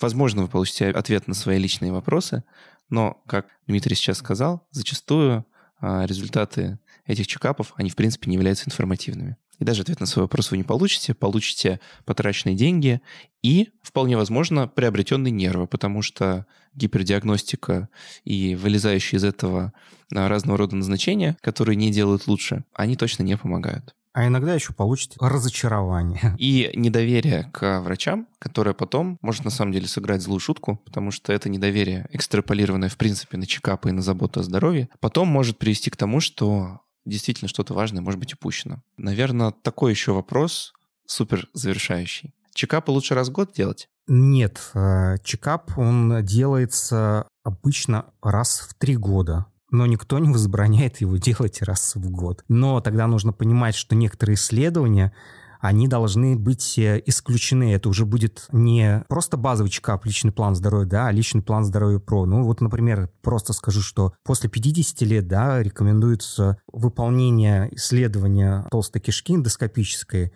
Возможно, 0.00 0.42
вы 0.42 0.48
получите 0.48 0.90
ответ 0.90 1.26
на 1.26 1.34
свои 1.34 1.58
личные 1.58 1.92
вопросы, 1.92 2.44
но, 2.88 3.20
как 3.26 3.46
Дмитрий 3.66 3.96
сейчас 3.96 4.18
сказал, 4.18 4.66
зачастую 4.70 5.44
а, 5.80 6.06
результаты 6.06 6.78
этих 7.06 7.26
чекапов, 7.26 7.72
они, 7.76 7.90
в 7.90 7.96
принципе, 7.96 8.30
не 8.30 8.36
являются 8.36 8.66
информативными. 8.66 9.36
И 9.58 9.64
даже 9.64 9.82
ответ 9.82 10.00
на 10.00 10.06
свой 10.06 10.24
вопрос 10.24 10.50
вы 10.50 10.56
не 10.56 10.64
получите, 10.64 11.14
получите 11.14 11.80
потраченные 12.04 12.56
деньги 12.56 13.00
и, 13.42 13.70
вполне 13.82 14.16
возможно, 14.16 14.68
приобретенные 14.68 15.30
нервы, 15.30 15.66
потому 15.66 16.02
что 16.02 16.46
гипердиагностика 16.74 17.88
и 18.24 18.54
вылезающие 18.54 19.18
из 19.18 19.24
этого 19.24 19.72
а, 20.14 20.28
разного 20.28 20.58
рода 20.58 20.76
назначения, 20.76 21.36
которые 21.40 21.76
не 21.76 21.90
делают 21.90 22.26
лучше, 22.26 22.64
они 22.72 22.96
точно 22.96 23.24
не 23.24 23.36
помогают. 23.36 23.94
А 24.14 24.26
иногда 24.26 24.54
еще 24.54 24.72
получите 24.72 25.16
разочарование. 25.20 26.34
И 26.38 26.72
недоверие 26.74 27.50
к 27.52 27.80
врачам, 27.80 28.26
которое 28.40 28.74
потом 28.74 29.16
может 29.22 29.44
на 29.44 29.50
самом 29.50 29.70
деле 29.70 29.86
сыграть 29.86 30.22
злую 30.22 30.40
шутку, 30.40 30.80
потому 30.84 31.12
что 31.12 31.32
это 31.32 31.48
недоверие, 31.48 32.08
экстраполированное 32.10 32.88
в 32.88 32.96
принципе 32.96 33.36
на 33.36 33.46
чекапы 33.46 33.90
и 33.90 33.92
на 33.92 34.02
заботу 34.02 34.40
о 34.40 34.42
здоровье, 34.42 34.88
потом 34.98 35.28
может 35.28 35.58
привести 35.58 35.90
к 35.90 35.96
тому, 35.96 36.18
что 36.18 36.80
действительно 37.08 37.48
что-то 37.48 37.74
важное 37.74 38.02
может 38.02 38.20
быть 38.20 38.34
упущено. 38.34 38.82
Наверное, 38.96 39.50
такой 39.50 39.92
еще 39.92 40.12
вопрос, 40.12 40.72
супер 41.06 41.48
завершающий. 41.54 42.34
Чекапы 42.54 42.90
лучше 42.90 43.14
раз 43.14 43.28
в 43.28 43.32
год 43.32 43.52
делать? 43.52 43.88
Нет, 44.06 44.60
э, 44.74 45.16
чекап, 45.22 45.76
он 45.76 46.24
делается 46.24 47.26
обычно 47.44 48.06
раз 48.22 48.60
в 48.60 48.74
три 48.74 48.96
года 48.96 49.46
но 49.70 49.86
никто 49.86 50.18
не 50.18 50.30
возбраняет 50.30 51.00
его 51.00 51.16
делать 51.16 51.62
раз 51.62 51.94
в 51.94 52.10
год. 52.10 52.44
Но 52.48 52.80
тогда 52.80 53.06
нужно 53.06 53.32
понимать, 53.32 53.74
что 53.74 53.94
некоторые 53.94 54.36
исследования 54.36 55.12
они 55.60 55.88
должны 55.88 56.36
быть 56.36 56.78
э, 56.78 57.02
исключены. 57.06 57.72
Это 57.72 57.88
уже 57.88 58.04
будет 58.04 58.46
не 58.52 59.04
просто 59.08 59.36
базовый 59.36 59.70
чекап, 59.70 60.04
личный 60.06 60.32
план 60.32 60.54
здоровья, 60.54 60.86
да, 60.86 61.06
а 61.08 61.12
личный 61.12 61.42
план 61.42 61.64
здоровья 61.64 61.98
ПРО. 61.98 62.26
Ну 62.26 62.44
вот, 62.44 62.60
например, 62.60 63.10
просто 63.22 63.52
скажу, 63.52 63.80
что 63.80 64.14
после 64.24 64.48
50 64.48 65.00
лет, 65.02 65.26
да, 65.26 65.62
рекомендуется 65.62 66.58
выполнение 66.72 67.68
исследования 67.74 68.66
толстой 68.70 69.00
кишки 69.00 69.34
эндоскопической, 69.34 70.32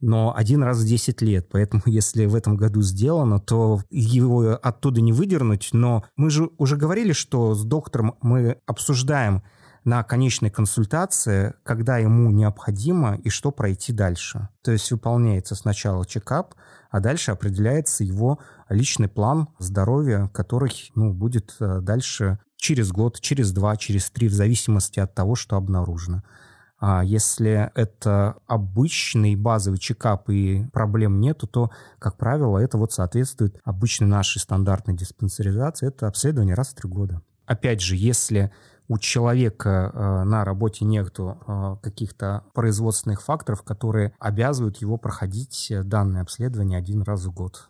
но 0.00 0.34
один 0.34 0.62
раз 0.62 0.78
в 0.78 0.86
10 0.86 1.20
лет. 1.22 1.48
Поэтому 1.50 1.82
если 1.86 2.26
в 2.26 2.34
этом 2.34 2.56
году 2.56 2.82
сделано, 2.82 3.40
то 3.40 3.80
его 3.90 4.58
оттуда 4.62 5.00
не 5.00 5.12
выдернуть. 5.12 5.70
Но 5.72 6.04
мы 6.16 6.30
же 6.30 6.50
уже 6.58 6.76
говорили, 6.76 7.12
что 7.12 7.54
с 7.54 7.64
доктором 7.64 8.14
мы 8.22 8.58
обсуждаем 8.66 9.42
на 9.84 10.02
конечной 10.02 10.50
консультации, 10.50 11.54
когда 11.62 11.98
ему 11.98 12.30
необходимо 12.30 13.16
и 13.16 13.28
что 13.28 13.50
пройти 13.50 13.92
дальше. 13.92 14.48
То 14.62 14.72
есть 14.72 14.90
выполняется 14.90 15.54
сначала 15.54 16.04
чекап, 16.04 16.54
а 16.90 17.00
дальше 17.00 17.30
определяется 17.30 18.04
его 18.04 18.38
личный 18.68 19.08
план 19.08 19.48
здоровья, 19.58 20.28
который 20.34 20.90
ну, 20.94 21.12
будет 21.12 21.56
э, 21.60 21.80
дальше 21.80 22.38
через 22.56 22.92
год, 22.92 23.20
через 23.20 23.52
два, 23.52 23.76
через 23.76 24.10
три, 24.10 24.28
в 24.28 24.34
зависимости 24.34 25.00
от 25.00 25.14
того, 25.14 25.34
что 25.34 25.56
обнаружено. 25.56 26.22
А 26.78 27.04
если 27.04 27.70
это 27.74 28.36
обычный 28.46 29.36
базовый 29.36 29.78
чекап 29.78 30.30
и 30.30 30.64
проблем 30.72 31.20
нету, 31.20 31.46
то, 31.46 31.70
как 31.98 32.16
правило, 32.16 32.58
это 32.58 32.78
вот 32.78 32.92
соответствует 32.92 33.60
обычной 33.64 34.08
нашей 34.08 34.38
стандартной 34.38 34.96
диспансеризации. 34.96 35.88
Это 35.88 36.08
обследование 36.08 36.54
раз 36.54 36.68
в 36.68 36.74
три 36.74 36.88
года. 36.88 37.20
Опять 37.44 37.82
же, 37.82 37.96
если 37.96 38.50
у 38.90 38.98
человека 38.98 39.92
э, 39.94 40.24
на 40.24 40.44
работе 40.44 40.84
нету 40.84 41.38
э, 41.46 41.76
каких-то 41.80 42.42
производственных 42.54 43.22
факторов, 43.22 43.62
которые 43.62 44.12
обязывают 44.18 44.78
его 44.78 44.98
проходить 44.98 45.72
данное 45.84 46.22
обследование 46.22 46.76
один 46.76 47.02
раз 47.02 47.24
в 47.24 47.32
год. 47.32 47.68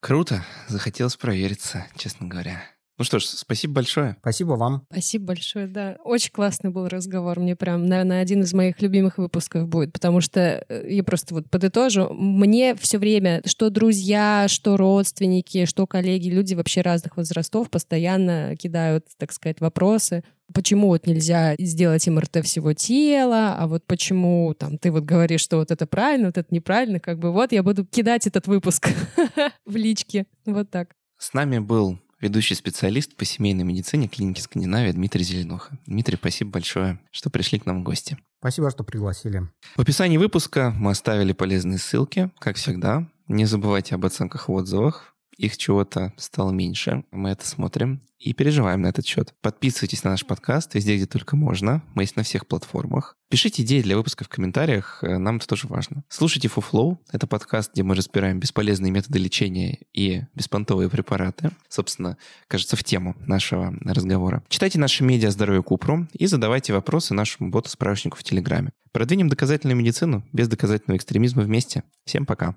Круто. 0.00 0.44
Захотелось 0.68 1.16
провериться, 1.16 1.84
честно 1.96 2.28
говоря. 2.28 2.62
Ну 3.00 3.04
что 3.04 3.18
ж, 3.18 3.24
спасибо 3.24 3.76
большое. 3.76 4.16
Спасибо 4.20 4.52
вам. 4.52 4.84
Спасибо 4.90 5.28
большое, 5.28 5.66
да. 5.66 5.96
Очень 6.04 6.32
классный 6.32 6.68
был 6.68 6.86
разговор. 6.86 7.40
Мне 7.40 7.56
прям, 7.56 7.86
наверное, 7.86 8.20
один 8.20 8.42
из 8.42 8.52
моих 8.52 8.82
любимых 8.82 9.16
выпусков 9.16 9.66
будет, 9.68 9.94
потому 9.94 10.20
что 10.20 10.62
э, 10.68 10.86
я 10.86 11.02
просто 11.02 11.32
вот 11.32 11.48
подытожу. 11.48 12.10
Мне 12.10 12.74
все 12.74 12.98
время, 12.98 13.40
что 13.46 13.70
друзья, 13.70 14.44
что 14.48 14.76
родственники, 14.76 15.64
что 15.64 15.86
коллеги, 15.86 16.28
люди 16.28 16.52
вообще 16.52 16.82
разных 16.82 17.16
возрастов 17.16 17.70
постоянно 17.70 18.54
кидают, 18.56 19.06
так 19.16 19.32
сказать, 19.32 19.62
вопросы 19.62 20.22
почему 20.52 20.88
вот 20.88 21.06
нельзя 21.06 21.54
сделать 21.58 22.06
МРТ 22.06 22.44
всего 22.44 22.74
тела, 22.74 23.56
а 23.56 23.66
вот 23.66 23.86
почему 23.86 24.52
там 24.52 24.76
ты 24.76 24.90
вот 24.90 25.04
говоришь, 25.04 25.42
что 25.42 25.56
вот 25.56 25.70
это 25.70 25.86
правильно, 25.86 26.26
вот 26.26 26.36
это 26.36 26.52
неправильно, 26.52 27.00
как 27.00 27.18
бы 27.18 27.32
вот 27.32 27.52
я 27.52 27.62
буду 27.62 27.86
кидать 27.86 28.26
этот 28.26 28.46
выпуск 28.46 28.90
в 29.64 29.76
личке. 29.76 30.26
Вот 30.44 30.68
так. 30.68 30.90
С 31.18 31.32
нами 31.34 31.60
был 31.60 31.98
ведущий 32.20 32.54
специалист 32.54 33.16
по 33.16 33.24
семейной 33.24 33.64
медицине 33.64 34.08
клиники 34.08 34.40
Скандинавия 34.40 34.92
Дмитрий 34.92 35.24
Зеленуха. 35.24 35.78
Дмитрий, 35.86 36.16
спасибо 36.16 36.52
большое, 36.52 37.00
что 37.10 37.30
пришли 37.30 37.58
к 37.58 37.66
нам 37.66 37.80
в 37.80 37.84
гости. 37.84 38.18
Спасибо, 38.40 38.70
что 38.70 38.84
пригласили. 38.84 39.48
В 39.76 39.80
описании 39.80 40.16
выпуска 40.16 40.74
мы 40.76 40.92
оставили 40.92 41.32
полезные 41.32 41.78
ссылки, 41.78 42.30
как 42.38 42.56
всегда. 42.56 43.06
Не 43.28 43.44
забывайте 43.44 43.94
об 43.94 44.06
оценках 44.06 44.48
и 44.48 44.52
отзывах 44.52 45.14
их 45.40 45.56
чего-то 45.56 46.12
стало 46.16 46.50
меньше. 46.50 47.04
Мы 47.10 47.30
это 47.30 47.46
смотрим 47.46 48.02
и 48.18 48.34
переживаем 48.34 48.82
на 48.82 48.88
этот 48.88 49.06
счет. 49.06 49.34
Подписывайтесь 49.40 50.04
на 50.04 50.10
наш 50.10 50.26
подкаст 50.26 50.74
везде, 50.74 50.96
где 50.96 51.06
только 51.06 51.36
можно. 51.36 51.82
Мы 51.94 52.02
есть 52.02 52.16
на 52.16 52.22
всех 52.22 52.46
платформах. 52.46 53.16
Пишите 53.30 53.62
идеи 53.62 53.80
для 53.80 53.96
выпуска 53.96 54.24
в 54.24 54.28
комментариях, 54.28 55.02
э, 55.02 55.16
нам 55.16 55.36
это 55.36 55.46
тоже 55.46 55.66
важно. 55.66 56.04
Слушайте 56.08 56.48
Фуфлоу. 56.48 57.00
Это 57.10 57.26
подкаст, 57.26 57.72
где 57.72 57.82
мы 57.82 57.94
разбираем 57.94 58.38
бесполезные 58.38 58.90
методы 58.90 59.18
лечения 59.18 59.78
и 59.94 60.24
беспонтовые 60.34 60.90
препараты. 60.90 61.52
Собственно, 61.68 62.18
кажется, 62.46 62.76
в 62.76 62.84
тему 62.84 63.16
нашего 63.20 63.74
разговора. 63.82 64.44
Читайте 64.48 64.78
наши 64.78 65.04
медиа 65.04 65.30
«Здоровье 65.30 65.62
Купру» 65.62 66.06
и 66.12 66.26
задавайте 66.26 66.74
вопросы 66.74 67.14
нашему 67.14 67.50
боту-справочнику 67.50 68.18
в 68.18 68.22
Телеграме. 68.22 68.72
Продвинем 68.92 69.28
доказательную 69.28 69.76
медицину 69.76 70.26
без 70.32 70.48
доказательного 70.48 70.98
экстремизма 70.98 71.42
вместе. 71.42 71.84
Всем 72.04 72.26
пока. 72.26 72.56